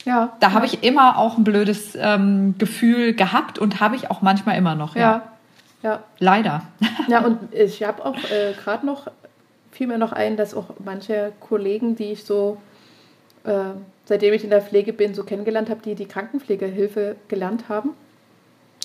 ja. 0.05 0.35
Da 0.39 0.51
habe 0.51 0.65
ich 0.65 0.83
immer 0.83 1.17
auch 1.17 1.37
ein 1.37 1.43
blödes 1.43 1.95
ähm, 1.95 2.55
Gefühl 2.57 3.13
gehabt 3.13 3.59
und 3.59 3.79
habe 3.79 3.95
ich 3.95 4.11
auch 4.11 4.21
manchmal 4.21 4.57
immer 4.57 4.75
noch. 4.75 4.95
Ja. 4.95 5.23
ja. 5.81 5.89
ja. 5.89 6.03
Leider. 6.19 6.61
Ja, 7.07 7.25
und 7.25 7.53
ich 7.53 7.83
habe 7.83 8.05
auch 8.05 8.15
äh, 8.15 8.53
gerade 8.53 8.85
noch, 8.85 9.07
fiel 9.71 9.87
mir 9.87 9.97
noch 9.97 10.13
ein, 10.13 10.37
dass 10.37 10.53
auch 10.53 10.67
manche 10.83 11.33
Kollegen, 11.39 11.95
die 11.95 12.13
ich 12.13 12.23
so, 12.23 12.57
äh, 13.43 13.51
seitdem 14.05 14.33
ich 14.33 14.43
in 14.43 14.49
der 14.49 14.61
Pflege 14.61 14.93
bin, 14.93 15.13
so 15.13 15.23
kennengelernt 15.23 15.69
habe, 15.69 15.81
die 15.81 15.95
die 15.95 16.05
Krankenpflegehilfe 16.05 17.17
gelernt 17.27 17.67
haben. 17.67 17.89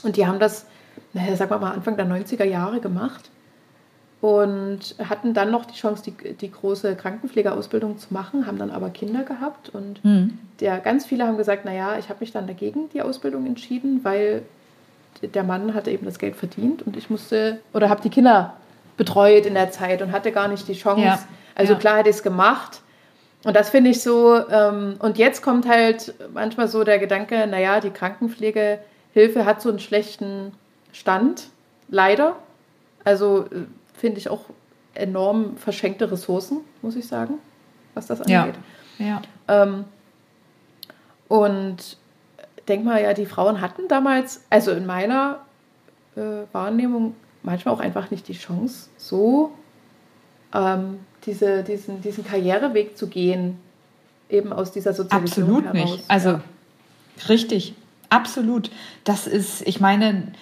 Und 0.02 0.16
die 0.16 0.26
haben 0.26 0.38
das 0.40 0.66
naja, 1.12 1.36
sagen 1.36 1.50
wir 1.50 1.58
mal, 1.58 1.72
Anfang 1.72 1.96
der 1.96 2.06
90er 2.06 2.44
Jahre 2.44 2.80
gemacht 2.80 3.30
und 4.20 4.96
hatten 5.08 5.32
dann 5.32 5.50
noch 5.50 5.64
die 5.64 5.76
Chance, 5.76 6.02
die, 6.04 6.34
die 6.34 6.50
große 6.50 6.96
Krankenpflegeausbildung 6.96 7.98
zu 7.98 8.12
machen, 8.12 8.46
haben 8.46 8.58
dann 8.58 8.70
aber 8.70 8.90
Kinder 8.90 9.22
gehabt 9.22 9.68
und 9.68 10.04
mhm. 10.04 10.38
der, 10.60 10.78
ganz 10.78 11.06
viele 11.06 11.26
haben 11.26 11.36
gesagt, 11.36 11.64
naja, 11.64 11.98
ich 11.98 12.08
habe 12.08 12.20
mich 12.20 12.32
dann 12.32 12.46
dagegen 12.46 12.88
die 12.92 13.02
Ausbildung 13.02 13.46
entschieden, 13.46 14.00
weil 14.02 14.42
der 15.22 15.44
Mann 15.44 15.74
hatte 15.74 15.90
eben 15.90 16.04
das 16.04 16.18
Geld 16.18 16.36
verdient 16.36 16.82
und 16.82 16.96
ich 16.96 17.10
musste 17.10 17.58
oder 17.72 17.88
habe 17.88 18.02
die 18.02 18.10
Kinder 18.10 18.54
betreut 18.96 19.46
in 19.46 19.54
der 19.54 19.70
Zeit 19.70 20.02
und 20.02 20.12
hatte 20.12 20.32
gar 20.32 20.48
nicht 20.48 20.66
die 20.68 20.74
Chance. 20.74 21.02
Ja. 21.02 21.18
Also 21.54 21.74
ja. 21.74 21.78
klar 21.78 21.98
hätte 21.98 22.10
ich 22.10 22.16
es 22.16 22.22
gemacht. 22.22 22.80
Und 23.44 23.54
das 23.54 23.70
finde 23.70 23.90
ich 23.90 24.02
so, 24.02 24.36
ähm, 24.50 24.96
und 24.98 25.16
jetzt 25.16 25.42
kommt 25.42 25.68
halt 25.68 26.12
manchmal 26.34 26.66
so 26.66 26.82
der 26.82 26.98
Gedanke, 26.98 27.46
naja, 27.46 27.78
die 27.78 27.90
Krankenpflegehilfe 27.90 29.44
hat 29.44 29.62
so 29.62 29.68
einen 29.68 29.78
schlechten 29.78 30.52
Stand, 30.92 31.48
leider. 31.88 32.34
Also 33.04 33.46
äh, 33.52 33.64
finde 33.98 34.18
ich 34.18 34.28
auch 34.28 34.46
enorm 34.94 35.56
verschenkte 35.56 36.10
Ressourcen, 36.10 36.58
muss 36.82 36.96
ich 36.96 37.06
sagen, 37.06 37.34
was 37.94 38.06
das 38.06 38.20
angeht. 38.20 38.54
Ja. 38.98 39.06
ja. 39.06 39.22
Ähm, 39.48 39.84
und 41.28 41.96
denk 42.66 42.84
mal, 42.84 43.02
ja, 43.02 43.14
die 43.14 43.26
Frauen 43.26 43.60
hatten 43.60 43.88
damals, 43.88 44.44
also 44.50 44.72
in 44.72 44.86
meiner 44.86 45.40
äh, 46.16 46.20
Wahrnehmung, 46.52 47.14
manchmal 47.42 47.74
auch 47.74 47.80
einfach 47.80 48.10
nicht 48.10 48.28
die 48.28 48.34
Chance, 48.34 48.88
so 48.96 49.52
ähm, 50.54 51.00
diese, 51.24 51.62
diesen, 51.62 52.00
diesen 52.02 52.24
Karriereweg 52.24 52.96
zu 52.96 53.08
gehen, 53.08 53.58
eben 54.28 54.52
aus 54.52 54.72
dieser 54.72 54.92
Sozialisierung 54.92 55.58
Absolut 55.58 55.74
heraus. 55.74 55.90
nicht. 55.90 56.04
Also 56.08 56.28
ja. 56.30 56.42
richtig, 57.28 57.74
absolut. 58.10 58.70
Das 59.04 59.26
ist, 59.26 59.66
ich 59.66 59.80
meine, 59.80 60.32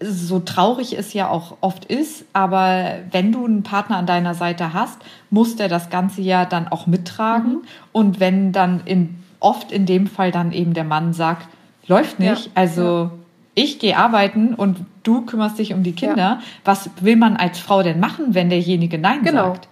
so 0.00 0.38
traurig 0.38 0.96
es 0.96 1.12
ja 1.12 1.28
auch 1.28 1.56
oft 1.60 1.84
ist, 1.84 2.24
aber 2.32 2.98
wenn 3.10 3.32
du 3.32 3.44
einen 3.44 3.62
Partner 3.62 3.96
an 3.96 4.06
deiner 4.06 4.34
Seite 4.34 4.72
hast, 4.72 4.98
muss 5.30 5.56
der 5.56 5.68
das 5.68 5.90
Ganze 5.90 6.20
ja 6.20 6.44
dann 6.44 6.68
auch 6.68 6.86
mittragen. 6.86 7.52
Mhm. 7.52 7.62
Und 7.92 8.20
wenn 8.20 8.52
dann 8.52 8.82
in, 8.84 9.16
oft 9.40 9.72
in 9.72 9.86
dem 9.86 10.06
Fall 10.06 10.30
dann 10.30 10.52
eben 10.52 10.74
der 10.74 10.84
Mann 10.84 11.12
sagt, 11.12 11.48
läuft 11.86 12.20
nicht, 12.20 12.46
ja. 12.46 12.52
also 12.54 12.82
ja. 12.82 13.10
ich 13.54 13.78
gehe 13.78 13.96
arbeiten 13.96 14.54
und 14.54 14.78
du 15.02 15.22
kümmerst 15.22 15.58
dich 15.58 15.74
um 15.74 15.82
die 15.82 15.92
Kinder, 15.94 16.16
ja. 16.16 16.40
was 16.64 16.90
will 17.00 17.16
man 17.16 17.36
als 17.36 17.58
Frau 17.58 17.82
denn 17.82 17.98
machen, 17.98 18.34
wenn 18.34 18.50
derjenige 18.50 18.98
Nein 18.98 19.22
genau. 19.22 19.46
sagt? 19.46 19.68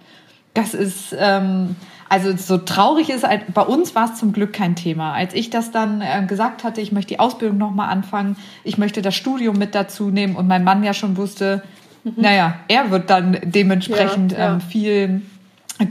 Das 0.53 0.73
ist, 0.73 1.15
ähm, 1.17 1.75
also 2.09 2.35
so 2.35 2.57
traurig 2.57 3.09
ist, 3.09 3.25
bei 3.53 3.61
uns 3.61 3.95
war 3.95 4.11
es 4.11 4.15
zum 4.15 4.33
Glück 4.33 4.53
kein 4.53 4.75
Thema. 4.75 5.13
Als 5.13 5.33
ich 5.33 5.49
das 5.49 5.71
dann 5.71 6.01
äh, 6.01 6.25
gesagt 6.27 6.63
hatte, 6.63 6.81
ich 6.81 6.91
möchte 6.91 7.09
die 7.09 7.19
Ausbildung 7.19 7.57
nochmal 7.57 7.89
anfangen, 7.89 8.37
ich 8.63 8.77
möchte 8.77 9.01
das 9.01 9.15
Studium 9.15 9.57
mit 9.57 9.75
dazu 9.75 10.09
nehmen 10.09 10.35
und 10.35 10.47
mein 10.47 10.63
Mann 10.63 10.83
ja 10.83 10.93
schon 10.93 11.17
wusste, 11.17 11.63
mhm. 12.03 12.13
naja, 12.17 12.55
er 12.67 12.91
wird 12.91 13.09
dann 13.09 13.37
dementsprechend 13.43 14.31
ja, 14.31 14.37
ja. 14.37 14.53
Ähm, 14.53 14.61
viel 14.61 15.21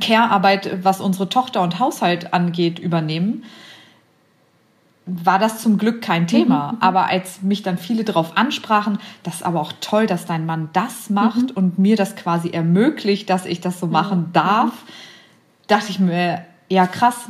Care-Arbeit, 0.00 0.78
was 0.82 1.00
unsere 1.00 1.28
Tochter 1.28 1.62
und 1.62 1.78
Haushalt 1.78 2.32
angeht, 2.32 2.78
übernehmen 2.78 3.44
war 5.06 5.38
das 5.38 5.62
zum 5.62 5.78
Glück 5.78 6.02
kein 6.02 6.26
Thema. 6.26 6.72
Mhm. 6.72 6.78
Aber 6.80 7.06
als 7.06 7.42
mich 7.42 7.62
dann 7.62 7.78
viele 7.78 8.04
darauf 8.04 8.36
ansprachen, 8.36 8.98
das 9.22 9.36
ist 9.36 9.42
aber 9.44 9.60
auch 9.60 9.72
toll, 9.80 10.06
dass 10.06 10.26
dein 10.26 10.44
Mann 10.46 10.68
das 10.72 11.10
macht 11.10 11.50
mhm. 11.50 11.56
und 11.56 11.78
mir 11.78 11.96
das 11.96 12.16
quasi 12.16 12.50
ermöglicht, 12.50 13.30
dass 13.30 13.46
ich 13.46 13.60
das 13.60 13.78
so 13.78 13.86
machen 13.86 14.18
mhm. 14.18 14.32
darf, 14.32 14.72
dachte 15.66 15.90
ich 15.90 15.98
mir, 15.98 16.44
ja 16.68 16.86
krass, 16.86 17.28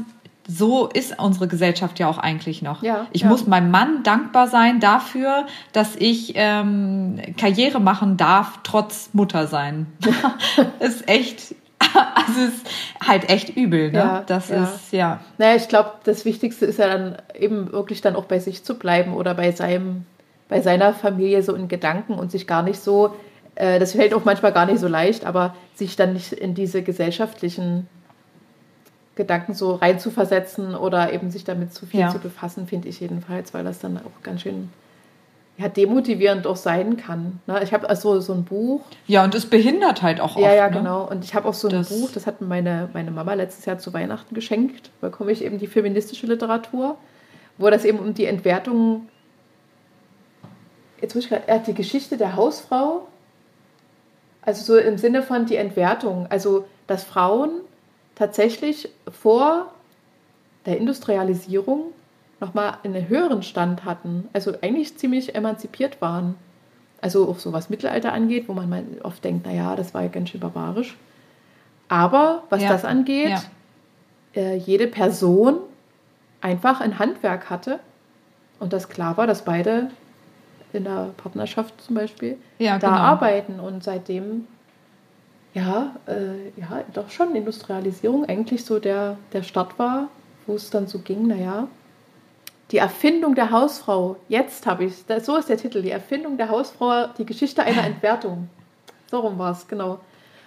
so 0.49 0.87
ist 0.87 1.19
unsere 1.19 1.49
Gesellschaft 1.49 1.99
ja 1.99 2.09
auch 2.09 2.19
eigentlich 2.19 2.63
noch. 2.63 2.83
Ja, 2.83 3.07
ich 3.13 3.23
ja. 3.23 3.29
muss 3.29 3.47
meinem 3.47 3.71
Mann 3.71 4.03
dankbar 4.03 4.49
sein 4.49 4.81
dafür, 4.81 5.47
dass 5.73 5.97
ich 5.97 6.33
ähm, 6.37 7.21
Karriere 7.39 7.81
machen 7.81 8.17
darf, 8.17 8.61
trotz 8.63 9.11
Mutter 9.13 9.47
sein. 9.47 9.87
ist 10.79 11.09
echt, 11.09 11.55
also 12.15 12.41
ist 12.43 12.67
halt 13.05 13.29
echt 13.29 13.57
übel. 13.57 13.91
Ne? 13.91 13.99
Ja, 13.99 14.25
das 14.25 14.49
ja. 14.49 14.65
ist 14.65 14.93
ja. 14.93 15.21
Naja, 15.39 15.57
ich 15.57 15.69
glaube, 15.69 15.93
das 16.05 16.25
Wichtigste 16.25 16.67
ist 16.67 16.79
ja 16.79 16.89
dann 16.89 17.17
eben 17.35 17.73
wirklich 17.73 18.01
dann 18.01 18.15
auch 18.15 18.27
bei 18.27 18.39
sich 18.39 18.63
zu 18.63 18.79
bleiben 18.79 19.15
oder 19.15 19.35
bei 19.35 19.51
seinem, 19.51 20.05
bei 20.49 20.61
seiner 20.61 20.95
Familie 20.95 21.43
so 21.43 21.55
in 21.55 21.67
Gedanken 21.67 22.15
und 22.15 22.31
sich 22.31 22.47
gar 22.47 22.63
nicht 22.63 22.79
so, 22.79 23.17
äh, 23.57 23.81
das 23.81 23.93
fällt 23.93 24.15
auch 24.15 24.25
manchmal 24.25 24.53
gar 24.53 24.67
nicht 24.67 24.79
so 24.79 24.87
leicht, 24.87 25.25
aber 25.25 25.57
sich 25.75 25.97
dann 25.97 26.13
nicht 26.13 26.33
in 26.33 26.55
diese 26.55 26.83
gesellschaftlichen 26.83 27.89
Gedanken 29.17 29.55
so 29.55 29.75
reinzuversetzen 29.75 30.75
oder 30.75 31.13
eben 31.13 31.31
sich 31.31 31.45
damit 31.45 31.73
zu 31.73 31.87
viel 31.87 32.01
ja. 32.01 32.11
zu 32.11 32.19
befassen, 32.19 32.67
finde 32.67 32.89
ich 32.89 33.01
jedenfalls, 33.01 33.55
weil 33.55 33.65
das 33.65 33.79
dann 33.79 33.97
auch 33.97 34.23
ganz 34.23 34.43
schön 34.43 34.69
ja, 35.57 35.69
demotivierend 35.69 36.47
auch 36.47 36.57
sein 36.57 36.99
kann. 36.99 37.41
Ne? 37.47 37.61
Ich 37.63 37.73
habe 37.73 37.89
also 37.89 38.21
so 38.21 38.35
ein 38.35 38.45
Buch. 38.45 38.83
Ja, 39.07 39.25
und 39.25 39.35
es 39.35 39.47
behindert 39.47 40.03
halt 40.03 40.21
auch 40.21 40.37
oft. 40.37 40.45
Ja, 40.45 40.55
ja, 40.55 40.69
ne? 40.69 40.77
genau. 40.77 41.09
Und 41.09 41.25
ich 41.25 41.35
habe 41.35 41.49
auch 41.49 41.55
so 41.55 41.69
ein 41.69 41.75
das 41.75 41.89
Buch, 41.89 42.11
das 42.13 42.27
hat 42.27 42.43
meine, 42.43 42.91
meine 42.93 43.11
Mama 43.11 43.33
letztes 43.33 43.65
Jahr 43.65 43.79
zu 43.79 43.95
Weihnachten 43.95 44.35
geschenkt. 44.35 44.91
Da 45.01 45.09
bekomme 45.09 45.33
ich 45.33 45.43
eben 45.43 45.59
die 45.59 45.67
feministische 45.67 46.27
Literatur, 46.27 46.99
wo 47.57 47.71
das 47.71 47.87
eben 47.87 47.99
um 47.99 48.13
die 48.13 48.27
Entwertung, 48.27 49.09
jetzt 51.01 51.15
muss 51.15 51.25
ich 51.25 51.31
gerade, 51.31 51.49
äh, 51.49 51.61
die 51.67 51.75
Geschichte 51.75 52.19
der 52.19 52.37
Hausfrau, 52.37 53.09
also 54.43 54.63
so 54.63 54.79
im 54.79 54.99
Sinne 54.99 55.23
von 55.23 55.47
die 55.47 55.57
Entwertung, 55.57 56.27
also 56.29 56.67
dass 56.87 57.03
Frauen 57.03 57.63
tatsächlich 58.17 58.89
vor 59.09 59.73
der 60.67 60.79
Industrialisierung 60.79 61.93
nochmal 62.41 62.79
einen 62.83 63.09
höheren 63.09 63.43
Stand 63.43 63.85
hatten, 63.85 64.29
also 64.33 64.53
eigentlich 64.61 64.99
ziemlich 64.99 65.35
emanzipiert 65.35 66.03
waren. 66.03 66.35
Also 67.01 67.29
auch 67.29 67.39
so 67.39 67.53
was 67.53 67.71
Mittelalter 67.71 68.13
angeht, 68.13 68.49
wo 68.49 68.53
man 68.53 68.85
oft 69.03 69.23
denkt, 69.23 69.47
naja, 69.47 69.77
das 69.77 69.95
war 69.95 70.03
ja 70.03 70.09
ganz 70.09 70.31
schön 70.31 70.41
barbarisch. 70.41 70.97
Aber 71.89 72.43
was 72.51 72.63
ja. 72.63 72.69
das 72.69 72.85
angeht, 72.85 73.39
ja. 74.35 74.43
äh, 74.43 74.57
jede 74.57 74.89
Person 74.89 75.59
einfach 76.41 76.81
ein 76.81 76.99
Handwerk 76.99 77.49
hatte 77.49 77.79
und 78.59 78.73
das 78.73 78.89
klar 78.89 79.17
war, 79.17 79.27
dass 79.27 79.45
beide 79.45 79.91
in 80.73 80.85
der 80.85 81.11
Partnerschaft 81.17 81.81
zum 81.81 81.95
Beispiel 81.95 82.39
ja, 82.59 82.79
da 82.79 82.89
genau. 82.89 83.01
arbeiten 83.01 83.61
und 83.61 83.85
seitdem 83.85 84.47
ja, 85.57 85.97
äh, 86.07 86.51
ja, 86.61 86.85
doch 86.93 87.09
schon 87.09 87.35
Industrialisierung 87.35 88.27
eigentlich 88.27 88.63
so 88.67 88.79
der, 88.79 89.17
der 89.33 89.43
Start 89.43 89.79
war, 89.79 90.09
wo 90.47 90.55
es 90.55 90.69
dann 90.69 90.87
so 90.87 90.99
ging, 90.99 91.27
naja, 91.27 91.67
die 92.73 92.77
Erfindung 92.77 93.35
der 93.35 93.51
Hausfrau, 93.51 94.17
jetzt 94.29 94.67
habe 94.67 94.85
ich 94.85 94.93
es, 95.09 95.25
so 95.25 95.37
ist 95.37 95.49
der 95.49 95.57
Titel, 95.57 95.81
die 95.81 95.91
Erfindung 95.91 96.37
der 96.37 96.51
Hausfrau, 96.51 97.07
die 97.17 97.25
Geschichte 97.25 97.63
einer 97.63 97.85
Entwertung. 97.87 98.51
So 99.11 99.21
rum 99.21 99.39
war 99.39 99.53
es, 99.53 99.67
genau. 99.67 99.99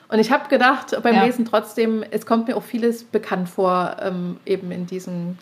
Und 0.09 0.19
ich 0.19 0.31
habe 0.31 0.47
gedacht 0.47 0.95
beim 1.01 1.15
ja. 1.15 1.23
Lesen 1.23 1.45
trotzdem, 1.45 2.03
es 2.11 2.27
kommt 2.27 2.47
mir 2.47 2.55
auch 2.55 2.63
vieles 2.63 3.03
bekannt 3.03 3.49
vor, 3.49 3.95
ähm, 4.01 4.37
eben 4.45 4.71
in 4.71 4.85
diesem 4.85 5.39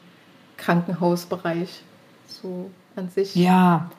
Krankenhausbereich, 0.55 1.81
so 2.27 2.71
an 2.95 3.09
sich. 3.09 3.35
Ja, 3.35 3.89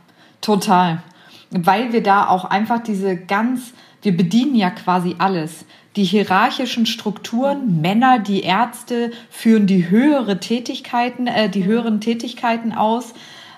total. 0.41 1.03
Weil 1.51 1.93
wir 1.93 2.03
da 2.03 2.29
auch 2.29 2.45
einfach 2.45 2.83
diese 2.83 3.17
ganz 3.17 3.73
wir 4.03 4.17
bedienen 4.17 4.55
ja 4.55 4.71
quasi 4.71 5.17
alles. 5.19 5.65
Die 5.97 6.05
hierarchischen 6.05 6.87
Strukturen, 6.87 7.81
Männer, 7.81 8.21
die 8.21 8.43
Ärzte 8.43 9.11
führen 9.31 9.67
die 9.67 9.91
höhere 9.91 10.39
Tätigkeiten, 10.39 11.27
äh, 11.27 11.49
die 11.49 11.65
höheren 11.65 12.01
Tätigkeiten 12.01 12.73
aus, 12.73 13.15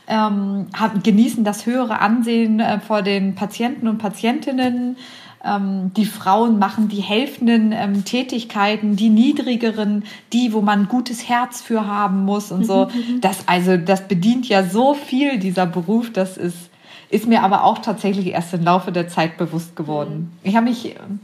ähm, 0.07 0.67
haben, 0.75 1.03
genießen 1.03 1.45
das 1.45 1.67
höhere 1.67 2.01
Ansehen 2.01 2.61
äh, 2.61 2.81
vor 2.81 3.03
den 3.03 3.35
Patienten 3.35 3.87
und 3.87 3.99
Patientinnen. 3.99 4.97
Ähm, 5.45 5.93
die 5.95 6.07
Frauen 6.07 6.59
machen 6.59 6.89
die 6.89 7.01
helfenden 7.01 7.73
ähm, 7.73 8.05
Tätigkeiten, 8.05 8.97
die 8.97 9.11
niedrigeren, 9.11 10.05
die, 10.33 10.53
wo 10.55 10.63
man 10.63 10.81
ein 10.81 10.89
gutes 10.89 11.29
Herz 11.29 11.61
für 11.61 11.87
haben 11.87 12.25
muss 12.25 12.51
und 12.51 12.65
so. 12.65 12.89
Das, 13.21 13.47
also, 13.47 13.77
das 13.77 14.09
bedient 14.09 14.49
ja 14.49 14.65
so 14.65 14.95
viel, 14.95 15.39
dieser 15.39 15.67
Beruf, 15.67 16.11
das 16.13 16.39
ist 16.39 16.70
ist 17.11 17.27
mir 17.27 17.43
aber 17.43 17.65
auch 17.65 17.79
tatsächlich 17.79 18.29
erst 18.29 18.55
im 18.55 18.65
Laufe 18.65 18.93
der 18.93 19.09
Zeit 19.09 19.37
bewusst 19.37 19.77
geworden. 19.77 20.33
Mhm. 20.43 20.49
Ich 20.49 20.57
habe 20.57 20.67
mich 20.67 20.97
ähm, 20.97 21.21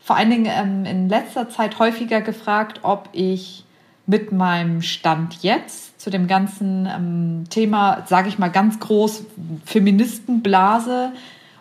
vor 0.00 0.16
allen 0.16 0.30
Dingen 0.30 0.48
ähm, 0.50 0.84
in 0.84 1.08
letzter 1.08 1.48
Zeit 1.48 1.78
häufiger 1.78 2.20
gefragt, 2.20 2.80
ob 2.82 3.08
ich 3.12 3.64
mit 4.06 4.32
meinem 4.32 4.82
Stand 4.82 5.42
jetzt 5.42 6.00
zu 6.00 6.10
dem 6.10 6.26
ganzen 6.26 6.86
ähm, 6.86 7.44
Thema, 7.48 8.04
sage 8.06 8.28
ich 8.28 8.38
mal 8.38 8.48
ganz 8.48 8.80
groß, 8.80 9.24
Feministenblase, 9.64 11.12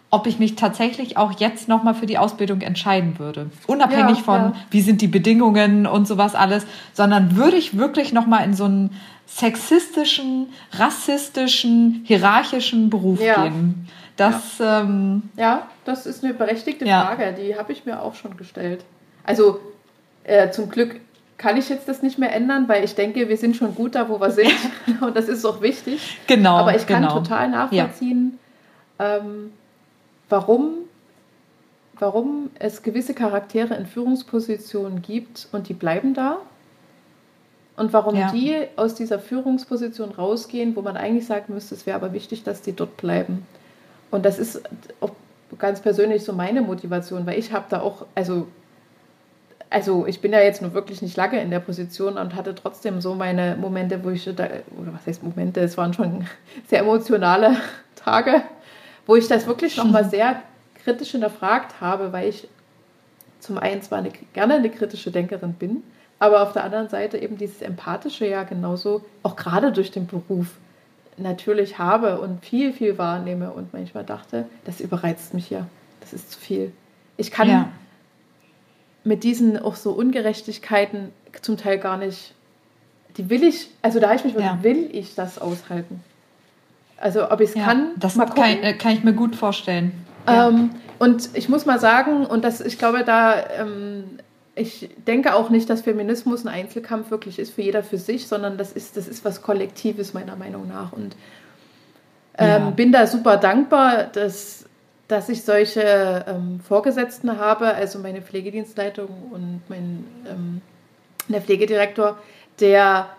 ob 0.10 0.26
ich 0.26 0.40
mich 0.40 0.56
tatsächlich 0.56 1.18
auch 1.18 1.40
jetzt 1.40 1.68
nochmal 1.68 1.94
für 1.94 2.08
die 2.08 2.18
Ausbildung 2.18 2.62
entscheiden 2.62 3.20
würde. 3.20 3.52
Unabhängig 3.68 4.18
ja, 4.18 4.24
von, 4.24 4.42
ja. 4.42 4.54
wie 4.72 4.82
sind 4.82 5.02
die 5.02 5.08
Bedingungen 5.08 5.86
und 5.86 6.08
sowas 6.08 6.34
alles, 6.34 6.66
sondern 6.94 7.36
würde 7.36 7.58
ich 7.58 7.78
wirklich 7.78 8.14
nochmal 8.14 8.44
in 8.46 8.56
so 8.56 8.66
einen 8.66 8.90
sexistischen, 9.30 10.48
rassistischen, 10.74 12.02
hierarchischen 12.06 12.90
Beruf 12.90 13.22
ja. 13.22 13.44
gehen. 13.44 13.88
Das, 14.18 14.58
ja. 14.58 14.82
Ähm, 14.82 15.30
ja, 15.38 15.68
das 15.86 16.06
ist 16.06 16.24
eine 16.24 16.34
berechtigte 16.34 16.86
Frage, 16.86 17.36
die 17.40 17.56
habe 17.56 17.72
ich 17.72 17.86
mir 17.86 18.02
auch 18.02 18.16
schon 18.16 18.36
gestellt. 18.36 18.84
Also 19.24 19.60
äh, 20.24 20.50
zum 20.52 20.70
Glück 20.70 21.00
kann 21.38 21.56
ich 21.56 21.70
jetzt 21.70 21.88
das 21.88 22.02
nicht 22.04 22.20
mehr 22.20 22.36
ändern, 22.36 22.68
weil 22.68 22.84
ich 22.84 22.96
denke, 22.96 23.30
wir 23.30 23.38
sind 23.38 23.56
schon 23.56 23.74
gut 23.74 23.96
da, 23.96 24.10
wo 24.10 24.20
wir 24.20 24.32
sind. 24.32 24.54
und 25.02 25.16
das 25.16 25.30
ist 25.30 25.46
auch 25.46 25.62
wichtig. 25.62 26.20
Genau. 26.28 26.58
Aber 26.58 26.76
ich 26.76 26.86
kann 26.86 27.04
genau. 27.04 27.20
total 27.20 27.50
nachvollziehen, 27.50 28.38
ähm, 29.00 29.54
warum, 30.28 30.74
warum 31.98 32.50
es 32.60 32.84
gewisse 32.84 33.14
Charaktere 33.14 33.76
in 33.76 33.86
Führungspositionen 33.86 35.02
gibt 35.02 35.48
und 35.52 35.70
die 35.70 35.74
bleiben 35.74 36.14
da. 36.14 36.40
Und 37.80 37.94
warum 37.94 38.16
ja. 38.16 38.30
die 38.32 38.68
aus 38.76 38.94
dieser 38.94 39.20
Führungsposition 39.20 40.12
rausgehen, 40.12 40.76
wo 40.76 40.82
man 40.82 40.98
eigentlich 40.98 41.26
sagen 41.26 41.54
müsste, 41.54 41.76
es 41.76 41.86
wäre 41.86 41.96
aber 41.96 42.12
wichtig, 42.12 42.44
dass 42.44 42.62
die 42.62 42.76
dort 42.76 42.98
bleiben. 42.98 43.48
Und 44.12 44.26
das 44.26 44.38
ist 44.38 44.62
auch 45.00 45.12
ganz 45.58 45.80
persönlich 45.80 46.26
so 46.26 46.34
meine 46.34 46.62
Motivation, 46.62 47.26
weil 47.26 47.40
ich 47.40 47.54
habe 47.54 47.66
da 47.70 47.80
auch, 47.80 48.06
also 48.16 48.48
also 49.70 50.08
ich 50.08 50.20
bin 50.20 50.34
ja 50.34 50.42
jetzt 50.42 50.62
nur 50.62 50.74
wirklich 50.74 51.02
nicht 51.02 51.16
lange 51.16 51.42
in 51.42 51.52
der 51.52 51.60
Position 51.60 52.18
und 52.18 52.36
hatte 52.36 52.56
trotzdem 52.56 53.02
so 53.02 53.14
meine 53.14 53.56
Momente, 53.56 54.04
wo 54.04 54.10
ich 54.10 54.26
da, 54.26 54.46
oder 54.78 54.94
was 54.94 55.06
heißt 55.06 55.24
Momente, 55.24 55.62
es 55.62 55.78
waren 55.78 55.94
schon 55.94 56.26
sehr 56.68 56.80
emotionale 56.80 57.56
Tage, 57.96 58.42
wo 59.06 59.16
ich 59.16 59.28
das 59.28 59.48
wirklich 59.48 59.78
nochmal 59.78 60.04
sehr 60.10 60.42
kritisch 60.84 61.12
hinterfragt 61.12 61.80
habe, 61.80 62.12
weil 62.12 62.30
ich 62.30 62.48
zum 63.40 63.58
einen 63.58 63.82
zwar 63.82 64.00
eine, 64.00 64.12
gerne 64.34 64.56
eine 64.56 64.70
kritische 64.70 65.12
Denkerin 65.12 65.54
bin, 65.54 65.84
aber 66.20 66.44
auf 66.44 66.54
der 66.54 66.64
anderen 66.64 66.90
Seite 66.90 67.18
eben 67.18 67.38
dieses 67.38 67.62
Empathische 67.62 68.28
ja 68.28 68.44
genauso, 68.44 69.04
auch 69.24 69.36
gerade 69.36 69.72
durch 69.72 69.92
den 69.92 70.06
Beruf, 70.08 70.48
natürlich 71.18 71.78
habe 71.80 72.20
und 72.22 72.46
viel, 72.46 72.72
viel 72.72 72.98
wahrnehme 72.98 73.52
und 73.52 73.74
manchmal 73.74 74.04
dachte, 74.06 74.46
das 74.66 74.80
überreizt 74.80 75.34
mich 75.34 75.50
ja, 75.50 75.68
das 76.00 76.14
ist 76.14 76.32
zu 76.32 76.40
viel. 76.40 76.72
Ich 77.18 77.32
kann 77.32 77.50
ja 77.50 77.70
mit 79.04 79.24
diesen 79.24 79.58
auch 79.58 79.76
so 79.76 79.92
Ungerechtigkeiten 79.92 81.12
zum 81.42 81.58
Teil 81.58 81.80
gar 81.80 81.98
nicht, 81.98 82.34
die 83.18 83.30
will 83.30 83.44
ich, 83.44 83.70
also 83.82 84.00
da 84.00 84.08
habe 84.08 84.18
ich 84.18 84.24
mich 84.24 84.36
ja. 84.36 84.60
will 84.62 84.90
ich 84.92 85.16
das 85.16 85.40
aushalten? 85.40 86.04
Also 86.98 87.32
ob 87.32 87.40
ich 87.40 87.50
es 87.50 87.56
ja, 87.56 87.64
kann, 87.64 87.92
das 87.98 88.16
mal 88.16 88.26
kann, 88.26 88.62
äh, 88.62 88.74
kann, 88.74 88.94
ich 88.94 89.04
mir 89.04 89.14
gut 89.14 89.36
vorstellen. 89.36 90.06
Ähm, 90.28 90.72
und 91.00 91.30
ich 91.34 91.48
muss 91.48 91.66
mal 91.66 91.80
sagen, 91.80 92.26
und 92.26 92.44
das, 92.44 92.60
ich 92.60 92.78
glaube, 92.78 93.04
da, 93.06 93.36
ähm, 93.58 94.20
ich 94.60 94.90
denke 95.08 95.36
auch 95.36 95.50
nicht, 95.50 95.70
dass 95.70 95.82
Feminismus 95.82 96.46
ein 96.46 96.50
Einzelkampf 96.50 97.12
wirklich 97.12 97.40
ist 97.40 97.54
für 97.54 97.62
jeder 97.62 97.84
für 97.84 97.98
sich, 97.98 98.28
sondern 98.28 98.58
das 98.58 98.72
ist, 98.72 98.98
das 98.98 99.08
ist 99.08 99.24
was 99.24 99.42
Kollektives 99.42 100.14
meiner 100.14 100.36
Meinung 100.36 100.68
nach. 100.68 100.92
Und 100.92 101.16
ähm, 102.38 102.48
ja. 102.48 102.70
bin 102.72 102.92
da 102.92 103.08
super 103.08 103.38
dankbar, 103.38 104.06
dass 104.06 104.66
dass 105.10 105.28
ich 105.28 105.44
solche 105.44 106.24
ähm, 106.28 106.60
Vorgesetzten 106.60 107.40
habe, 107.40 107.74
also 107.74 107.98
meine 107.98 108.22
Pflegedienstleitung 108.22 109.10
und 109.32 109.62
mein 109.68 110.06
ähm, 110.30 110.62
der 111.28 111.42
Pflegedirektor, 111.42 112.18
der 112.60 113.10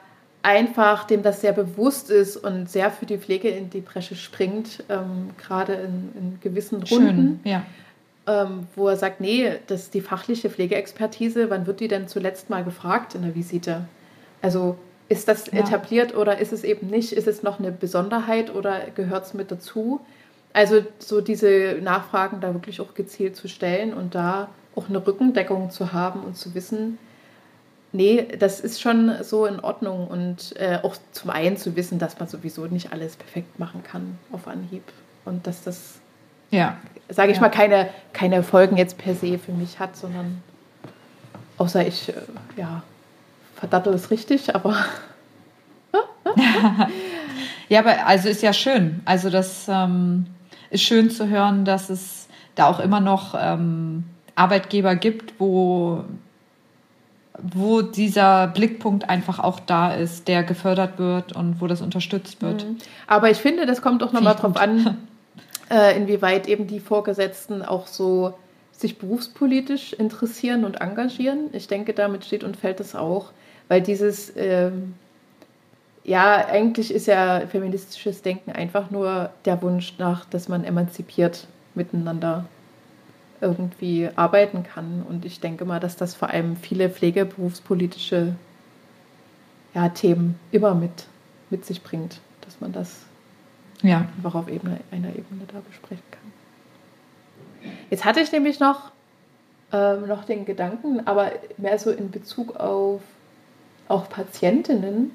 einfach 0.42 1.04
dem 1.04 1.22
das 1.22 1.40
sehr 1.40 1.52
bewusst 1.52 2.10
ist 2.10 2.36
und 2.36 2.70
sehr 2.70 2.90
für 2.90 3.06
die 3.06 3.18
Pflege 3.18 3.48
in 3.48 3.70
die 3.70 3.80
Bresche 3.80 4.14
springt, 4.14 4.84
ähm, 4.88 5.30
gerade 5.36 5.74
in, 5.74 6.12
in, 6.14 6.38
gewissen 6.40 6.82
Runden. 6.82 7.40
Schön, 7.42 7.52
ja. 7.52 7.64
Ähm, 8.26 8.66
wo 8.76 8.88
er 8.88 8.96
sagt, 8.96 9.20
nee, 9.20 9.52
das 9.66 9.82
ist 9.82 9.94
die 9.94 10.02
fachliche 10.02 10.50
Pflegeexpertise, 10.50 11.48
wann 11.48 11.66
wird 11.66 11.80
die 11.80 11.88
denn 11.88 12.06
zuletzt 12.06 12.50
mal 12.50 12.62
gefragt 12.62 13.14
in 13.14 13.22
der 13.22 13.34
Visite? 13.34 13.86
Also 14.42 14.76
ist 15.08 15.26
das 15.26 15.46
ja. 15.46 15.60
etabliert 15.60 16.14
oder 16.14 16.38
ist 16.38 16.52
es 16.52 16.62
eben 16.62 16.86
nicht? 16.86 17.12
Ist 17.12 17.26
es 17.26 17.42
noch 17.42 17.58
eine 17.58 17.72
Besonderheit 17.72 18.54
oder 18.54 18.82
gehört 18.94 19.26
es 19.26 19.34
mit 19.34 19.50
dazu? 19.50 20.00
Also 20.52 20.84
so 20.98 21.20
diese 21.20 21.78
Nachfragen 21.82 22.40
da 22.40 22.52
wirklich 22.54 22.80
auch 22.80 22.94
gezielt 22.94 23.36
zu 23.36 23.48
stellen 23.48 23.94
und 23.94 24.14
da 24.14 24.48
auch 24.76 24.88
eine 24.88 25.04
Rückendeckung 25.04 25.70
zu 25.70 25.92
haben 25.92 26.22
und 26.22 26.36
zu 26.36 26.54
wissen, 26.54 26.98
nee, 27.92 28.26
das 28.38 28.60
ist 28.60 28.80
schon 28.80 29.12
so 29.22 29.46
in 29.46 29.60
Ordnung 29.60 30.06
und 30.06 30.54
äh, 30.56 30.78
auch 30.82 30.96
zum 31.12 31.30
einen 31.30 31.56
zu 31.56 31.76
wissen, 31.76 31.98
dass 31.98 32.18
man 32.18 32.28
sowieso 32.28 32.66
nicht 32.66 32.92
alles 32.92 33.16
perfekt 33.16 33.58
machen 33.58 33.82
kann 33.82 34.18
auf 34.32 34.46
Anhieb 34.46 34.84
und 35.24 35.46
dass 35.46 35.64
das, 35.64 36.00
ja. 36.50 36.78
Sage 37.10 37.30
ich 37.32 37.36
ja. 37.36 37.42
mal, 37.42 37.50
keine, 37.50 37.88
keine 38.12 38.42
Folgen 38.42 38.76
jetzt 38.76 38.98
per 38.98 39.14
se 39.14 39.38
für 39.38 39.52
mich 39.52 39.78
hat, 39.78 39.96
sondern 39.96 40.42
außer 41.58 41.86
ich, 41.86 42.08
äh, 42.08 42.14
ja, 42.56 42.82
verdattel 43.56 43.94
es 43.94 44.10
richtig, 44.10 44.54
aber... 44.54 44.76
ja, 47.68 47.80
aber 47.80 48.06
also 48.06 48.28
ist 48.28 48.42
ja 48.42 48.52
schön. 48.52 49.00
Also 49.04 49.30
das... 49.30 49.66
Ähm 49.68 50.26
ist 50.70 50.82
schön 50.82 51.10
zu 51.10 51.28
hören, 51.28 51.64
dass 51.64 51.90
es 51.90 52.28
da 52.54 52.66
auch 52.66 52.80
immer 52.80 53.00
noch 53.00 53.34
ähm, 53.38 54.04
Arbeitgeber 54.36 54.94
gibt, 54.94 55.34
wo, 55.38 56.04
wo 57.38 57.82
dieser 57.82 58.46
Blickpunkt 58.46 59.10
einfach 59.10 59.40
auch 59.40 59.60
da 59.60 59.92
ist, 59.92 60.28
der 60.28 60.44
gefördert 60.44 60.98
wird 60.98 61.32
und 61.34 61.60
wo 61.60 61.66
das 61.66 61.82
unterstützt 61.82 62.40
wird. 62.40 62.64
Mhm. 62.64 62.78
Aber 63.06 63.30
ich 63.30 63.38
finde, 63.38 63.66
das 63.66 63.82
kommt 63.82 64.02
auch 64.02 64.12
nochmal 64.12 64.36
drauf 64.36 64.56
an, 64.56 64.96
äh, 65.70 65.96
inwieweit 65.96 66.48
eben 66.48 66.66
die 66.66 66.80
Vorgesetzten 66.80 67.62
auch 67.62 67.86
so 67.86 68.34
sich 68.72 68.98
berufspolitisch 68.98 69.92
interessieren 69.92 70.64
und 70.64 70.80
engagieren. 70.80 71.50
Ich 71.52 71.68
denke, 71.68 71.92
damit 71.92 72.24
steht 72.24 72.44
und 72.44 72.56
fällt 72.56 72.80
es 72.80 72.94
auch, 72.94 73.32
weil 73.68 73.82
dieses 73.82 74.32
ähm, 74.36 74.94
ja, 76.04 76.46
eigentlich 76.46 76.92
ist 76.92 77.06
ja 77.06 77.42
feministisches 77.46 78.22
Denken 78.22 78.52
einfach 78.52 78.90
nur 78.90 79.30
der 79.44 79.60
Wunsch 79.62 79.94
nach, 79.98 80.24
dass 80.24 80.48
man 80.48 80.64
emanzipiert 80.64 81.46
miteinander 81.74 82.46
irgendwie 83.40 84.08
arbeiten 84.16 84.62
kann. 84.62 85.04
Und 85.08 85.24
ich 85.24 85.40
denke 85.40 85.64
mal, 85.64 85.80
dass 85.80 85.96
das 85.96 86.14
vor 86.14 86.30
allem 86.30 86.56
viele 86.56 86.90
pflegeberufspolitische 86.90 88.34
ja, 89.74 89.88
Themen 89.90 90.38
immer 90.50 90.74
mit, 90.74 91.06
mit 91.50 91.64
sich 91.64 91.82
bringt, 91.82 92.20
dass 92.40 92.60
man 92.60 92.72
das 92.72 93.02
ja. 93.82 94.06
einfach 94.16 94.34
auf 94.34 94.48
Ebene, 94.48 94.80
einer 94.90 95.10
Ebene 95.10 95.44
da 95.52 95.60
besprechen 95.66 96.04
kann. 96.10 97.72
Jetzt 97.90 98.04
hatte 98.04 98.20
ich 98.20 98.32
nämlich 98.32 98.60
noch, 98.60 98.90
ähm, 99.72 100.06
noch 100.06 100.24
den 100.24 100.44
Gedanken, 100.44 101.06
aber 101.06 101.32
mehr 101.56 101.78
so 101.78 101.90
in 101.90 102.10
Bezug 102.10 102.56
auf 102.56 103.02
auch 103.88 104.08
Patientinnen, 104.08 105.10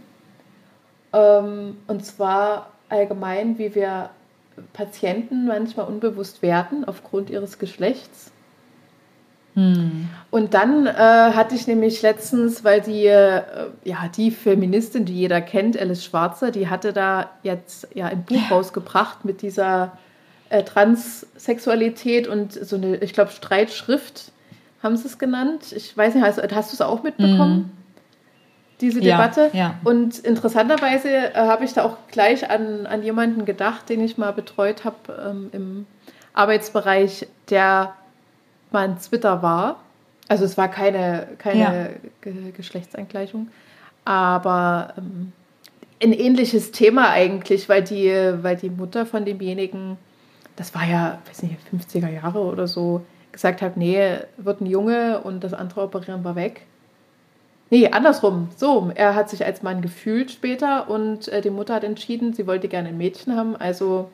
ähm, 1.13 1.77
und 1.87 2.05
zwar 2.05 2.71
allgemein, 2.89 3.57
wie 3.57 3.73
wir 3.73 4.09
Patienten 4.73 5.47
manchmal 5.47 5.87
unbewusst 5.87 6.41
werden 6.41 6.85
aufgrund 6.85 7.29
ihres 7.29 7.57
Geschlechts. 7.57 8.31
Hm. 9.55 10.09
Und 10.31 10.53
dann 10.53 10.85
äh, 10.85 10.91
hatte 10.91 11.55
ich 11.55 11.65
nämlich 11.65 12.01
letztens, 12.01 12.63
weil 12.63 12.81
die, 12.81 13.05
äh, 13.05 13.41
ja, 13.83 14.09
die 14.15 14.31
Feministin, 14.31 15.05
die 15.05 15.15
jeder 15.15 15.41
kennt, 15.41 15.79
Alice 15.79 16.03
Schwarzer, 16.03 16.51
die 16.51 16.69
hatte 16.69 16.93
da 16.93 17.31
jetzt 17.41 17.87
ja 17.93 18.07
ein 18.07 18.23
Buch 18.23 18.51
rausgebracht 18.51 19.25
mit 19.25 19.41
dieser 19.41 19.97
äh, 20.49 20.63
Transsexualität 20.63 22.27
und 22.27 22.53
so 22.53 22.75
eine, 22.75 22.97
ich 22.97 23.13
glaube, 23.13 23.31
Streitschrift 23.31 24.31
haben 24.83 24.97
sie 24.97 25.07
es 25.07 25.17
genannt. 25.17 25.71
Ich 25.75 25.95
weiß 25.95 26.15
nicht, 26.15 26.23
hast, 26.23 26.37
hast 26.53 26.71
du 26.71 26.75
es 26.75 26.81
auch 26.81 27.01
mitbekommen? 27.01 27.55
Hm 27.55 27.71
diese 28.81 28.99
Debatte. 28.99 29.51
Ja, 29.53 29.59
ja. 29.59 29.75
Und 29.83 30.19
interessanterweise 30.19 31.09
äh, 31.09 31.33
habe 31.33 31.65
ich 31.65 31.73
da 31.73 31.83
auch 31.83 31.97
gleich 32.11 32.49
an, 32.49 32.85
an 32.85 33.03
jemanden 33.03 33.45
gedacht, 33.45 33.89
den 33.89 34.01
ich 34.01 34.17
mal 34.17 34.31
betreut 34.31 34.83
habe 34.83 35.29
ähm, 35.29 35.49
im 35.51 35.85
Arbeitsbereich, 36.33 37.27
der 37.49 37.95
mal 38.75 38.89
ein 38.89 38.99
Twitter 38.99 39.41
war. 39.41 39.79
Also 40.27 40.45
es 40.45 40.57
war 40.57 40.67
keine, 40.67 41.27
keine 41.37 41.59
ja. 41.59 41.87
Ge 42.21 42.51
Geschlechtsangleichung, 42.51 43.47
aber 44.03 44.93
ähm, 44.97 45.31
ein 46.01 46.13
ähnliches 46.13 46.71
Thema 46.71 47.09
eigentlich, 47.09 47.69
weil 47.69 47.83
die, 47.83 48.11
weil 48.41 48.57
die 48.57 48.69
Mutter 48.69 49.05
von 49.05 49.23
demjenigen, 49.23 49.97
das 50.55 50.75
war 50.75 50.85
ja, 50.85 51.19
weiß 51.27 51.43
nicht, 51.43 51.57
50er 51.73 52.09
Jahre 52.09 52.39
oder 52.39 52.67
so, 52.67 53.05
gesagt 53.31 53.61
hat, 53.61 53.77
nee, 53.77 54.17
wird 54.37 54.61
ein 54.61 54.65
Junge 54.65 55.21
und 55.21 55.43
das 55.43 55.53
andere 55.53 55.83
operieren 55.83 56.23
wir 56.23 56.35
weg. 56.35 56.61
Nee, 57.69 57.87
andersrum. 57.89 58.49
So, 58.55 58.91
er 58.93 59.15
hat 59.15 59.29
sich 59.29 59.45
als 59.45 59.63
Mann 59.63 59.81
gefühlt 59.81 60.31
später 60.31 60.89
und 60.89 61.27
äh, 61.29 61.41
die 61.41 61.49
Mutter 61.49 61.75
hat 61.75 61.83
entschieden, 61.83 62.33
sie 62.33 62.47
wollte 62.47 62.67
gerne 62.67 62.89
ein 62.89 62.97
Mädchen 62.97 63.35
haben. 63.35 63.55
Also 63.55 64.09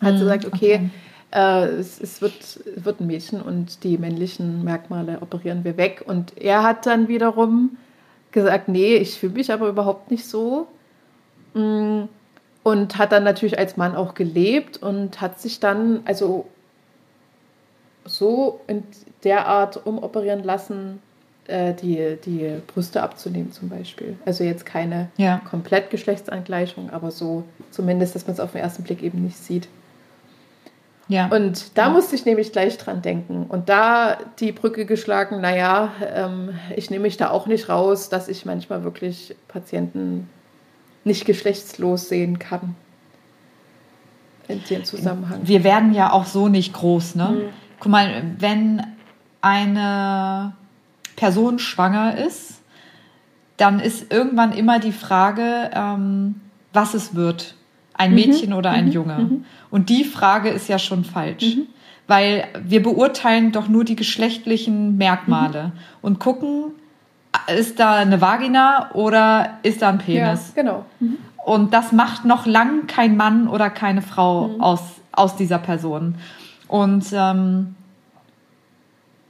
hat 0.00 0.14
sie 0.14 0.20
hm, 0.20 0.20
gesagt, 0.20 0.46
okay, 0.46 0.74
okay. 0.76 0.90
Äh, 1.32 1.66
es, 1.66 2.00
es, 2.00 2.20
wird, 2.20 2.60
wird 2.76 3.00
ein 3.00 3.06
Mädchen 3.06 3.40
und 3.40 3.84
die 3.84 3.98
männlichen 3.98 4.64
Merkmale 4.64 5.18
operieren 5.20 5.64
wir 5.64 5.76
weg. 5.76 6.04
Und 6.06 6.36
er 6.36 6.62
hat 6.62 6.86
dann 6.86 7.08
wiederum 7.08 7.76
gesagt, 8.32 8.68
nee, 8.68 8.96
ich 8.96 9.18
fühle 9.18 9.34
mich 9.34 9.52
aber 9.52 9.68
überhaupt 9.68 10.10
nicht 10.10 10.26
so. 10.26 10.66
Mm, 11.54 12.02
und 12.62 12.98
hat 12.98 13.12
dann 13.12 13.24
natürlich 13.24 13.58
als 13.58 13.76
Mann 13.76 13.94
auch 13.96 14.14
gelebt 14.14 14.82
und 14.82 15.20
hat 15.20 15.40
sich 15.40 15.60
dann 15.60 16.00
also 16.04 16.46
so 18.04 18.60
in 18.66 18.82
der 19.24 19.46
Art 19.46 19.86
umoperieren 19.86 20.42
lassen, 20.42 21.00
äh, 21.46 21.74
die, 21.74 22.16
die 22.24 22.60
Brüste 22.66 23.02
abzunehmen 23.02 23.52
zum 23.52 23.68
Beispiel. 23.68 24.16
Also 24.24 24.44
jetzt 24.44 24.66
keine 24.66 25.08
ja. 25.16 25.40
komplett 25.48 25.90
Geschlechtsangleichung, 25.90 26.90
aber 26.90 27.10
so 27.10 27.44
zumindest, 27.70 28.14
dass 28.14 28.26
man 28.26 28.34
es 28.34 28.40
auf 28.40 28.52
den 28.52 28.60
ersten 28.60 28.82
Blick 28.82 29.02
eben 29.02 29.22
nicht 29.22 29.38
sieht. 29.38 29.68
Ja. 31.10 31.26
Und 31.26 31.76
da 31.76 31.88
ja. 31.88 31.90
musste 31.90 32.14
ich 32.14 32.24
nämlich 32.24 32.52
gleich 32.52 32.78
dran 32.78 33.02
denken 33.02 33.46
und 33.48 33.68
da 33.68 34.16
die 34.38 34.52
Brücke 34.52 34.86
geschlagen, 34.86 35.40
naja, 35.40 35.92
ähm, 36.14 36.50
ich 36.76 36.88
nehme 36.88 37.02
mich 37.02 37.16
da 37.16 37.30
auch 37.30 37.46
nicht 37.46 37.68
raus, 37.68 38.08
dass 38.08 38.28
ich 38.28 38.46
manchmal 38.46 38.84
wirklich 38.84 39.34
Patienten 39.48 40.30
nicht 41.02 41.24
geschlechtslos 41.24 42.08
sehen 42.08 42.38
kann. 42.38 42.76
in 44.46 44.62
dem 44.70 44.84
Zusammenhang. 44.84 45.40
Wir 45.42 45.64
werden 45.64 45.94
ja 45.94 46.12
auch 46.12 46.26
so 46.26 46.48
nicht 46.48 46.72
groß, 46.72 47.16
ne? 47.16 47.28
Mhm. 47.28 47.40
Guck 47.80 47.90
mal, 47.90 48.22
wenn 48.38 48.82
eine 49.40 50.52
Person 51.16 51.58
schwanger 51.58 52.18
ist, 52.18 52.60
dann 53.56 53.80
ist 53.80 54.12
irgendwann 54.12 54.52
immer 54.52 54.78
die 54.78 54.92
Frage, 54.92 55.70
ähm, 55.74 56.40
was 56.72 56.94
es 56.94 57.14
wird. 57.14 57.56
Ein 58.00 58.10
mhm. 58.10 58.16
Mädchen 58.16 58.50
mhm. 58.50 58.56
oder 58.56 58.70
ein 58.70 58.86
mhm. 58.86 58.92
Junge. 58.92 59.18
Mhm. 59.18 59.44
Und 59.70 59.90
die 59.90 60.04
Frage 60.04 60.48
ist 60.48 60.68
ja 60.68 60.78
schon 60.78 61.04
falsch. 61.04 61.56
Mhm. 61.56 61.66
Weil 62.06 62.48
wir 62.64 62.82
beurteilen 62.82 63.52
doch 63.52 63.68
nur 63.68 63.84
die 63.84 63.94
geschlechtlichen 63.94 64.96
Merkmale 64.96 65.72
und 66.02 66.18
gucken, 66.18 66.72
ist 67.56 67.78
da 67.78 67.96
eine 67.96 68.20
Vagina 68.20 68.90
oder 68.94 69.58
ist 69.62 69.82
da 69.82 69.90
ein 69.90 69.98
Penis? 69.98 70.52
Ja, 70.56 70.62
genau. 70.62 70.86
Und 71.44 71.72
das 71.72 71.92
macht 71.92 72.24
noch 72.24 72.46
lang 72.46 72.88
kein 72.88 73.16
Mann 73.16 73.46
oder 73.46 73.70
keine 73.70 74.02
Frau 74.02 74.56
aus, 74.58 74.80
aus 75.12 75.36
dieser 75.36 75.58
Person. 75.58 76.16
Und 76.66 77.06
ähm, 77.12 77.76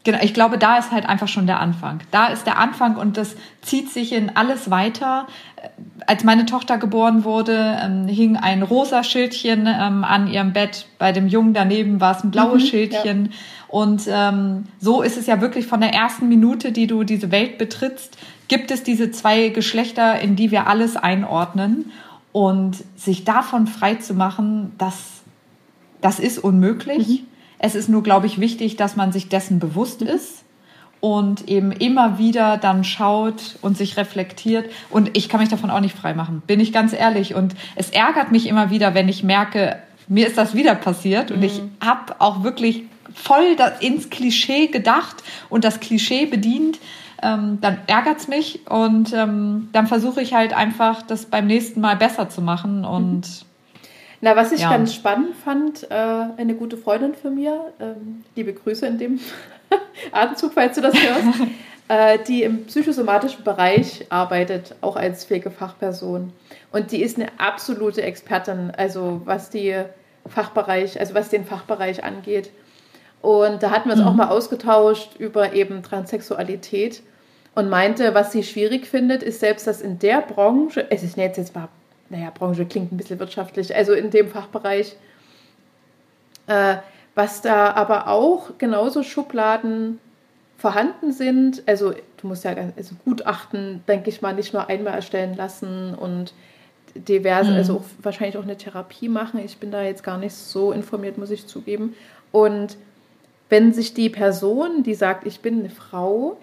Genau, 0.03 0.19
ich 0.23 0.33
glaube, 0.33 0.57
da 0.57 0.79
ist 0.79 0.93
halt 0.93 1.07
einfach 1.07 1.29
schon 1.29 1.47
der 1.47 1.61
Anfang. 1.61 2.01
Da 2.11 2.29
ist 2.29 2.47
der 2.47 2.59
Anfang 2.59 2.97
und 2.97 3.19
das 3.19 3.37
zieht 3.61 3.91
sich 3.91 4.13
in 4.15 4.35
alles 4.35 4.71
weiter. 4.71 5.27
Als 6.11 6.25
meine 6.25 6.45
Tochter 6.45 6.77
geboren 6.77 7.23
wurde, 7.23 7.79
ähm, 7.81 8.09
hing 8.09 8.37
ein 8.37 8.65
rosa 8.65 9.05
Schildchen 9.05 9.69
ähm, 9.69 10.03
an 10.03 10.27
ihrem 10.27 10.53
Bett. 10.53 10.87
Bei 10.99 11.13
dem 11.13 11.29
Jungen 11.29 11.55
daneben 11.55 12.01
war 12.01 12.17
es 12.17 12.25
ein 12.25 12.33
blaues 12.33 12.65
mhm, 12.65 12.67
Schildchen. 12.67 13.25
Ja. 13.27 13.31
Und 13.69 14.09
ähm, 14.09 14.65
so 14.81 15.03
ist 15.03 15.17
es 15.17 15.29
ja 15.29 15.41
wirklich 15.41 15.69
von 15.69 15.81
der 15.81 15.95
ersten 15.95 16.29
Minute, 16.29 16.73
die 16.73 16.89
du 16.89 17.05
diese 17.05 17.31
Welt 17.31 17.59
betrittst, 17.59 18.19
gibt 18.49 18.73
es 18.73 18.83
diese 18.83 19.13
zwei 19.13 19.51
Geschlechter, 19.51 20.19
in 20.19 20.35
die 20.35 20.51
wir 20.51 20.67
alles 20.67 20.97
einordnen. 20.97 21.93
Und 22.33 22.79
sich 22.97 23.23
davon 23.23 23.69
frei 23.69 23.95
zu 23.95 24.13
machen, 24.13 24.73
das, 24.79 24.97
das 26.01 26.19
ist 26.19 26.41
unmöglich. 26.41 27.07
Mhm. 27.07 27.27
Es 27.61 27.77
ist 27.77 27.89
nur, 27.89 28.03
glaube 28.03 28.27
ich, 28.27 28.41
wichtig, 28.41 28.75
dass 28.75 28.97
man 28.97 29.13
sich 29.13 29.29
dessen 29.29 29.61
bewusst 29.61 30.03
ist 30.03 30.43
und 31.01 31.49
eben 31.49 31.73
immer 31.73 32.19
wieder 32.19 32.57
dann 32.59 32.85
schaut 32.85 33.57
und 33.63 33.77
sich 33.77 33.97
reflektiert. 33.97 34.71
Und 34.91 35.17
ich 35.17 35.29
kann 35.29 35.41
mich 35.41 35.49
davon 35.49 35.71
auch 35.71 35.81
nicht 35.81 35.97
freimachen, 35.97 36.43
bin 36.47 36.61
ich 36.61 36.73
ganz 36.73 36.93
ehrlich. 36.93 37.35
Und 37.35 37.55
es 37.75 37.91
ärgert 37.91 38.33
mich 38.33 38.47
immer 38.47 38.71
wieder, 38.71 38.95
wenn 38.95 39.09
ich 39.09 39.23
merke, 39.23 39.79
mir 40.09 40.27
ist 40.27 40.37
das 40.37 40.55
wieder 40.55 40.75
passiert 40.75 41.31
und 41.31 41.43
ich 41.43 41.61
mhm. 41.61 41.71
habe 41.85 42.21
auch 42.21 42.43
wirklich 42.43 42.83
voll 43.15 43.57
ins 43.81 44.11
Klischee 44.11 44.67
gedacht 44.67 45.23
und 45.49 45.65
das 45.65 45.81
Klischee 45.81 46.27
bedient. 46.27 46.79
Ähm, 47.23 47.59
dann 47.61 47.79
ärgert's 47.87 48.29
mich 48.29 48.67
und 48.67 49.13
ähm, 49.13 49.69
dann 49.73 49.87
versuche 49.87 50.23
ich 50.23 50.33
halt 50.33 50.55
einfach, 50.55 51.03
das 51.03 51.27
beim 51.27 51.47
nächsten 51.47 51.81
Mal 51.81 51.97
besser 51.97 52.31
zu 52.31 52.41
machen 52.41 52.85
und 52.85 53.21
mhm 53.21 53.50
na, 54.21 54.37
was 54.37 54.53
ich 54.53 54.61
ja. 54.61 54.71
ganz 54.71 54.95
spannend 54.95 55.35
fand, 55.37 55.91
äh, 55.91 55.95
eine 55.95 56.55
gute 56.55 56.77
Freundin 56.77 57.15
von 57.15 57.35
mir, 57.35 57.73
ähm, 57.81 58.23
liebe 58.37 58.53
Grüße 58.53 58.87
in 58.87 58.99
dem 58.99 59.21
Atemzug, 60.13 60.53
falls 60.53 60.75
du 60.75 60.83
das 60.83 60.95
hörst, 60.95 61.41
äh, 61.89 62.19
die 62.27 62.43
im 62.43 62.67
psychosomatischen 62.67 63.45
Bereich 63.45 64.07
arbeitet, 64.11 64.75
auch 64.83 64.97
als 64.97 65.25
Pflegefachperson. 65.25 66.33
Und 66.71 66.93
die 66.93 67.03
ist 67.03 67.17
eine 67.17 67.29
absolute 67.39 68.03
Expertin, 68.03 68.71
also 68.77 69.23
was 69.25 69.49
die 69.49 69.75
Fachbereich, 70.27 71.01
also 71.01 71.15
was 71.15 71.31
den 71.31 71.47
Fachbereich 71.47 72.05
angeht. 72.05 72.51
Und 73.23 73.63
da 73.63 73.71
hatten 73.71 73.89
wir 73.89 73.95
uns 73.95 74.03
mhm. 74.03 74.09
auch 74.09 74.15
mal 74.15 74.29
ausgetauscht 74.29 75.17
über 75.19 75.55
eben 75.55 75.83
Transsexualität 75.83 77.03
und 77.55 77.69
meinte, 77.69 78.15
was 78.15 78.33
sie 78.33 78.43
schwierig 78.43 78.87
findet, 78.87 79.23
ist 79.23 79.41
selbst, 79.41 79.67
dass 79.67 79.81
in 79.81 79.99
der 79.99 80.21
Branche, 80.21 80.87
es 80.91 81.03
ist 81.03 81.17
jetzt 81.17 81.39
jetzt 81.39 81.55
mal 81.55 81.69
naja, 82.11 82.31
Branche 82.31 82.67
klingt 82.67 82.93
ein 82.93 82.97
bisschen 82.97 83.19
wirtschaftlich, 83.19 83.75
also 83.75 83.93
in 83.93 84.11
dem 84.11 84.29
Fachbereich, 84.29 84.97
äh, 86.47 86.77
was 87.15 87.41
da 87.41 87.73
aber 87.73 88.09
auch 88.09 88.59
genauso 88.59 89.03
Schubladen 89.03 89.99
vorhanden 90.59 91.13
sind. 91.13 91.63
Also 91.67 91.93
du 91.93 92.27
musst 92.27 92.45
ja 92.45 92.55
also 92.77 92.95
Gutachten, 93.05 93.83
denke 93.89 94.11
ich 94.11 94.21
mal, 94.21 94.35
nicht 94.35 94.53
nur 94.53 94.69
einmal 94.69 94.95
erstellen 94.95 95.35
lassen 95.37 95.95
und 95.95 96.35
diverse, 96.95 97.53
mhm. 97.53 97.57
also 97.57 97.77
auch, 97.77 97.85
wahrscheinlich 98.03 98.37
auch 98.37 98.43
eine 98.43 98.57
Therapie 98.57 99.09
machen. 99.09 99.41
Ich 99.45 99.59
bin 99.59 99.71
da 99.71 99.83
jetzt 99.83 100.03
gar 100.03 100.19
nicht 100.19 100.35
so 100.35 100.73
informiert, 100.73 101.19
muss 101.19 101.31
ich 101.31 101.47
zugeben. 101.47 101.95
Und 102.33 102.77
wenn 103.49 103.73
sich 103.73 103.95
die 103.95 104.11
Person, 104.11 104.83
die 104.83 104.95
sagt, 104.95 105.27
ich 105.27 105.41
bin 105.41 105.61
eine 105.61 105.71
Frau, 105.71 106.37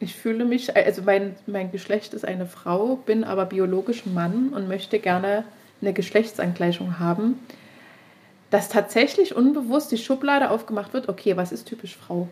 ich 0.00 0.14
fühle 0.14 0.44
mich, 0.44 0.76
also 0.76 1.02
mein, 1.02 1.36
mein 1.46 1.70
Geschlecht 1.70 2.14
ist 2.14 2.24
eine 2.24 2.46
Frau, 2.46 2.96
bin 2.96 3.24
aber 3.24 3.46
biologisch 3.46 4.06
Mann 4.06 4.48
und 4.48 4.68
möchte 4.68 4.98
gerne 4.98 5.44
eine 5.80 5.92
Geschlechtsangleichung 5.92 6.98
haben, 6.98 7.38
dass 8.50 8.68
tatsächlich 8.68 9.34
unbewusst 9.34 9.92
die 9.92 9.98
Schublade 9.98 10.50
aufgemacht 10.50 10.92
wird, 10.92 11.08
okay, 11.08 11.36
was 11.36 11.52
ist 11.52 11.66
typisch 11.66 11.96
Frau? 11.96 12.28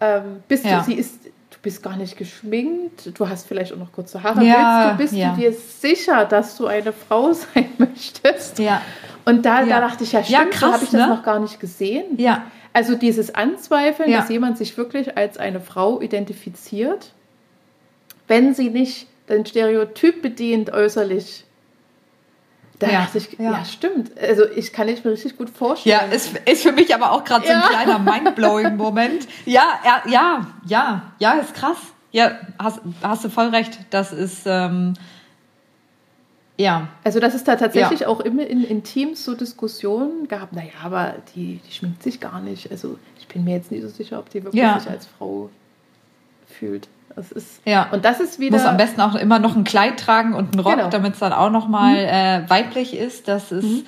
Ähm, 0.00 0.42
bist 0.48 0.64
ja. 0.64 0.78
du, 0.78 0.84
sie 0.84 0.94
ist, 0.94 1.26
du 1.26 1.58
bist 1.62 1.82
gar 1.82 1.96
nicht 1.96 2.16
geschminkt, 2.16 3.18
du 3.18 3.28
hast 3.28 3.46
vielleicht 3.46 3.72
auch 3.72 3.78
noch 3.78 3.92
kurze 3.92 4.22
Haare, 4.22 4.44
ja, 4.44 4.90
du, 4.90 4.98
bist 4.98 5.14
ja. 5.14 5.34
du 5.34 5.40
dir 5.40 5.52
sicher, 5.52 6.24
dass 6.24 6.56
du 6.56 6.66
eine 6.66 6.92
Frau 6.92 7.32
sein 7.54 7.68
möchtest? 7.78 8.58
Ja. 8.58 8.82
Und 9.24 9.46
da, 9.46 9.64
da 9.64 9.80
dachte 9.80 10.04
ich, 10.04 10.12
ja, 10.12 10.24
stimmt, 10.24 10.38
ja, 10.38 10.44
krass, 10.46 10.60
so 10.60 10.72
habe 10.72 10.84
ich 10.84 10.92
ne? 10.92 10.98
das 10.98 11.08
noch 11.08 11.22
gar 11.22 11.38
nicht 11.38 11.60
gesehen. 11.60 12.18
Ja. 12.18 12.44
Also 12.72 12.94
dieses 12.94 13.34
Anzweifeln, 13.34 14.10
ja. 14.10 14.20
dass 14.20 14.28
jemand 14.28 14.56
sich 14.56 14.76
wirklich 14.76 15.16
als 15.16 15.36
eine 15.38 15.60
Frau 15.60 16.00
identifiziert, 16.00 17.12
wenn 18.28 18.54
sie 18.54 18.70
nicht 18.70 19.08
den 19.28 19.44
Stereotyp 19.44 20.22
bedient 20.22 20.72
äußerlich. 20.72 21.44
Da 22.78 22.90
ja, 22.90 23.02
dachte 23.02 23.18
ich, 23.18 23.38
ja. 23.38 23.52
ja. 23.52 23.64
stimmt. 23.64 24.10
Also 24.18 24.44
ich 24.56 24.72
kann 24.72 24.88
ich 24.88 25.04
mir 25.04 25.12
richtig 25.12 25.36
gut 25.36 25.50
vorstellen. 25.50 26.00
Ja, 26.08 26.14
ist, 26.14 26.36
ist 26.46 26.62
für 26.62 26.72
mich 26.72 26.94
aber 26.94 27.12
auch 27.12 27.24
gerade 27.24 27.46
so 27.46 27.52
ein 27.52 27.60
kleiner 27.60 27.98
mindblowing 27.98 28.76
Moment. 28.76 29.28
Ja, 29.44 29.64
ja, 29.84 30.02
ja, 30.10 30.46
ja, 30.66 31.12
ja, 31.18 31.32
ist 31.34 31.54
krass. 31.54 31.76
Ja, 32.10 32.38
hast, 32.58 32.80
hast 33.02 33.24
du 33.24 33.28
voll 33.28 33.48
recht. 33.48 33.78
Das 33.90 34.12
ist 34.12 34.42
ähm, 34.46 34.94
ja. 36.62 36.88
Also, 37.04 37.20
dass 37.20 37.34
es 37.34 37.44
da 37.44 37.56
tatsächlich 37.56 38.00
ja. 38.00 38.08
auch 38.08 38.20
immer 38.20 38.46
in, 38.46 38.64
in, 38.64 38.82
Teams 38.82 39.24
so 39.24 39.34
Diskussionen 39.34 40.28
gab, 40.28 40.52
naja, 40.52 40.70
aber 40.82 41.14
die, 41.34 41.60
die 41.66 41.72
schminkt 41.72 42.02
sich 42.02 42.20
gar 42.20 42.40
nicht. 42.40 42.70
Also, 42.70 42.98
ich 43.18 43.28
bin 43.28 43.44
mir 43.44 43.56
jetzt 43.56 43.70
nicht 43.70 43.82
so 43.82 43.88
sicher, 43.88 44.18
ob 44.18 44.30
die 44.30 44.44
wirklich 44.44 44.62
ja. 44.62 44.78
sich 44.78 44.90
als 44.90 45.06
Frau 45.06 45.50
fühlt. 46.46 46.88
Das 47.14 47.30
ist, 47.32 47.60
ja. 47.66 47.88
Und 47.92 48.04
das 48.04 48.20
ist 48.20 48.38
wieder. 48.38 48.56
Muss 48.56 48.66
am 48.66 48.76
besten 48.76 49.00
auch 49.00 49.14
immer 49.14 49.38
noch 49.38 49.56
ein 49.56 49.64
Kleid 49.64 49.98
tragen 49.98 50.34
und 50.34 50.54
einen 50.54 50.60
Rock, 50.60 50.76
genau. 50.76 50.88
damit 50.88 51.14
es 51.14 51.18
dann 51.18 51.32
auch 51.32 51.50
nochmal 51.50 51.92
mhm. 51.92 52.44
äh, 52.46 52.50
weiblich 52.50 52.96
ist. 52.96 53.28
Das 53.28 53.52
ist. 53.52 53.64
Mhm. 53.64 53.84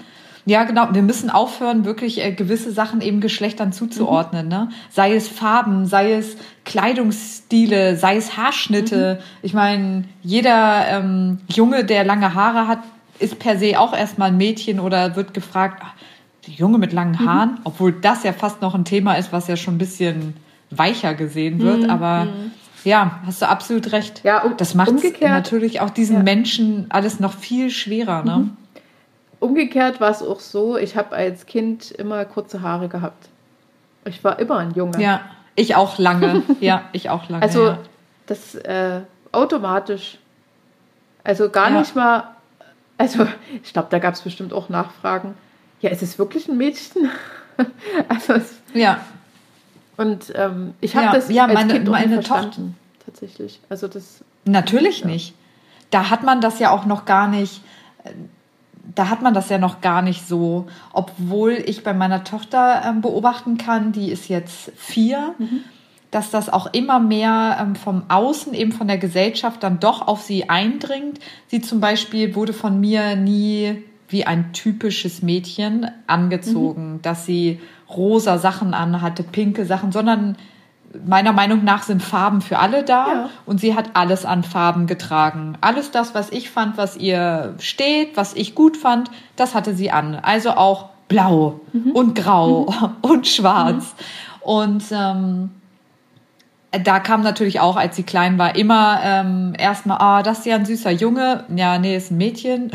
Ja, 0.47 0.65
genau. 0.65 0.89
Wir 0.93 1.03
müssen 1.03 1.31
aufhören, 1.31 1.85
wirklich 1.85 2.23
äh, 2.23 2.33
gewisse 2.33 2.71
Sachen 2.71 3.01
eben 3.01 3.21
Geschlechtern 3.21 3.73
zuzuordnen. 3.73 4.47
Mhm. 4.47 4.53
Ne? 4.53 4.69
Sei 4.91 5.15
es 5.15 5.29
Farben, 5.29 5.87
sei 5.87 6.13
es 6.13 6.37
Kleidungsstile, 6.65 7.97
sei 7.97 8.17
es 8.17 8.37
Haarschnitte. 8.37 9.19
Mhm. 9.21 9.25
Ich 9.43 9.55
meine, 9.55 10.05
jeder 10.23 10.87
ähm, 10.89 11.39
Junge, 11.49 11.85
der 11.85 12.05
lange 12.05 12.35
Haare 12.35 12.69
hat, 12.69 12.81
ist 13.19 13.39
per 13.39 13.59
se 13.59 13.79
auch 13.79 13.97
erstmal 13.97 14.29
ein 14.29 14.37
Mädchen 14.37 14.81
oder 14.81 15.17
wird 15.17 15.35
gefragt, 15.35 15.83
ach, 15.85 15.95
die 16.47 16.53
Junge 16.53 16.79
mit 16.79 16.93
langen 16.93 17.13
mhm. 17.13 17.27
Haaren, 17.27 17.51
mhm. 17.53 17.61
obwohl 17.65 17.93
das 17.93 18.23
ja 18.23 18.33
fast 18.33 18.61
noch 18.61 18.75
ein 18.75 18.85
Thema 18.85 19.15
ist, 19.15 19.33
was 19.33 19.49
ja 19.49 19.57
schon 19.57 19.77
ein 19.77 19.79
bisschen 19.79 20.35
weicher 20.71 21.15
gesehen 21.15 21.61
wird. 21.61 21.85
Mhm. 21.85 21.91
Aber 21.91 22.27
mhm. 22.27 22.51
ja, 22.85 23.21
hast 23.25 23.41
du 23.41 23.49
absolut 23.49 23.93
recht. 23.93 24.23
Ja, 24.25 24.43
um, 24.43 24.57
das 24.59 24.75
macht 24.75 24.93
natürlich 25.21 25.81
auch 25.81 25.91
diesen 25.91 26.17
ja. 26.17 26.23
Menschen 26.23 26.87
alles 26.91 27.19
noch 27.19 27.33
viel 27.33 27.71
schwerer. 27.71 28.25
Ne? 28.25 28.51
Umgekehrt 29.41 30.01
war 30.01 30.11
es 30.11 30.23
auch 30.23 30.41
so, 30.41 30.77
ich 30.77 30.97
habe 30.97 31.15
als 31.15 31.47
Kind 31.47 31.91
immer 31.91 32.25
kurze 32.25 32.63
Haare 32.63 32.89
gehabt. 32.89 33.29
Ich 34.05 34.23
war 34.25 34.39
immer 34.39 34.59
ein 34.59 34.73
Junge. 34.73 35.01
Ja, 35.01 35.23
ich 35.55 35.75
auch 35.75 35.99
lange. 35.99 36.43
ja, 36.61 36.89
ich 36.93 37.11
auch 37.11 37.29
lange. 37.29 37.43
Also 37.43 37.67
ja. 37.69 37.79
das 38.27 38.55
äh, 38.55 39.01
automatisch. 39.33 40.19
Also 41.23 41.49
gar 41.51 41.71
ja. 41.71 41.81
nicht 41.81 41.95
mal. 41.97 42.35
Also 42.99 43.27
ich 43.63 43.73
glaube, 43.73 43.89
da 43.91 43.99
gab 43.99 44.15
es 44.15 44.23
bestimmt 44.23 44.53
auch 44.53 44.69
Nachfragen. 44.69 45.35
Ja, 45.81 45.91
ist 45.91 46.03
es 46.03 46.19
wirklich 46.19 46.49
ein 46.49 46.57
Mädchen? 46.57 47.11
also 48.09 48.35
es, 48.35 48.61
ja. 48.73 49.01
Und 49.97 50.33
ähm, 50.35 50.75
ich 50.81 50.97
habe 50.97 51.07
ja, 51.07 51.13
das 51.13 51.31
ja, 51.31 51.45
als 51.45 51.55
meine, 51.55 51.73
Kind 51.75 51.89
meine. 51.89 52.21
Tochter. 52.21 52.63
Tatsächlich. 53.05 53.61
Also 53.69 53.89
das. 53.89 54.25
Natürlich 54.45 55.01
ja. 55.01 55.07
nicht. 55.07 55.35
Da 55.91 56.11
hat 56.11 56.23
man 56.23 56.41
das 56.41 56.59
ja 56.59 56.71
auch 56.71 56.87
noch 56.87 57.05
gar 57.05 57.29
nicht 57.29 57.63
da 58.95 59.09
hat 59.09 59.23
man 59.23 59.35
das 59.35 59.49
ja 59.49 59.59
noch 59.59 59.81
gar 59.81 60.03
nicht 60.03 60.27
so, 60.27 60.67
obwohl 60.93 61.53
ich 61.53 61.83
bei 61.83 61.95
meiner 61.95 62.25
Tochter 62.25 62.83
ähm, 62.87 63.01
beobachten 63.01 63.59
kann, 63.59 63.93
die 63.93 64.11
ist 64.11 64.29
jetzt 64.29 64.73
vier, 64.77 65.35
mhm. 65.39 65.61
dass 66.11 66.31
das 66.31 66.49
auch 66.49 66.73
immer 66.73 67.01
mehr 67.01 67.59
ähm, 67.61 67.77
vom 67.77 68.05
Außen, 68.09 68.55
eben 68.55 68.73
von 68.73 68.89
der 68.89 68.99
Gesellschaft 68.99 69.63
dann 69.63 69.81
doch 69.81 70.07
auf 70.07 70.23
sie 70.23 70.49
eindringt. 70.49 71.19
Sie 71.49 71.61
zum 71.61 71.81
Beispiel 71.81 72.35
wurde 72.35 72.53
von 72.53 72.81
mir 72.81 73.17
nie 73.17 73.83
wie 74.09 74.27
ein 74.27 74.53
typisches 74.53 75.23
Mädchen 75.23 75.91
angezogen, 76.07 76.95
mhm. 76.95 77.03
dass 77.03 77.27
sie 77.27 77.61
rosa 77.89 78.39
Sachen 78.39 78.75
anhatte, 78.75 79.23
pinke 79.23 79.65
Sachen, 79.65 79.93
sondern 79.93 80.37
meiner 81.07 81.33
Meinung 81.33 81.65
nach 81.65 81.83
sind 81.83 82.03
Farben 82.03 82.41
für 82.41 82.59
alle 82.59 82.85
da 82.85 83.07
ja. 83.07 83.31
und 83.47 83.61
sie 83.61 83.75
hat 83.75 83.91
alles 83.95 84.25
an 84.25 84.45
Farben 84.45 84.87
getragen. 84.87 85.57
Alles 85.61 85.91
das, 85.91 86.15
was 86.15 86.31
ich 86.31 86.51
fand, 86.51 86.77
was 86.77 86.97
ihr 86.97 87.55
steht, 87.59 88.17
was 88.17 88.35
ich 88.35 88.55
gut 88.55 88.77
fand, 88.77 89.11
das 89.37 89.55
hatte 89.55 89.75
sie 89.75 89.91
an. 89.91 90.15
Also 90.15 90.51
auch 90.51 90.91
blau 91.09 91.61
mhm. 91.73 91.93
und 91.93 92.15
grau 92.15 92.71
mhm. 92.71 92.91
und 93.11 93.27
schwarz. 93.27 93.95
Mhm. 93.95 94.43
Und 94.43 94.85
ähm, 94.91 95.51
da 96.83 96.99
kam 96.99 97.23
natürlich 97.23 97.61
auch, 97.61 97.77
als 97.77 97.97
sie 97.97 98.03
klein 98.03 98.39
war, 98.39 98.57
immer 98.57 99.01
ähm, 99.03 99.55
erstmal, 99.59 99.99
ah, 100.01 100.23
das 100.23 100.41
ist 100.41 100.47
ja 100.47 100.57
ein 100.57 100.67
süßer 100.67 100.91
Junge. 100.91 101.45
Ja, 101.55 101.79
nee, 101.79 101.97
ist 101.97 102.11
ein 102.11 102.19
Mädchen. 102.19 102.71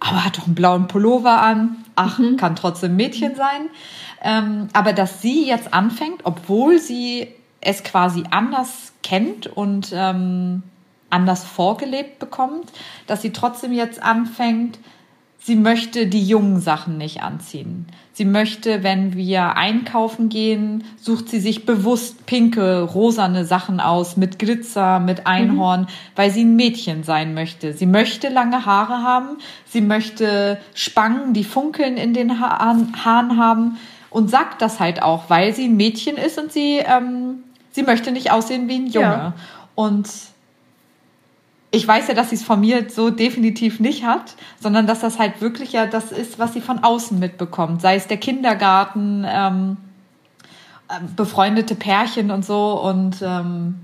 Aber 0.00 0.24
hat 0.24 0.38
doch 0.38 0.46
einen 0.46 0.54
blauen 0.54 0.88
Pullover 0.88 1.40
an. 1.40 1.76
Ach, 1.96 2.18
mhm. 2.18 2.36
kann 2.36 2.56
trotzdem 2.56 2.96
Mädchen 2.96 3.34
sein. 3.36 3.68
Ähm, 4.22 4.68
aber 4.72 4.92
dass 4.92 5.20
sie 5.20 5.46
jetzt 5.46 5.74
anfängt, 5.74 6.22
obwohl 6.24 6.78
sie 6.78 7.28
es 7.64 7.82
quasi 7.82 8.24
anders 8.30 8.92
kennt 9.02 9.46
und 9.46 9.92
ähm, 9.94 10.62
anders 11.10 11.44
vorgelebt 11.44 12.18
bekommt, 12.18 12.72
dass 13.06 13.22
sie 13.22 13.32
trotzdem 13.32 13.72
jetzt 13.72 14.02
anfängt, 14.02 14.78
sie 15.38 15.56
möchte 15.56 16.06
die 16.06 16.26
jungen 16.26 16.60
Sachen 16.60 16.98
nicht 16.98 17.22
anziehen. 17.22 17.86
Sie 18.12 18.24
möchte, 18.24 18.82
wenn 18.82 19.14
wir 19.16 19.56
einkaufen 19.56 20.28
gehen, 20.28 20.84
sucht 20.96 21.28
sie 21.28 21.40
sich 21.40 21.66
bewusst 21.66 22.26
pinke, 22.26 22.82
rosane 22.82 23.44
Sachen 23.44 23.80
aus 23.80 24.16
mit 24.16 24.38
Glitzer, 24.38 25.00
mit 25.00 25.26
Einhorn, 25.26 25.82
mhm. 25.82 25.86
weil 26.14 26.30
sie 26.30 26.44
ein 26.44 26.56
Mädchen 26.56 27.02
sein 27.02 27.34
möchte. 27.34 27.72
Sie 27.72 27.86
möchte 27.86 28.28
lange 28.28 28.66
Haare 28.66 29.02
haben, 29.02 29.38
sie 29.66 29.80
möchte 29.80 30.58
Spangen, 30.74 31.34
die 31.34 31.44
funkeln 31.44 31.96
in 31.96 32.14
den 32.14 32.40
Haaren, 32.40 33.04
haben 33.04 33.78
und 34.10 34.30
sagt 34.30 34.62
das 34.62 34.78
halt 34.78 35.02
auch, 35.02 35.24
weil 35.28 35.52
sie 35.52 35.64
ein 35.64 35.76
Mädchen 35.76 36.16
ist 36.16 36.38
und 36.38 36.52
sie 36.52 36.78
ähm, 36.78 37.42
sie 37.74 37.82
möchte 37.82 38.12
nicht 38.12 38.30
aussehen 38.30 38.68
wie 38.68 38.76
ein 38.76 38.86
Junge. 38.86 39.06
Ja. 39.06 39.32
Und 39.74 40.08
ich 41.72 41.86
weiß 41.86 42.06
ja, 42.06 42.14
dass 42.14 42.30
sie 42.30 42.36
es 42.36 42.44
von 42.44 42.60
mir 42.60 42.88
so 42.88 43.10
definitiv 43.10 43.80
nicht 43.80 44.04
hat, 44.04 44.36
sondern 44.60 44.86
dass 44.86 45.00
das 45.00 45.18
halt 45.18 45.40
wirklich 45.40 45.72
ja 45.72 45.86
das 45.86 46.12
ist, 46.12 46.38
was 46.38 46.52
sie 46.52 46.60
von 46.60 46.84
außen 46.84 47.18
mitbekommt. 47.18 47.82
Sei 47.82 47.96
es 47.96 48.06
der 48.06 48.18
Kindergarten, 48.18 49.26
ähm, 49.28 49.76
äh, 50.88 51.00
befreundete 51.16 51.74
Pärchen 51.74 52.30
und 52.30 52.44
so. 52.44 52.80
Und 52.80 53.16
ähm, 53.22 53.80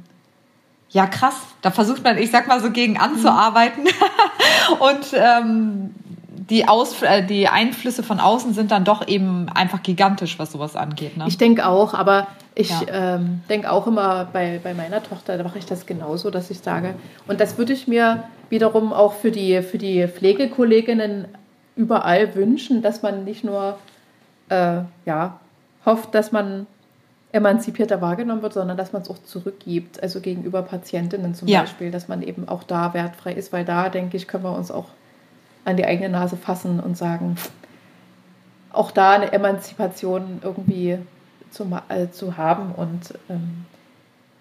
ja, 0.91 1.09
krass. 1.09 1.35
Da 1.63 1.73
versucht 1.73 2.05
man, 2.05 2.17
ich 2.17 2.31
sag 2.31 2.47
mal 2.47 2.61
so, 2.61 2.71
gegen 2.71 2.97
anzuarbeiten. 2.97 3.83
Mhm. 3.83 4.75
und 4.79 5.07
ähm, 5.15 5.95
die, 6.49 6.67
Aus 6.67 7.03
äh, 7.03 7.23
die 7.23 7.49
Einflüsse 7.49 8.03
von 8.03 8.19
außen 8.19 8.55
sind 8.55 8.71
dann 8.71 8.85
doch 8.85 9.07
eben 9.07 9.49
einfach 9.51 9.83
gigantisch, 9.83 10.39
was 10.39 10.53
sowas 10.53 10.75
angeht. 10.75 11.17
Ne? 11.17 11.27
Ich 11.29 11.37
denke 11.37 11.67
auch, 11.67 11.93
aber 11.93 12.29
ich 12.55 12.71
ja. 12.71 13.17
ähm, 13.17 13.43
denke 13.49 13.71
auch 13.71 13.87
immer 13.87 14.27
bei, 14.33 14.59
bei 14.63 14.73
meiner 14.73 15.03
Tochter, 15.03 15.37
da 15.37 15.45
mache 15.45 15.59
ich 15.59 15.67
das 15.67 15.85
genauso, 15.85 16.31
dass 16.31 16.51
ich 16.51 16.61
sage, 16.61 16.95
und 17.29 17.41
das 17.41 17.59
würde 17.59 17.75
ich 17.75 17.87
mir 17.87 18.25
wiederum 18.49 18.93
auch 18.93 19.13
für 19.13 19.31
die, 19.31 19.61
für 19.63 19.77
die 19.77 20.09
Pflegekolleginnen 20.09 21.29
überall 21.77 22.35
wünschen, 22.35 22.81
dass 22.81 23.03
man 23.03 23.25
nicht 23.25 23.45
nur 23.45 23.79
äh, 24.49 24.79
ja, 25.05 25.39
hofft, 25.85 26.15
dass 26.15 26.33
man 26.33 26.67
emanzipierter 27.33 28.01
wahrgenommen 28.01 28.43
wird, 28.43 28.55
sondern 28.55 28.77
dass 28.77 28.93
man 28.93 29.03
es 29.03 29.11
auch 29.11 29.23
zurückgibt, 29.23 30.03
also 30.03 30.21
gegenüber 30.21 30.63
Patientinnen 30.63 31.35
zum 31.35 31.49
ja. 31.49 31.61
Beispiel, 31.61 31.91
dass 31.91 32.09
man 32.09 32.23
eben 32.23 32.49
auch 32.49 32.65
da 32.65 32.95
wertfrei 32.95 33.35
ist, 33.35 33.53
weil 33.53 33.65
da, 33.65 33.89
denke 33.89 34.17
ich, 34.17 34.27
können 34.27 34.43
wir 34.45 34.57
uns 34.57 34.71
auch 34.71 34.87
an 35.65 35.77
die 35.77 35.85
eigene 35.85 36.09
Nase 36.09 36.37
fassen 36.37 36.81
und 36.81 36.97
sagen, 36.97 37.37
auch 38.73 38.91
da 38.91 39.13
eine 39.13 39.33
Emanzipation 39.33 40.41
irgendwie 40.43 40.99
zu, 41.51 41.67
äh, 41.89 42.09
zu 42.11 42.37
haben 42.37 42.73
und 42.73 43.15
ähm, 43.29 43.65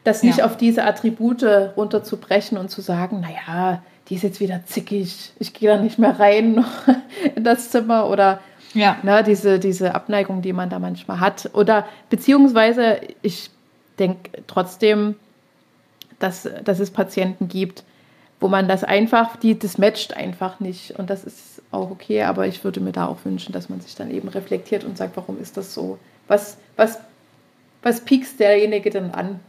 das 0.04 0.24
nicht 0.24 0.40
ja. 0.40 0.46
auf 0.46 0.58
diese 0.58 0.84
Attribute 0.84 1.44
runterzubrechen 1.76 2.58
und 2.58 2.70
zu 2.70 2.82
sagen, 2.82 3.22
naja, 3.22 3.84
die 4.08 4.16
ist 4.16 4.24
jetzt 4.24 4.40
wieder 4.40 4.66
zickig, 4.66 5.34
ich 5.40 5.54
gehe 5.54 5.70
da 5.70 5.82
nicht 5.82 6.00
mehr 6.00 6.20
rein 6.20 6.64
in 7.36 7.44
das 7.44 7.70
Zimmer 7.70 8.08
oder 8.08 8.40
ja. 8.74 8.98
na, 9.04 9.22
diese, 9.22 9.60
diese 9.60 9.96
Abneigung, 9.96 10.42
die 10.42 10.54
man 10.54 10.70
da 10.70 10.80
manchmal 10.80 11.20
hat. 11.20 11.50
Oder 11.54 11.86
beziehungsweise, 12.10 13.02
ich 13.22 13.52
denke 13.98 14.44
trotzdem, 14.48 15.16
dass, 16.20 16.50
dass 16.64 16.80
es 16.80 16.92
Patienten 16.92 17.48
gibt, 17.48 17.84
wo 18.40 18.48
man 18.48 18.68
das 18.68 18.84
einfach, 18.84 19.36
die, 19.36 19.58
das 19.58 19.78
matcht 19.78 20.16
einfach 20.16 20.60
nicht. 20.60 20.98
Und 20.98 21.10
das 21.10 21.24
ist 21.24 21.62
auch 21.72 21.92
okay, 21.92 22.24
aber 22.24 22.48
ich 22.48 22.64
würde 22.64 22.80
mir 22.80 22.92
da 22.92 23.08
auch 23.08 23.18
wünschen, 23.24 23.52
dass 23.52 23.70
man 23.70 23.82
sich 23.82 23.96
dann 23.96 24.12
eben 24.12 24.30
reflektiert 24.30 24.84
und 24.84 24.98
sagt, 24.98 25.18
warum 25.18 25.40
ist 25.42 25.58
das 25.58 25.74
so? 25.74 26.00
Was, 26.28 26.58
was, 26.78 27.00
was 27.82 28.02
piekst 28.02 28.40
derjenige 28.40 28.90
denn 28.90 29.12
an, 29.12 29.40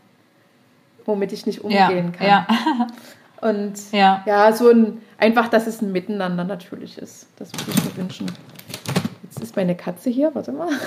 womit 1.05 1.33
ich 1.33 1.47
nicht 1.47 1.63
umgehen 1.63 2.13
ja, 2.21 2.47
kann? 2.47 2.57
Ja. 2.79 2.87
Und 3.41 3.91
ja. 3.93 4.23
ja, 4.27 4.53
so 4.53 4.69
ein, 4.69 5.01
einfach, 5.17 5.49
dass 5.49 5.67
es 5.67 5.81
ein 5.81 5.93
Miteinander 5.93 6.45
natürlich 6.45 6.99
ist. 6.99 7.27
Das 7.37 7.51
würde 7.55 7.71
ich 7.71 7.85
mir 7.85 7.97
wünschen. 7.97 8.31
Jetzt 9.23 9.41
ist 9.41 9.57
meine 9.57 9.75
Katze 9.75 10.11
hier, 10.11 10.35
warte 10.35 10.53
mal. 10.53 10.69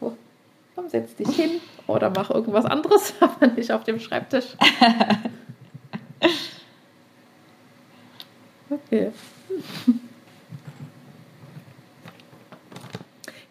so, 0.00 0.16
komm, 0.76 0.88
setz 0.88 1.16
dich 1.16 1.30
hin 1.30 1.60
oder 1.90 2.10
mach 2.10 2.30
irgendwas 2.30 2.64
anderes, 2.64 3.14
aber 3.20 3.48
nicht 3.48 3.72
auf 3.72 3.84
dem 3.84 4.00
Schreibtisch. 4.00 4.46
Okay. 8.70 9.10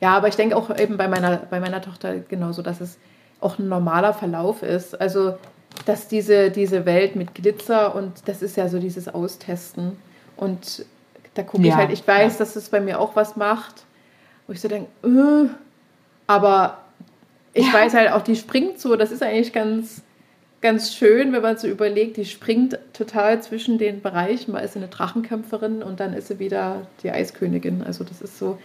Ja, 0.01 0.15
aber 0.15 0.29
ich 0.29 0.37
denke 0.37 0.55
auch 0.55 0.73
eben 0.77 0.95
bei 0.95 1.09
meiner, 1.09 1.35
bei 1.37 1.59
meiner 1.59 1.81
Tochter 1.81 2.19
genauso, 2.19 2.61
dass 2.61 2.79
es 2.79 2.97
auch 3.41 3.59
ein 3.59 3.67
normaler 3.67 4.13
Verlauf 4.13 4.63
ist. 4.63 4.99
Also, 4.99 5.37
dass 5.85 6.07
diese, 6.07 6.51
diese 6.51 6.85
Welt 6.85 7.17
mit 7.17 7.35
Glitzer 7.35 7.93
und 7.95 8.27
das 8.27 8.41
ist 8.41 8.55
ja 8.55 8.69
so 8.69 8.79
dieses 8.79 9.09
Austesten. 9.09 9.97
Und 10.37 10.85
da 11.33 11.43
gucke 11.43 11.63
ja, 11.63 11.73
ich 11.73 11.75
halt, 11.75 11.91
ich 11.91 12.07
weiß, 12.07 12.33
ja. 12.33 12.39
dass 12.39 12.55
es 12.55 12.69
bei 12.69 12.79
mir 12.79 12.97
auch 12.97 13.17
was 13.17 13.35
macht, 13.35 13.83
wo 14.47 14.53
ich 14.53 14.61
so 14.61 14.69
denke, 14.69 14.89
äh, 15.03 15.49
aber 16.27 16.77
ich 17.54 17.68
ja. 17.68 17.74
weiß 17.74 17.93
halt 17.93 18.12
auch, 18.12 18.22
die 18.22 18.36
springt 18.36 18.80
so, 18.80 18.95
das 18.95 19.12
ist 19.12 19.24
eigentlich 19.24 19.54
ganz, 19.54 20.02
ganz 20.62 20.93
schön, 20.93 21.34
wenn 21.34 21.41
man 21.41 21.58
so 21.58 21.68
überlegt, 21.68 22.18
die 22.18 22.26
springt 22.26 22.78
total 22.93 23.41
zwischen 23.41 23.78
den 23.78 24.02
Bereichen. 24.02 24.52
Mal 24.52 24.60
ist 24.60 24.74
sie 24.74 24.80
eine 24.80 24.88
Drachenkämpferin 24.88 25.84
und 25.84 26.00
dann 26.00 26.14
ist 26.14 26.28
sie 26.28 26.39
wieder 26.39 26.88
die 27.04 27.12
Eiskönigin. 27.12 27.84
Also 27.84 28.04
das 28.04 28.22
ist 28.22 28.38
so, 28.38 28.58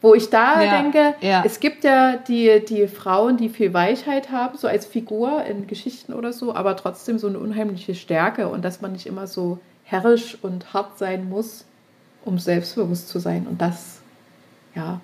wo 0.00 0.14
ich 0.14 0.30
da 0.30 0.62
ja, 0.62 0.82
denke, 0.82 1.14
ja. 1.20 1.42
es 1.44 1.60
gibt 1.60 1.84
ja 1.84 2.16
die, 2.16 2.64
die 2.64 2.86
Frauen, 2.86 3.36
die 3.36 3.48
viel 3.48 3.72
Weichheit 3.72 4.30
haben, 4.30 4.56
so 4.56 4.68
als 4.68 4.86
Figur 4.86 5.44
in 5.44 5.66
Geschichten 5.66 6.12
oder 6.12 6.32
so, 6.32 6.54
aber 6.54 6.76
trotzdem 6.76 7.18
so 7.18 7.26
eine 7.26 7.38
unheimliche 7.38 7.94
Stärke 7.94 8.48
und 8.48 8.64
dass 8.64 8.80
man 8.80 8.92
nicht 8.92 9.06
immer 9.06 9.26
so 9.26 9.58
herrisch 9.84 10.36
und 10.42 10.72
hart 10.74 10.98
sein 10.98 11.28
muss, 11.28 11.64
um 12.24 12.38
selbstbewusst 12.38 13.08
zu 13.08 13.18
sein. 13.18 13.46
Und 13.48 13.60
das, 13.60 14.00
ja, 14.74 15.00